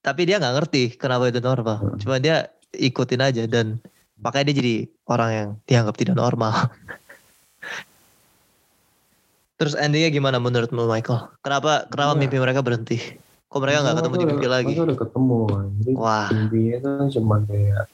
tapi 0.00 0.28
dia 0.28 0.36
nggak 0.36 0.54
ngerti 0.56 0.82
kenapa 1.00 1.28
itu 1.28 1.40
normal. 1.40 1.76
Hmm. 1.80 1.96
Cuma 1.96 2.16
dia 2.20 2.48
ikutin 2.76 3.20
aja 3.20 3.48
dan 3.48 3.80
makanya 4.20 4.52
dia 4.52 4.56
jadi 4.60 4.74
orang 5.08 5.30
yang 5.32 5.48
dianggap 5.64 5.96
tidak 5.96 6.16
normal. 6.16 6.52
Terus 9.54 9.78
endingnya 9.78 10.10
gimana 10.10 10.36
menurutmu 10.42 10.84
Michael? 10.84 11.30
Kenapa 11.40 11.86
kenapa 11.88 12.12
Iya. 12.16 12.20
mimpi 12.20 12.36
mereka 12.42 12.60
berhenti? 12.60 12.98
Kok 13.48 13.60
mereka 13.62 13.86
nggak 13.86 13.96
ketemu 14.02 14.14
di 14.18 14.26
mimpi 14.26 14.46
lagi? 14.50 14.74
Mereka 14.74 14.84
udah 14.90 14.98
ketemu. 14.98 15.38
Jadi 15.78 15.92
Wah. 15.94 16.28
intinya 16.34 16.78
kan 16.82 17.06
cuma 17.08 17.36
kayak 17.46 17.84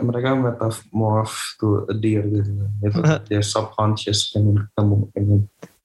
mereka 0.00 0.32
metamorph 0.32 1.60
to 1.60 1.84
a 1.88 1.94
deer 1.94 2.24
gitu 2.24 2.50
kan. 2.56 2.70
Itu 2.80 2.98
their 3.28 3.44
subconscious 3.44 4.32
pengen 4.32 4.64
ketemu, 4.64 4.96
pengen 5.12 5.40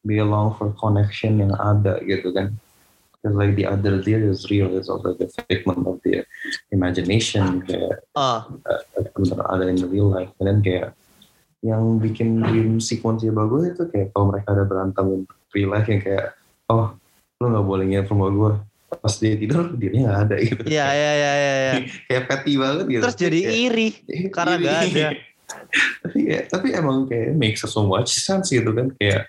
belong 0.07 0.55
for 0.55 0.72
connection 0.80 1.43
yang 1.43 1.51
ada 1.59 1.99
gitu 2.07 2.32
kan. 2.32 2.55
Because 3.20 3.36
like 3.36 3.59
the 3.59 3.68
other 3.68 3.99
deer 3.99 4.24
is 4.24 4.47
real, 4.47 4.72
it's 4.72 4.88
also 4.88 5.11
the 5.18 5.28
figment 5.49 5.84
of 5.84 5.99
the 6.07 6.24
imagination 6.72 7.65
kayak 7.68 7.99
Ah, 8.15 8.47
bener 9.11 9.43
ada 9.51 9.68
in 9.68 9.76
the 9.76 9.89
real 9.89 10.07
life. 10.07 10.32
Dan 10.39 10.63
kayak 10.63 10.95
yang 11.65 11.97
bikin 11.99 12.39
dream 12.45 12.78
sequence-nya 12.80 13.34
bagus 13.34 13.74
itu 13.76 13.84
kayak 13.89 14.13
kalau 14.13 14.32
mereka 14.32 14.53
ada 14.53 14.63
berantem 14.63 15.05
in 15.11 15.22
real 15.51 15.74
life 15.74 15.89
yang 15.89 15.99
kayak 15.99 16.38
oh 16.70 16.93
lu 17.41 17.49
nggak 17.49 17.65
boleh 17.65 17.86
nginep 17.89 18.07
rumah 18.13 18.30
gue 18.30 18.51
pas 18.88 19.13
dia 19.19 19.35
tidur 19.35 19.75
dirinya 19.75 20.03
nggak 20.07 20.21
ada 20.31 20.35
gitu 20.39 20.61
iya 20.63 20.85
iya 20.89 21.11
iya 21.13 21.31
iya. 21.35 21.53
iya. 21.59 21.73
kayak 22.07 22.23
petty 22.25 22.53
banget 22.55 22.85
gitu 22.88 23.01
Terus 23.03 23.17
jadi 23.19 23.39
Kayak- 23.43 23.59
iri 23.59 23.88
karena 24.31 24.53
Iri. 24.55 24.63
nggak 24.63 24.79
ada. 24.79 25.07
tapi 26.03 26.19
ya, 26.27 26.39
tapi 26.47 26.67
emang 26.71 26.97
kayak 27.05 27.29
makes 27.35 27.63
so 27.63 27.83
much 27.83 28.11
sense 28.11 28.47
gitu 28.49 28.71
kan 28.71 28.91
kayak 28.95 29.27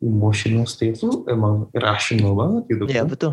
emotional 0.00 0.64
state 0.64 1.00
lu 1.00 1.24
emang 1.26 1.68
irrational 1.72 2.32
banget 2.32 2.62
gitu 2.68 2.82
Iya 2.86 3.00
kan 3.00 3.08
betul. 3.08 3.32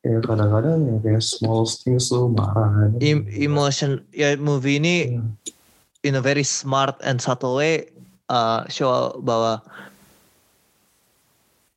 kayak 0.00 0.20
kadang-kadang 0.22 0.78
ya 0.84 0.96
kayak 1.00 1.22
small 1.24 1.64
things 1.64 2.08
lu 2.08 2.28
marah 2.28 2.68
kan. 2.68 2.90
Em- 3.00 3.28
emotion 3.30 4.04
ya 4.10 4.36
movie 4.36 4.76
ini 4.76 4.96
Iya. 5.10 5.20
in 6.04 6.12
a 6.14 6.20
very 6.20 6.44
smart 6.44 6.96
and 7.00 7.16
subtle 7.16 7.56
way 7.56 7.88
uh, 8.28 8.64
show 8.68 8.92
bahwa 9.18 9.64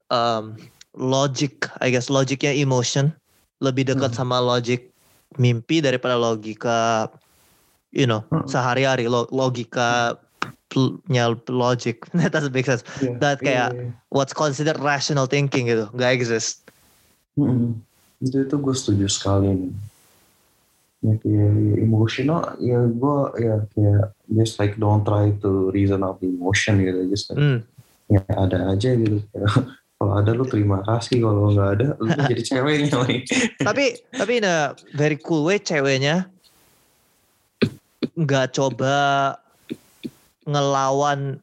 um, 0.08 0.56
logic, 0.98 1.70
I 1.80 1.94
guess 1.94 2.10
logiknya 2.10 2.58
emotion 2.58 3.14
lebih 3.62 3.86
dekat 3.86 4.14
Hmm. 4.14 4.20
sama 4.26 4.38
logic 4.42 4.90
mimpi 5.38 5.80
daripada 5.80 6.18
logika, 6.18 7.10
you 7.94 8.10
know, 8.10 8.26
Hmm. 8.34 8.50
sehari-hari 8.50 9.06
lo- 9.06 9.30
logika 9.30 10.18
nya 11.10 11.32
logic. 11.48 12.06
That 12.18 12.34
doesn't 12.34 12.52
make 12.54 12.68
sense. 12.68 12.84
Iya, 13.00 13.18
that 13.24 13.38
kayak- 13.40 13.74
iya. 13.74 13.94
What's 14.12 14.34
considered 14.34 14.78
rational 14.78 15.26
thinking 15.26 15.70
gitu, 15.70 15.88
nggak 15.94 16.12
exist. 16.14 16.68
Mm-mm. 17.38 17.78
Itu 18.20 18.46
itu 18.46 18.56
gue 18.58 18.76
setuju 18.76 19.06
sekali 19.08 19.48
nih. 19.54 19.74
Ya 21.06 21.14
kayak 21.22 21.54
emotional, 21.78 22.42
ya 22.58 22.82
gue 22.90 23.18
ya 23.38 23.56
kayak 23.74 24.04
just 24.34 24.58
like 24.58 24.74
don't 24.82 25.06
try 25.06 25.30
to 25.40 25.70
reason 25.70 26.02
out 26.02 26.18
the 26.20 26.28
emotion 26.28 26.82
gitu, 26.82 27.06
just 27.10 27.30
like, 27.30 27.38
Hmm. 27.38 27.60
ya 28.10 28.22
ada 28.34 28.74
aja 28.74 28.90
gitu. 28.98 29.22
kalau 29.98 30.14
ada 30.14 30.30
lu 30.30 30.46
terima 30.46 30.86
kasih, 30.86 31.26
kalau 31.26 31.50
nggak 31.50 31.70
ada 31.82 31.88
lu 31.98 32.06
kan 32.14 32.30
jadi 32.30 32.44
ceweknya 32.54 32.90
tapi 33.66 33.98
tapi 34.14 34.32
in 34.38 34.46
a 34.46 34.78
very 34.94 35.18
cool 35.18 35.42
way 35.42 35.58
ceweknya. 35.58 36.30
Nggak 38.14 38.54
coba 38.54 38.96
ngelawan 40.46 41.42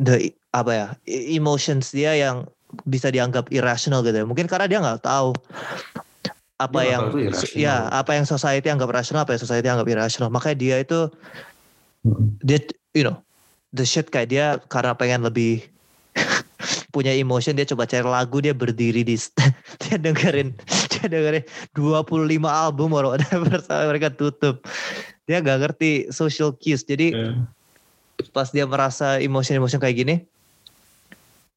the 0.00 0.32
apa 0.56 0.72
ya 0.72 0.86
emotions 1.06 1.92
dia 1.92 2.16
yang 2.16 2.48
bisa 2.88 3.12
dianggap 3.12 3.52
irrational 3.52 4.00
gitu 4.00 4.24
ya. 4.24 4.26
Mungkin 4.26 4.48
karena 4.48 4.66
dia 4.72 4.80
nggak 4.80 5.04
tahu 5.04 5.36
apa 6.56 6.80
Dia 6.80 6.90
yang 6.96 7.02
ya 7.52 7.76
apa 7.92 8.16
yang 8.16 8.24
society 8.24 8.72
anggap 8.72 8.88
rasional 8.88 9.28
apa 9.28 9.36
yang 9.36 9.42
society 9.44 9.68
anggap 9.68 9.88
irrational. 9.92 10.32
Makanya 10.32 10.56
dia 10.56 10.76
itu 10.80 11.12
Mm-mm. 12.08 12.40
dia 12.40 12.56
you 12.96 13.04
know 13.04 13.20
the 13.76 13.84
shit 13.84 14.08
kayak 14.08 14.32
dia 14.32 14.46
karena 14.72 14.96
pengen 14.96 15.28
lebih 15.28 15.60
punya 16.92 17.10
emotion 17.16 17.56
dia 17.56 17.64
coba 17.64 17.88
cari 17.88 18.04
lagu 18.04 18.38
dia 18.44 18.52
berdiri 18.52 19.00
di 19.02 19.16
dia 19.82 19.96
dengerin 19.96 20.52
dia 20.92 21.04
dengerin 21.08 21.44
25 21.74 22.04
album 22.44 22.92
or 22.92 23.16
whatever 23.16 23.56
sampai 23.64 23.88
mereka 23.96 24.12
tutup. 24.12 24.60
Dia 25.24 25.40
gak 25.40 25.64
ngerti 25.64 26.12
social 26.12 26.52
cues. 26.54 26.84
Jadi 26.84 27.16
Ya. 27.16 27.34
pas 28.30 28.54
dia 28.54 28.68
merasa 28.68 29.18
emotion-emotion 29.18 29.82
kayak 29.82 29.96
gini 29.98 30.16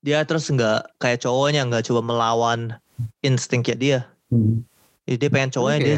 dia 0.05 0.21
terus 0.21 0.45
nggak 0.53 1.01
kayak 1.01 1.25
cowoknya 1.25 1.65
nggak 1.65 1.89
coba 1.89 2.01
melawan 2.05 2.77
instingnya 3.25 3.73
dia. 3.75 3.99
Hmm. 4.29 4.61
jadi 5.09 5.17
dia 5.25 5.29
pengen 5.29 5.49
cowoknya 5.53 5.77
Tapi 5.81 5.87
dia 5.89 5.97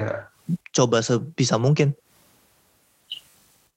coba 0.75 0.97
sebisa 1.03 1.55
mungkin 1.59 1.91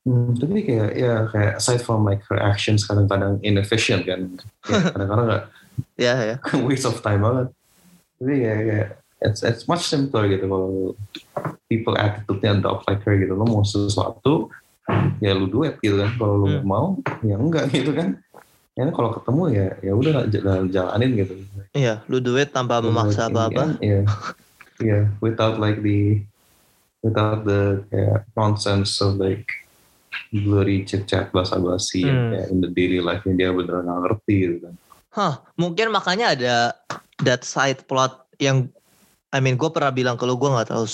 hmm, 0.02 0.32
tapi 0.36 0.58
kayak 0.62 0.90
ya 0.92 1.14
kayak 1.26 1.52
aside 1.56 1.80
from 1.80 2.02
like 2.02 2.22
her 2.26 2.36
actions 2.36 2.82
kadang-kadang 2.82 3.36
inefficient 3.40 4.04
kan, 4.04 4.20
kadang-kadang 4.92 5.26
nggak 5.26 5.44
ya 5.96 6.14
ya 6.26 6.36
waste 6.66 6.84
of 6.84 7.00
time 7.00 7.20
banget. 7.20 7.48
Tapi 8.16 8.34
ya 8.38 8.54
kayak 8.56 8.88
it's 9.20 9.40
it's 9.40 9.64
much 9.64 9.84
simpler 9.84 10.24
gitu 10.26 10.44
kalau 10.44 10.70
people 11.66 11.94
attitude-nya 11.94 12.56
adopt 12.56 12.84
like 12.84 13.00
her 13.02 13.16
gitu. 13.16 13.32
Lo 13.32 13.44
mau 13.44 13.60
sesuatu 13.60 14.48
ya 15.18 15.32
lu 15.32 15.46
duet 15.46 15.76
gitu 15.78 15.96
kan. 15.96 16.10
Kalau 16.14 16.34
lu 16.38 16.48
Hmm. 16.50 16.64
mau 16.64 16.86
ya 17.20 17.36
enggak 17.36 17.68
gitu 17.76 17.92
kan. 17.92 18.16
Ya 18.72 18.88
kalau 18.88 19.12
ketemu 19.12 19.42
ya 19.50 19.66
ya 19.82 19.92
udah 19.92 20.24
jal- 20.26 20.68
jalanin 20.68 21.12
gitu. 21.14 21.34
iya 21.70 22.00
lu 22.06 22.16
duit 22.16 22.48
tanpa 22.48 22.80
memaksa 22.80 23.28
apa-apa 23.28 23.76
end, 23.76 23.80
Iya. 23.80 24.00
Iya, 24.80 25.00
without 25.20 25.60
like 25.60 25.84
the 25.84 26.24
without 27.00 27.44
the 27.44 27.84
kayak 27.88 28.24
nonsense 28.32 28.96
of 28.98 29.20
like 29.20 29.44
blurry 30.30 30.86
chit 30.86 31.06
chat 31.10 31.30
basa-basi 31.34 32.06
yang 32.06 32.18
Hmm. 32.18 32.30
kayak 32.34 32.46
in 32.50 32.58
the 32.62 32.70
daily 32.70 33.00
life 33.02 33.22
dia 33.26 33.50
beneran 33.50 33.86
nggak 33.86 34.00
ngerti 34.06 34.34
gitu 34.46 34.56
kan. 34.62 34.74
Hah, 35.10 35.34
mungkin 35.58 35.90
makanya 35.90 36.26
ada 36.38 36.54
that 37.26 37.42
side 37.42 37.82
plot 37.90 38.30
yang 38.38 38.70
I 39.30 39.42
mean 39.42 39.58
gue 39.58 39.70
pernah 39.70 39.90
bilang 39.90 40.14
ke 40.14 40.22
lu 40.26 40.38
gue 40.38 40.50
nggak 40.50 40.70
tahu 40.70 40.86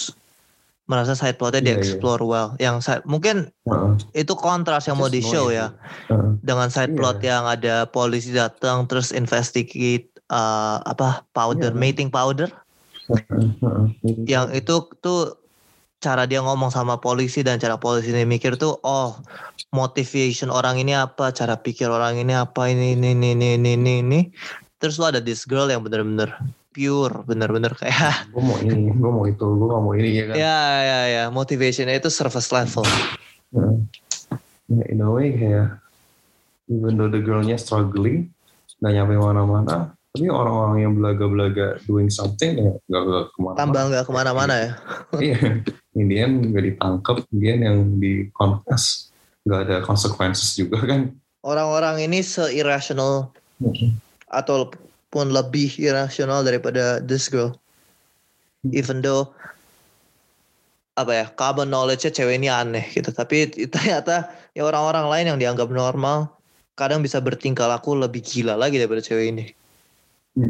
merasa 0.88 1.12
side 1.12 1.36
plotnya 1.36 1.60
di 1.60 1.72
Iya, 1.72 1.76
iya. 1.76 1.82
explore 1.82 2.22
well. 2.24 2.48
Yang 2.56 2.76
side, 2.86 3.04
mungkin 3.04 3.52
Heeh. 3.68 3.92
itu 4.16 4.32
kontras 4.38 4.88
yang 4.88 4.96
mau 4.96 5.10
di 5.10 5.20
show 5.20 5.52
ya 5.52 5.72
Heeh. 6.08 6.32
dengan 6.40 6.68
side 6.72 6.94
Iya. 6.94 6.96
plot 6.96 7.18
yang 7.20 7.44
ada 7.44 7.84
polisi 7.84 8.32
datang 8.32 8.88
terus 8.88 9.12
investigate 9.12 10.08
uh, 10.32 10.80
apa 10.86 11.26
powder 11.36 11.74
Iya. 11.74 11.80
mating 11.80 12.08
powder 12.08 12.48
Heeh, 13.12 13.46
heeh. 13.60 13.86
yang 14.24 14.48
itu 14.50 14.80
tuh 15.04 15.36
cara 16.07 16.22
dia 16.22 16.38
ngomong 16.38 16.70
sama 16.70 17.02
polisi 17.02 17.42
dan 17.42 17.59
cara 17.59 17.74
polisi 17.74 18.14
ini 18.14 18.22
mikir 18.22 18.54
tuh 18.54 18.78
oh 18.86 19.18
motivation 19.74 20.54
orang 20.54 20.78
ini 20.78 20.94
apa 20.94 21.34
cara 21.34 21.59
pikir 21.59 21.90
orang 21.90 22.22
ini 22.22 22.30
apa 22.30 22.70
ini 22.70 22.94
ini 22.94 23.18
ini 23.18 23.34
ini 23.34 23.48
ini 23.59 23.70
ini, 23.74 23.94
ini. 24.07 24.20
terus 24.78 25.02
lo 25.02 25.11
ada 25.11 25.18
this 25.18 25.42
girl 25.42 25.66
yang 25.66 25.82
bener-bener 25.82 26.30
pure 26.70 27.26
bener-bener 27.26 27.74
kayak 27.74 28.30
gue 28.30 28.42
mau 28.52 28.59
ini, 28.62 28.92
gue 28.94 29.11
mau 29.11 29.24
itu, 29.26 29.42
gue 29.42 29.66
gak 29.66 29.82
mau 29.82 29.92
ini 29.96 30.09
ya 30.12 30.24
kan. 30.30 30.34
ya 30.36 30.61
ya 30.84 31.00
ya 31.09 31.22
motivationnya 31.32 31.96
itu 31.96 32.12
surface 32.12 32.52
level. 32.52 32.84
Ya, 34.68 34.84
in 34.92 35.00
a 35.00 35.09
way 35.09 35.32
kayak 35.32 35.80
even 36.68 37.00
though 37.00 37.09
the 37.09 37.24
girlnya 37.24 37.57
struggling, 37.57 38.28
gak 38.84 38.92
nyampe 38.92 39.16
mana-mana, 39.16 39.95
tapi 40.16 40.32
orang-orang 40.32 40.76
yang 40.80 40.92
belaga-belaga 40.96 41.66
doing 41.84 42.08
something 42.08 42.56
ya 42.56 42.72
gak, 42.88 43.02
gak 43.04 43.24
ke 43.28 43.38
mana-mana. 43.38 43.60
tambah 43.60 43.82
nggak 43.92 44.04
ke 44.08 44.12
mana-mana 44.12 44.54
ya 44.56 44.70
Iya, 45.28 45.38
Indian 45.92 46.30
gak 46.56 46.64
ditangkap, 46.64 47.16
Indian 47.32 47.58
yang 47.60 47.78
di 48.00 48.32
confess, 48.32 49.12
gak 49.44 49.68
ada 49.68 49.76
consequences 49.84 50.56
juga 50.56 50.80
kan. 50.82 51.12
orang-orang 51.46 52.02
ini 52.02 52.24
se-irrational 52.24 53.30
ataupun 54.32 55.30
lebih 55.30 55.78
irrational 55.78 56.42
daripada 56.42 56.98
this 56.98 57.30
girl. 57.30 57.54
Even 58.74 58.98
though 58.98 59.30
apa 60.96 61.12
ya 61.12 61.26
common 61.36 61.68
knowledge-nya 61.70 62.10
cewek 62.10 62.40
ini 62.40 62.48
aneh 62.50 62.82
gitu, 62.90 63.12
tapi 63.14 63.46
ternyata 63.74 64.32
ya 64.56 64.66
orang-orang 64.66 65.06
lain 65.06 65.26
yang 65.36 65.38
dianggap 65.38 65.68
normal 65.70 66.34
kadang 66.76 67.00
bisa 67.00 67.22
bertingkah 67.22 67.70
laku 67.70 67.96
lebih 67.96 68.20
gila 68.20 68.58
lagi 68.58 68.76
daripada 68.76 69.00
cewek 69.00 69.26
ini. 69.32 69.44
Ya, 70.37 70.45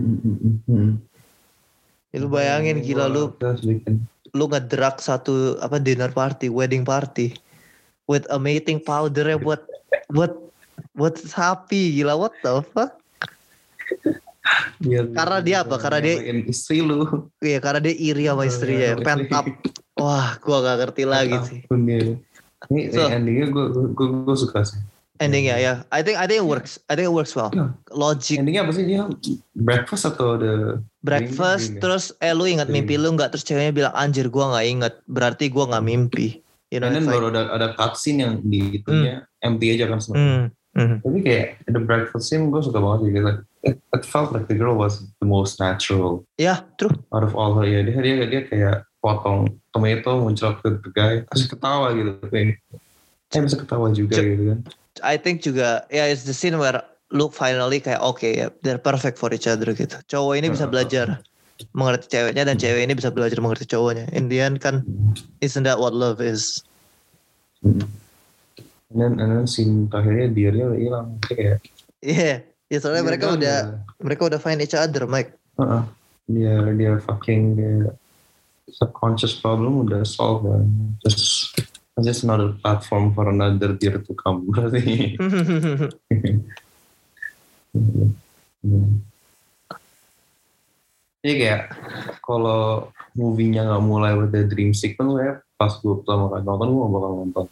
lu 2.18 2.26
bayangin 2.26 2.82
gila 2.82 3.07
lu 3.07 3.30
lu 4.34 4.45
ngedrak 4.51 4.99
satu 4.99 5.55
apa 5.62 5.78
dinner 5.78 6.11
party, 6.11 6.51
wedding 6.51 6.82
party 6.82 7.39
with 8.11 8.26
a 8.28 8.37
mating 8.37 8.82
powder 8.82 9.39
buat 9.39 9.62
buat 10.11 10.34
buat 10.93 11.14
sapi 11.16 12.03
gila 12.03 12.18
what 12.18 12.34
the 12.43 12.61
fuck? 12.74 12.99
biar 14.82 15.11
Karena 15.11 15.39
dia 15.43 15.57
apa? 15.62 15.76
Karena 15.78 15.99
dia- 16.03 16.22
istri 16.47 16.82
lu. 16.82 17.30
Iya 17.43 17.59
karena 17.62 17.80
dia 17.82 17.95
iri 17.95 18.24
sama 18.30 18.47
istrinya, 18.47 18.95
Iya, 18.95 19.03
pent 19.03 19.30
up. 19.34 19.47
Wah, 19.97 20.39
gua 20.39 20.62
gak 20.62 20.78
ngerti 20.87 21.03
lagi 21.09 21.37
sih. 21.47 21.61
Ini 21.66 22.80
So- 22.91 23.11
endingnya 23.11 23.47
gue 23.51 23.64
gue 23.95 24.37
suka 24.37 24.62
sih. 24.66 24.80
Endingnya 25.16 25.56
ya, 25.56 25.74
I 25.88 26.00
think 26.00 26.16
I 26.16 26.24
think 26.24 26.42
it 26.42 26.48
works. 26.48 26.76
I 26.86 26.94
think 26.94 27.08
it 27.08 27.14
works 27.14 27.32
well. 27.32 27.48
Iya. 27.50 27.72
Logic 27.90 28.36
Endingnya 28.36 28.62
apa 28.64 28.72
sih 28.72 28.84
dia 28.84 29.02
breakfast 29.52 30.04
atau 30.04 30.36
the 30.36 30.78
breakfast, 31.00 31.72
Dream, 31.72 31.78
ya? 31.78 31.80
terus 31.80 32.04
eh 32.18 32.32
lu 32.32 32.44
ingat 32.44 32.68
Dream. 32.68 32.84
mimpi 32.84 32.94
lu 32.96 33.14
nggak? 33.14 33.32
Terus 33.32 33.44
ceweknya 33.44 33.72
bilang 33.72 33.94
anjir 33.94 34.26
gua 34.28 34.52
nggak 34.52 34.66
inget. 34.66 34.94
Berarti 35.06 35.44
gua 35.48 35.64
nggak 35.70 35.84
mimpi. 35.84 36.40
You 36.68 36.82
know, 36.82 36.90
And 36.90 36.98
then 36.98 37.06
like, 37.06 37.16
baru 37.16 37.30
ada 37.30 37.42
ada 37.54 37.68
cutscene 37.72 38.18
yang 38.20 38.34
di 38.42 38.82
itunya 38.82 39.22
empty 39.38 39.78
aja 39.78 39.86
kan 39.86 40.02
sebenarnya. 40.02 40.50
hmm, 40.50 40.82
hmm. 40.82 40.96
Tapi 41.00 41.18
kayak 41.22 41.46
the 41.70 41.78
breakfast 41.78 42.26
scene 42.26 42.50
gue 42.50 42.58
suka 42.58 42.82
banget 42.82 43.06
sih 43.06 43.10
gitu. 43.14 43.30
it, 43.66 43.76
it 43.78 44.02
felt 44.02 44.34
like 44.34 44.50
the 44.50 44.58
girl 44.58 44.74
was 44.74 45.02
the 45.22 45.26
most 45.26 45.58
natural 45.58 46.26
Ya, 46.38 46.66
true. 46.74 46.90
out 47.14 47.22
of 47.22 47.38
all 47.38 47.54
her. 47.54 47.64
Ya 47.64 47.86
dia 47.86 47.98
dia 48.02 48.26
dia 48.26 48.42
kayak 48.50 48.76
potong 48.98 49.46
tomato 49.70 50.18
muncul 50.18 50.58
ke 50.58 50.74
the 50.82 50.90
guy 50.90 51.22
terus 51.30 51.46
ketawa 51.46 51.94
gitu. 51.94 52.18
Kayak 52.26 52.58
saya 53.30 53.40
bisa 53.46 53.56
ketawa 53.58 53.86
juga 53.90 54.18
Cuk. 54.18 54.26
gitu 54.26 54.42
kan. 54.50 54.58
I 55.05 55.16
think 55.20 55.42
juga 55.44 55.84
ya 55.92 56.09
it's 56.09 56.24
the 56.24 56.32
scene 56.36 56.57
where 56.57 56.80
Luke 57.12 57.32
finally 57.36 57.78
kayak 57.78 58.03
oke 58.03 58.24
ya 58.24 58.49
they're 58.62 58.80
perfect 58.80 59.16
for 59.20 59.30
each 59.34 59.47
other 59.49 59.70
gitu. 59.72 59.97
Cowok 60.11 60.34
ini 60.40 60.49
bisa 60.53 60.64
Uh-uh. 60.66 60.72
belajar 60.72 61.07
mengerti 61.72 62.12
ceweknya 62.12 62.44
dan 62.44 62.57
cewek 62.61 62.84
ini 62.84 62.92
bisa 62.92 63.09
belajar 63.09 63.40
mengerti 63.40 63.64
cowoknya. 63.68 64.09
In 64.12 64.28
the 64.28 64.40
end 64.42 64.61
kan 64.61 64.82
isn't 65.40 65.64
that 65.64 65.80
what 65.80 65.97
love 65.97 66.20
is? 66.20 66.61
And 67.62 69.18
then 69.18 69.47
scene 69.49 69.88
terakhirnya 69.90 70.32
dia 70.32 70.51
hilang. 70.53 71.18
Kayak 71.26 71.62
Iya. 72.05 72.42
Ya 72.66 72.78
soalnya 72.82 73.03
dia 73.03 73.09
mereka 73.14 73.26
gagal. 73.30 73.38
udah 73.38 73.59
mereka 74.03 74.22
udah 74.26 74.40
find 74.42 74.59
each 74.62 74.74
other, 74.74 75.07
Mike. 75.07 75.34
Heeh. 75.59 75.82
dia 76.26 76.59
dia 76.74 76.99
fucking 77.07 77.55
dia 77.55 77.94
subconscious 78.74 79.38
problem 79.38 79.86
udah 79.86 80.03
solve 80.03 80.42
kan. 80.42 80.66
Just 81.07 81.45
just 82.05 82.24
another 82.28 82.53
platform 82.61 83.16
for 83.16 83.32
another 83.32 83.72
deer 83.72 83.97
to 83.97 84.12
come 84.12 84.44
berarti. 84.53 85.16
Hmm. 88.66 89.05
Jadi 91.24 91.32
kayak 91.42 91.62
kalau 92.22 92.94
movie-nya 93.16 93.66
nggak 93.66 93.84
mulai 93.84 94.12
with 94.14 94.30
the 94.30 94.47
dream 94.47 94.70
sequence 94.76 95.16
ya 95.18 95.40
pas 95.57 95.72
gue 95.80 95.94
pertama 96.05 96.28
kali 96.28 96.42
nonton 96.44 96.68
gue 96.68 96.86
bakal 96.92 97.12
nonton. 97.16 97.47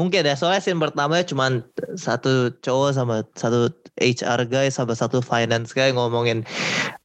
Mungkin 0.00 0.22
ya 0.24 0.34
soalnya 0.36 0.64
scene 0.64 0.80
pertamanya 0.80 1.24
cuma 1.28 1.60
satu 2.00 2.52
cowok 2.64 2.90
sama 2.96 3.16
satu 3.36 3.68
HR 4.00 4.40
guy 4.48 4.72
sama 4.72 4.96
satu 4.96 5.20
finance 5.20 5.76
guy 5.76 5.92
ngomongin, 5.92 6.48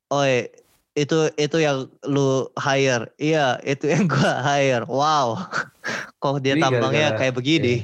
"Oi, 0.08 0.48
itu 0.98 1.30
itu 1.38 1.58
yang 1.62 1.86
lu 2.10 2.50
hire." 2.58 3.14
Iya, 3.22 3.62
itu 3.62 3.86
yang 3.86 4.10
gua 4.14 4.42
hire. 4.42 4.90
Wow. 4.90 5.38
Kok 6.22 6.42
dia 6.42 6.58
Jadi 6.58 6.66
tampangnya 6.66 7.14
gara-gara- 7.14 7.20
kayak 7.22 7.34
begini? 7.38 7.76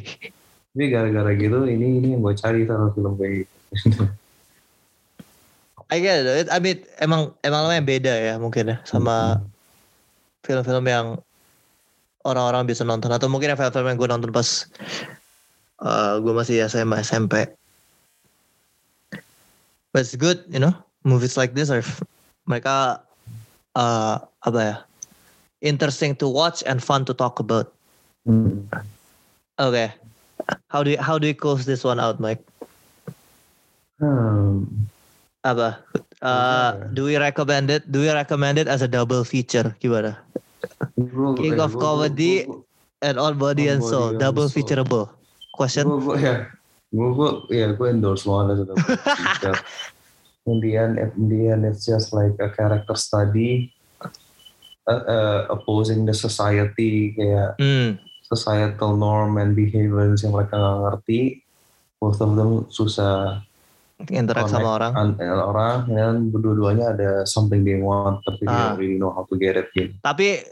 Tapi 0.74 0.90
gara-gara 0.90 1.32
gitu 1.38 1.70
ini 1.70 2.02
ini 2.02 2.08
yang 2.18 2.26
gue 2.26 2.34
cari 2.34 2.66
sama 2.66 2.90
film 2.98 3.14
kayak 3.22 3.46
gitu. 3.46 4.04
I 5.94 6.02
get 6.02 6.26
it. 6.26 6.50
I 6.50 6.58
mean, 6.58 6.82
emang 6.98 7.38
emang 7.46 7.70
namanya 7.70 7.86
beda 7.86 8.14
ya 8.18 8.34
mungkin 8.42 8.74
ya 8.74 8.78
sama 8.82 9.38
film-film 10.42 10.90
yang 10.90 11.22
orang-orang 12.26 12.66
bisa 12.66 12.82
nonton 12.82 13.14
atau 13.14 13.30
mungkin 13.30 13.54
ya 13.54 13.60
film-film 13.60 13.94
yang 13.94 13.98
gue 14.02 14.10
nonton 14.10 14.32
pas 14.34 14.66
uh, 15.86 16.18
gue 16.18 16.34
masih 16.34 16.66
SMA 16.66 17.06
SMP. 17.06 17.54
But 19.94 20.10
it's 20.10 20.18
good, 20.18 20.42
you 20.50 20.58
know. 20.58 20.74
Movies 21.06 21.38
like 21.38 21.54
this 21.54 21.70
are 21.70 21.86
mereka 22.48 23.04
uh, 23.76 24.20
apa 24.44 24.60
ya? 24.60 24.76
Interesting 25.64 26.16
to 26.20 26.28
watch 26.28 26.60
and 26.68 26.84
fun 26.84 27.08
to 27.08 27.14
talk 27.16 27.40
about. 27.40 27.72
Hmm. 28.28 28.68
Okay. 29.60 29.96
How 30.68 30.84
do 30.84 30.92
you, 30.92 31.00
how 31.00 31.16
do 31.16 31.28
you 31.28 31.36
close 31.36 31.64
this 31.64 31.88
one 31.88 32.00
out, 32.00 32.20
Mike? 32.20 32.44
Hmm. 34.00 34.68
Apa? 35.44 35.80
Uh, 36.24 36.88
do 36.96 37.08
we 37.08 37.16
recommend 37.16 37.72
it? 37.72 37.88
Do 37.92 38.00
we 38.04 38.12
recommend 38.12 38.60
it 38.60 38.68
as 38.68 38.82
a 38.84 38.88
double 38.88 39.24
feature? 39.24 39.76
Gimana? 39.80 40.20
King 41.36 41.60
of 41.60 41.76
comedy 41.80 42.48
and 43.04 43.20
all 43.20 43.36
body 43.36 43.68
and 43.68 43.84
soul, 43.84 44.16
double 44.16 44.48
Soul. 44.48 44.64
featureable. 44.64 45.06
Question? 45.52 45.88
Gue 45.88 46.00
gue 46.00 46.18
ya, 46.24 46.34
gue 46.96 47.30
ya 47.52 47.68
gue 47.76 47.88
endorse 47.92 48.24
banget. 48.24 48.72
in 50.46 50.60
the 50.60 50.76
end, 50.76 51.00
in 51.00 51.28
the 51.30 51.42
end, 51.50 51.66
it's 51.66 51.86
just 51.86 52.12
like 52.12 52.36
a 52.40 52.52
character 52.52 52.96
study, 52.96 53.72
uh, 54.88 55.04
uh, 55.08 55.40
opposing 55.50 56.04
the 56.04 56.14
society 56.14 57.16
kayak 57.16 57.56
Hmm, 57.60 57.96
societal 58.28 58.96
norm 58.96 59.40
and 59.40 59.56
behaviors 59.56 60.24
yang 60.24 60.36
mereka 60.36 60.56
nggak 60.56 60.80
ngerti. 60.84 61.22
Most 62.04 62.20
of 62.20 62.36
them 62.36 62.68
susah 62.68 63.40
interact 64.12 64.52
sama 64.52 64.68
orang. 64.76 64.92
an- 65.00 65.16
dengan 65.16 65.40
orang 65.40 65.76
dan 65.88 66.14
berdua-duanya 66.28 66.92
ada 66.92 67.10
something 67.24 67.64
they 67.64 67.80
want 67.80 68.20
tapi 68.28 68.44
they 68.44 68.52
Ah. 68.52 68.76
don't 68.76 68.80
really 68.84 69.00
know 69.00 69.16
how 69.16 69.24
to 69.24 69.40
get 69.40 69.56
it 69.56 69.72
gitu. 69.72 69.96
Tapi 70.04 70.44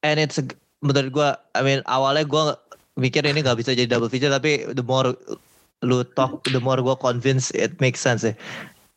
and 0.00 0.16
it's 0.16 0.40
menurut 0.80 1.12
gua, 1.12 1.28
I 1.52 1.60
mean 1.60 1.84
awalnya 1.84 2.24
gua 2.24 2.56
mikir 2.96 3.20
ini 3.20 3.44
nggak 3.44 3.60
bisa 3.60 3.76
jadi 3.76 3.90
double 3.92 4.08
feature, 4.08 4.32
tapi 4.32 4.64
the 4.72 4.80
more 4.80 5.12
lu 5.84 6.00
talk, 6.16 6.40
the 6.48 6.62
more 6.62 6.80
gua 6.80 6.96
convince 6.96 7.52
it 7.52 7.76
makes 7.76 8.00
sense. 8.00 8.24
Eh. 8.24 8.32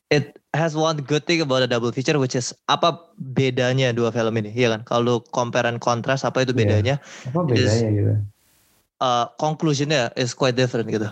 It 0.07 0.36
has 0.55 0.75
one 0.75 1.03
good 1.03 1.27
thing 1.27 1.43
about 1.43 1.63
a 1.63 1.67
double 1.67 1.91
feature, 1.91 2.15
which 2.19 2.35
is 2.35 2.55
apa 2.71 2.95
bedanya 3.19 3.91
dua 3.91 4.11
film 4.15 4.35
ini, 4.39 4.51
iya 4.55 4.71
kan? 4.77 4.81
Kalau 4.87 5.01
lu 5.03 5.15
compare 5.35 5.67
and 5.67 5.83
contrast, 5.83 6.23
apa 6.23 6.43
itu 6.47 6.55
Iya. 6.55 6.59
bedanya? 6.63 6.95
Apa 7.27 7.43
bedanya 7.43 7.89
gitu? 7.91 8.13
Uh, 8.97 9.29
conclusionnya 9.37 10.09
is 10.17 10.33
quite 10.33 10.57
different 10.57 10.89
gitu. 10.89 11.11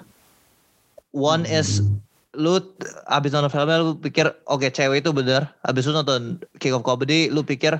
One 1.13 1.45
is 1.45 1.83
Hmm. 1.83 2.01
lu 2.35 2.59
t- 2.59 2.83
abis 3.07 3.31
nonton 3.31 3.47
filmnya 3.47 3.79
lu 3.79 3.95
pikir 3.95 4.27
oke 4.51 4.67
cewek 4.67 4.99
itu 4.99 5.15
bener 5.15 5.47
abis 5.63 5.87
lu 5.87 5.95
nonton 5.95 6.43
King 6.59 6.75
of 6.75 6.83
Comedy 6.83 7.31
lu 7.31 7.47
pikir 7.47 7.79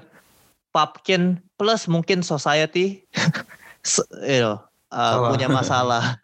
Papkin 0.72 1.44
plus 1.60 1.92
mungkin 1.92 2.24
society 2.24 3.04
you 4.32 4.40
know, 4.40 4.64
uh, 4.96 5.28
punya 5.28 5.52
masalah 5.52 6.16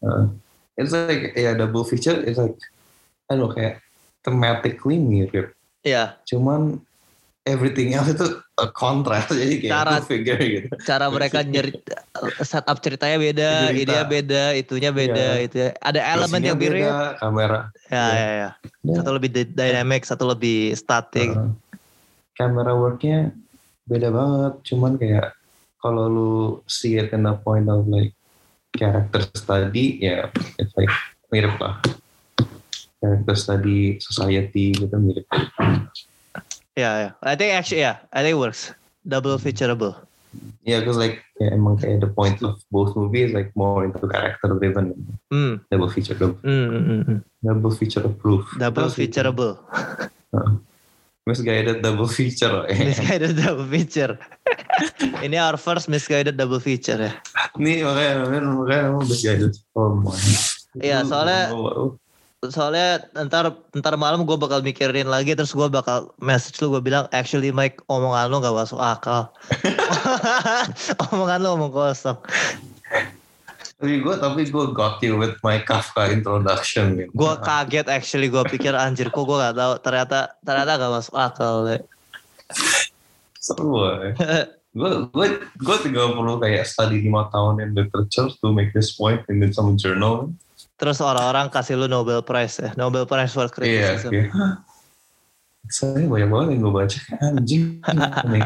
Uh, 0.00 0.32
it's 0.80 0.96
like 0.96 1.36
ya 1.36 1.52
double 1.52 1.84
feature 1.84 2.16
it's 2.24 2.40
like 2.40 2.56
Know 3.30 3.50
kayak 3.50 3.78
thematically 4.20 4.98
mirip 4.98 5.54
ya 5.80 6.18
cuman 6.28 6.76
everything 7.48 7.96
else 7.96 8.10
itu 8.10 8.26
a 8.54 8.68
contrast 8.68 9.32
jadi 9.32 9.54
kayak 9.56 9.72
Cara- 9.72 10.04
figure 10.04 10.36
gitu 10.36 10.68
cara 10.82 11.08
mereka 11.08 11.40
nyeri 11.40 11.72
setup 12.42 12.84
ceritanya 12.84 13.16
beda 13.16 13.50
Cerita. 13.70 13.80
ide 13.80 13.98
beda 14.04 14.42
itunya 14.52 14.90
beda 14.92 15.26
Iya. 15.40 15.44
itu 15.46 15.56
ya. 15.56 15.70
ada 15.80 16.00
elemen 16.04 16.42
yang 16.44 16.58
mirip 16.60 16.84
beda, 16.84 17.16
kamera 17.16 17.58
ya 17.86 17.96
Iya. 17.96 18.04
ya 18.12 18.30
ya 18.36 18.50
Ya. 18.84 18.94
satu 18.94 19.10
lebih 19.14 19.30
dynamic 19.48 20.02
satu 20.04 20.24
lebih 20.26 20.76
static 20.76 21.32
uh, 21.32 21.48
kamera 22.34 22.76
worknya 22.76 23.32
beda 23.88 24.12
banget 24.12 24.52
cuman 24.66 24.92
kayak 24.94 25.32
kalau 25.80 26.04
lu 26.06 26.30
see 26.68 27.00
it 27.00 27.08
in 27.10 27.24
a 27.24 27.32
point 27.32 27.64
of 27.66 27.88
like 27.88 28.12
character 28.76 29.24
study 29.32 29.96
ya 29.96 30.28
it's 30.60 30.76
like 30.76 30.92
mirip 31.32 31.56
lah 31.56 31.80
character 33.00 33.34
study 33.34 33.96
society 33.98 34.76
gitu 34.76 34.92
mirip 34.96 35.26
ya 36.76 36.90
ya 37.02 37.10
I 37.24 37.34
think 37.34 37.52
actually 37.52 37.82
ya 37.82 37.98
I 38.12 38.20
think 38.22 38.36
it 38.36 38.40
works 38.40 38.70
double 39.02 39.36
featureable 39.36 39.96
Yeah, 40.62 40.78
because 40.78 40.94
like 40.94 41.26
yeah, 41.42 41.50
emang 41.58 41.82
kayak 41.82 42.06
the 42.06 42.10
point 42.14 42.38
of 42.46 42.62
both 42.70 42.94
movies 42.94 43.34
like 43.34 43.50
more 43.58 43.82
into 43.82 43.98
character 44.06 44.54
driven, 44.54 44.94
hmm 45.26 45.58
double 45.66 45.90
feature, 45.90 46.14
double, 46.14 46.38
hmm, 46.46 46.70
hmm, 46.70 47.00
hmm, 47.02 47.18
double 47.42 47.74
feature 47.74 48.06
approved. 48.06 48.46
double 48.54 48.86
sih? 48.86 49.10
featureable 49.10 49.58
Misguided 51.26 51.82
double 51.82 52.06
feature. 52.06 52.62
eh. 52.70 52.78
misguided 52.94 53.34
double 53.36 53.66
feature. 53.66 54.14
Ini 55.26 55.36
our 55.36 55.58
first 55.58 55.90
misguided 55.90 56.38
double 56.38 56.62
feature 56.62 56.96
ya. 56.96 57.12
Nih 57.58 57.82
makanya 57.82 58.14
makanya 58.22 58.48
makanya 58.54 58.88
misguided. 59.02 59.52
Oh 59.74 59.98
my. 59.98 60.14
Iya, 60.78 61.02
Itu 61.02 61.10
soalnya- 61.10 61.50
bawa- 61.50 61.74
bawa- 61.74 61.98
Soalnya 62.40 63.04
ntar 63.28 63.52
ntar 63.76 64.00
malam 64.00 64.24
gue 64.24 64.32
bakal 64.32 64.64
mikirin 64.64 65.12
lagi 65.12 65.36
terus 65.36 65.52
gue 65.52 65.68
bakal 65.68 66.08
message 66.24 66.56
lu 66.64 66.72
gue 66.72 66.80
bilang 66.80 67.04
actually 67.12 67.52
Mike 67.52 67.84
omongan 67.84 68.32
lu 68.32 68.40
gak 68.40 68.56
masuk 68.56 68.80
akal. 68.80 69.28
omongan 71.12 71.44
lu 71.44 71.48
omong 71.60 71.68
kosong. 71.68 72.16
Tapi 73.76 74.00
gue 74.00 74.14
tapi 74.16 74.48
gue 74.48 74.64
got 74.72 75.04
you 75.04 75.20
with 75.20 75.36
my 75.44 75.60
Kafka 75.60 76.08
introduction. 76.08 77.04
Gitu. 77.04 77.12
Gue 77.12 77.32
kaget 77.44 77.92
actually 77.92 78.32
gue 78.32 78.40
pikir 78.48 78.72
anjir 78.72 79.12
kok 79.12 79.20
gue 79.28 79.36
gak 79.36 79.60
tahu 79.60 79.72
ternyata 79.84 80.32
ternyata 80.40 80.80
gak 80.80 80.92
masuk 80.96 81.14
akal. 81.20 81.68
Le. 81.68 81.76
Seru 83.36 83.84
gue 84.72 84.96
gue 85.12 85.28
gue 85.44 85.76
tiga 85.84 86.08
puluh 86.16 86.40
kayak 86.40 86.64
study 86.64 87.04
lima 87.04 87.28
tahun 87.28 87.68
in 87.68 87.76
literature 87.76 88.32
to 88.40 88.48
make 88.48 88.72
this 88.72 88.96
point 88.96 89.20
in 89.28 89.44
some 89.52 89.76
journal. 89.76 90.32
Terus 90.80 90.96
orang-orang 90.98 91.52
kasih 91.52 91.76
lu 91.76 91.84
Nobel 91.86 92.24
Prize 92.24 92.56
ya, 92.56 92.70
Nobel 92.72 93.04
Prize 93.04 93.28
for 93.30 93.44
Iya, 93.44 93.52
Criticism. 94.00 94.10
iya. 94.16 94.24
Saya 95.68 96.08
banyak 96.08 96.28
banget 96.32 96.48
yang 96.56 96.60
gue 96.64 96.72
baca 96.72 96.98
anjing 97.20 97.64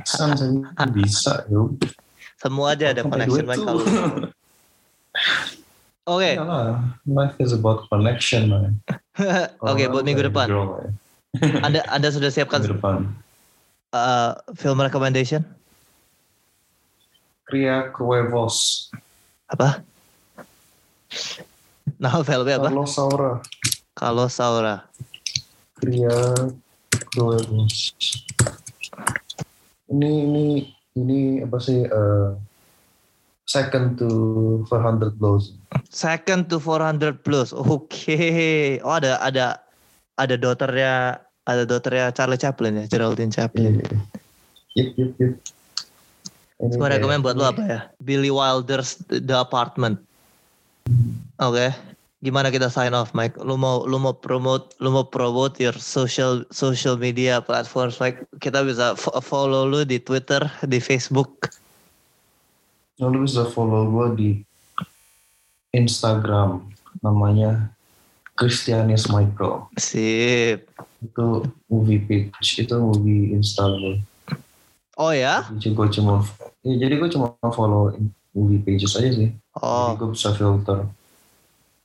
sense 0.04 0.42
anjing. 0.42 0.66
bisa 0.90 1.46
ya 1.46 1.58
udah. 1.62 1.90
Semua 2.36 2.74
aja 2.74 2.90
ada 2.90 3.00
connection 3.00 3.46
tuh. 3.46 3.62
kalau. 3.62 3.84
Oke, 6.04 6.36
Iyalah, 6.36 6.84
life 7.08 7.38
is 7.40 7.54
about 7.56 7.86
connection 7.88 8.50
man. 8.52 8.76
oke 9.64 9.80
buat 9.88 10.04
minggu 10.04 10.26
depan. 10.28 10.50
Man. 10.52 10.92
Anda 11.64 11.80
Anda 11.88 12.12
sudah 12.12 12.28
siapkan 12.28 12.60
minggu 12.60 12.76
depan. 12.76 13.08
uh, 13.96 14.36
film 14.52 14.84
recommendation? 14.84 15.40
Kria 17.48 17.88
Cuevos. 17.88 18.90
Apa? 19.48 19.80
Nama 22.02 22.20
filmnya 22.22 22.56
apa? 22.58 22.68
Carlos 22.70 22.90
Saura. 22.90 23.32
Kalau 23.94 24.26
Saura. 24.26 24.76
Kria 25.78 26.34
Kroebus. 27.12 27.94
Ini 29.90 30.10
ini 30.26 30.44
ini 30.96 31.18
apa 31.42 31.58
sih 31.60 31.84
eh, 31.84 32.28
second 33.44 33.98
to 33.98 34.08
400 34.66 35.14
blows. 35.20 35.54
Second 35.90 36.50
to 36.50 36.58
400 36.58 37.20
plus. 37.20 37.52
Oke. 37.52 38.80
Oh 38.82 38.94
ada 38.96 39.20
ada 39.20 39.60
ada 40.16 40.34
daughternya 40.34 41.20
ada 41.44 41.62
daughternya 41.62 42.10
Charlie 42.16 42.40
Chaplin 42.40 42.80
ya, 42.80 42.84
Geraldine 42.88 43.30
Chaplin. 43.30 43.78
Iya. 43.78 43.86
Yep, 44.74 44.88
yep, 44.98 45.10
yep. 45.20 45.32
Gue 46.58 46.70
kayak- 46.80 46.98
rekomen 46.98 47.20
buat 47.20 47.36
lo 47.36 47.44
apa 47.46 47.62
ya? 47.62 47.80
Billy 48.00 48.30
Wilder's 48.30 48.98
The 49.06 49.36
Apartment. 49.36 50.00
Oke. 51.38 51.74
Gimana 52.24 52.48
kita 52.48 52.72
sign 52.72 52.96
off, 52.96 53.12
Mike? 53.12 53.36
Lu 53.44 53.60
mau 53.60 53.84
lu 53.84 54.00
mau 54.00 54.16
promote 54.16 54.72
lu 54.80 54.88
mau 54.88 55.04
promote 55.04 55.60
your 55.60 55.76
social 55.76 56.40
social 56.48 56.96
media 56.96 57.44
platforms, 57.44 58.00
Mike? 58.00 58.24
Kita 58.40 58.64
bisa 58.64 58.96
fo- 58.96 59.20
follow 59.20 59.68
lu 59.68 59.84
di 59.84 60.00
Twitter, 60.00 60.40
di 60.64 60.80
Facebook. 60.80 61.52
Nah, 62.96 63.12
lu 63.12 63.28
bisa 63.28 63.44
follow 63.44 63.84
gue 63.90 64.06
di 64.16 64.30
Instagram 65.74 66.64
namanya 67.02 67.74
Christianis 68.38 69.10
Michael 69.10 69.66
Sip. 69.76 70.70
itu 71.02 71.26
movie 71.68 72.00
page 72.00 72.64
itu 72.64 72.74
movie 72.80 73.34
Instagram 73.34 74.00
Oh 74.96 75.10
ya? 75.10 75.44
jadi 75.58 75.74
gue 75.74 75.86
cuma 75.90 76.22
ya, 76.62 76.74
jadi 76.80 76.94
gue 76.96 77.10
cuma 77.10 77.34
follow 77.52 77.92
movie 78.32 78.62
pages 78.62 78.94
aja 78.96 79.10
sih 79.12 79.30
Oh, 79.58 79.92
jadi 79.92 79.98
gue 80.00 80.08
bisa 80.14 80.30
filter 80.32 80.78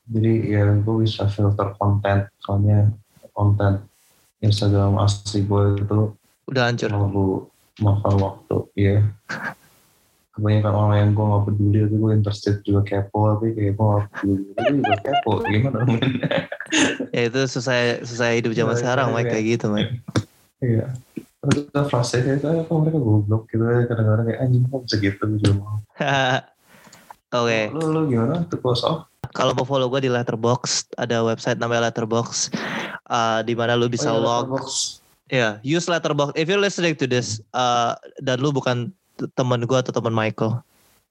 jadi 0.09 0.33
ya 0.43 0.63
gue 0.75 0.95
bisa 0.99 1.29
filter 1.29 1.77
konten 1.77 2.25
soalnya 2.41 2.89
konten 3.31 3.85
Instagram 4.41 4.97
asli 4.97 5.45
gue 5.45 5.77
itu 5.77 5.99
udah 6.49 6.63
hancur. 6.65 6.89
terlalu 6.89 7.27
makan 7.79 8.13
waktu 8.17 8.55
ya 8.75 8.95
kebanyakan 10.33 10.73
orang 10.73 10.97
yang 10.97 11.09
gue 11.11 11.25
gak 11.25 11.43
peduli 11.45 11.77
tapi 11.85 11.95
gue 11.95 12.11
interested 12.15 12.55
juga 12.63 12.81
kepo 12.81 13.19
tapi 13.35 13.45
kayak 13.53 13.73
gue 13.75 13.85
gak 13.85 14.05
peduli 14.11 14.43
tapi 14.55 14.73
juga 14.79 14.95
kepo 14.99 15.31
gimana 15.45 15.79
men 15.85 16.01
Ya 17.09 17.25
itu 17.25 17.41
susah 17.49 17.97
susah 18.05 18.29
hidup 18.37 18.53
zaman 18.53 18.77
Iya, 18.77 18.81
sekarang, 18.85 19.09
Mike 19.09 19.25
iya. 19.25 19.31
kayak 19.33 19.45
gitu, 19.57 19.65
Mike. 19.73 19.93
iya 20.61 20.85
terus 21.39 21.65
kita 21.65 21.81
frustasi 21.87 22.19
kayak 22.27 22.39
kayak 22.43 22.63
kok 22.67 22.75
mereka 22.77 22.99
goblok 22.99 23.43
gitu 23.47 23.63
ya 23.63 23.87
kadang-kadang 23.87 24.25
kayak 24.27 24.39
anjing 24.43 24.63
kok 24.67 24.81
bisa 24.83 24.95
gitu 24.99 25.21
gue 25.23 25.39
juga 25.39 25.53
mau 25.55 25.75
Oke. 27.31 27.59
lu 27.71 27.83
lu 27.95 28.01
gimana 28.11 28.43
tuh 28.43 28.59
close 28.59 28.83
off 28.83 29.07
Kalau 29.37 29.53
mau 29.53 29.65
follow 29.65 29.89
gue 29.93 30.05
di 30.05 30.11
Letterbox, 30.11 30.89
ada 30.97 31.21
website 31.21 31.61
namanya 31.61 31.89
Letterbox, 31.89 32.49
uh, 33.09 33.45
di 33.45 33.53
mana 33.53 33.77
lu 33.77 33.85
bisa 33.85 34.09
Oh, 34.09 34.17
iya, 34.17 34.25
log. 34.25 34.47
Ya, 35.29 35.49
use 35.61 35.85
letterbox. 35.85 36.33
If 36.33 36.49
you're 36.49 36.61
listening 36.61 36.97
to 36.97 37.05
this, 37.05 37.37
uh, 37.53 37.93
dan 38.25 38.41
lu 38.41 38.49
bukan 38.49 38.89
teman 39.37 39.61
gua 39.69 39.85
atau 39.85 39.93
teman 39.93 40.09
Michael, 40.09 40.57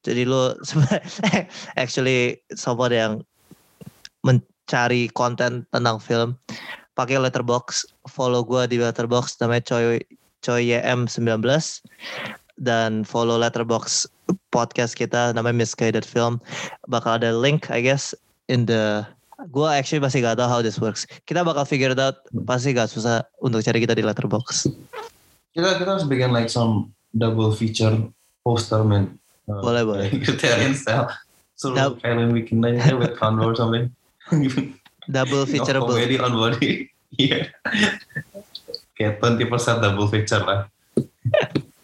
jadi 0.02 0.26
lu 0.26 0.58
sebenarnya 0.66 1.06
actually 1.82 2.42
someone 2.58 2.90
yang 2.90 3.12
mencari 4.26 5.06
konten 5.14 5.62
tentang 5.70 6.02
film, 6.02 6.34
pakai 6.98 7.22
letterbox. 7.22 7.86
Follow 8.10 8.42
gua 8.42 8.66
di 8.66 8.82
letterbox 8.82 9.38
namanya 9.38 9.62
Coy 9.70 10.02
Coy 10.42 10.66
YM 10.66 11.06
19 11.06 11.38
dan 12.58 13.02
follow 13.02 13.34
letterbox 13.34 14.04
podcast 14.50 14.92
kita 14.92 15.32
namanya 15.32 15.62
Misguided 15.62 16.02
Film. 16.02 16.42
Bakal 16.86 17.18
ada 17.18 17.30
link, 17.32 17.70
I 17.70 17.80
guess, 17.80 18.12
in 18.46 18.66
the 18.66 19.06
Gua 19.48 19.70
actually 19.70 20.02
masih 20.02 20.18
gak 20.20 20.34
tahu 20.34 20.50
how 20.50 20.58
this 20.58 20.82
works. 20.82 21.06
Kita 21.22 21.46
bakal 21.46 21.62
figure 21.62 21.94
it 21.94 22.00
out. 22.02 22.26
Pasti 22.42 22.74
gak 22.74 22.90
susah 22.90 23.22
untuk 23.38 23.62
cari 23.62 23.78
kita 23.78 23.94
di 23.94 24.02
letterbox. 24.02 24.66
kita 25.48 25.74
kita 25.74 25.90
harus 25.90 26.04
bikin 26.04 26.30
like 26.30 26.46
some 26.46 26.90
double 27.10 27.50
feature 27.50 27.94
poster 28.42 28.82
man 28.82 29.14
Uh, 29.48 29.64
Boleh, 29.64 29.80
boleh. 29.80 30.06
Criterion 30.28 30.76
style 30.76 31.08
so 31.56 31.72
Dou- 31.72 31.96
kalian 32.04 32.36
bikin 32.36 32.60
aja 32.60 32.92
with 32.92 33.16
Convo 33.16 33.48
or 33.48 33.56
something 33.56 33.88
Double 35.08 35.42
No 35.42 35.48
featureable. 35.48 35.96
comedy 35.96 36.20
on 36.20 36.36
body 36.36 36.84
iya 37.16 37.48
kayak 38.92 39.24
20% 39.24 39.48
double 39.80 40.04
feature 40.12 40.44
lah 40.44 40.68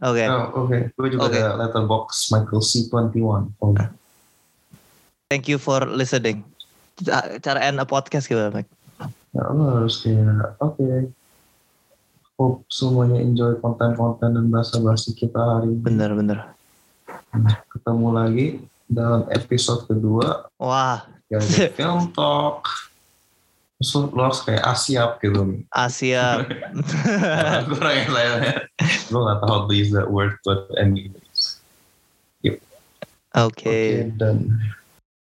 Oke. 0.00 0.24
Oh, 0.26 0.64
oke. 0.64 0.78
Gue 0.94 1.08
juga 1.10 1.28
Oke. 1.28 1.38
ada 1.38 1.56
letterbox 1.56 2.30
Michael 2.30 2.62
C21. 2.62 3.42
Oh, 3.60 3.72
Thank 5.26 5.46
you 5.46 5.58
for 5.58 5.82
listening. 5.84 6.46
Ca- 7.02 7.36
Cara 7.40 7.60
end 7.60 7.76
a 7.76 7.84
podcast 7.84 8.26
gimana, 8.26 8.50
Mike? 8.52 8.70
ya 9.36 9.44
lo 9.52 9.68
harus 9.68 10.00
kayak, 10.00 10.56
oke. 10.64 11.12
Hope 12.36 12.64
semuanya 12.68 13.20
enjoy 13.20 13.56
konten-konten 13.60 14.32
dan 14.32 14.46
bahasa-bahasa 14.48 15.12
kita 15.12 15.36
hari 15.36 15.72
ini. 15.72 15.80
Bener, 15.80 16.12
bener. 16.12 16.38
Ketemu 17.68 18.08
lagi 18.12 18.46
dalam 18.88 19.28
episode 19.28 19.84
kedua. 19.88 20.48
Wah, 20.56 21.04
film 21.76 22.12
talk. 22.12 22.64
Terus 23.76 23.90
lo, 23.92 24.00
lo 24.08 24.20
harus 24.32 24.40
kayak 24.40 24.64
asiap 24.64 25.20
gitu. 25.20 25.60
Asia. 25.68 26.48
gue 27.68 27.76
orang 27.76 27.96
yang 28.00 28.12
lainnya. 28.12 28.54
Gue 29.12 29.20
gak 29.20 29.38
tahu 29.44 29.48
how 29.52 29.60
to 29.68 29.74
use 29.76 29.92
that 29.92 30.08
word, 30.08 30.40
but 30.48 30.72
anyways. 30.80 31.60
Oke. 32.40 32.56
Oke, 33.36 34.08
dan 34.16 34.48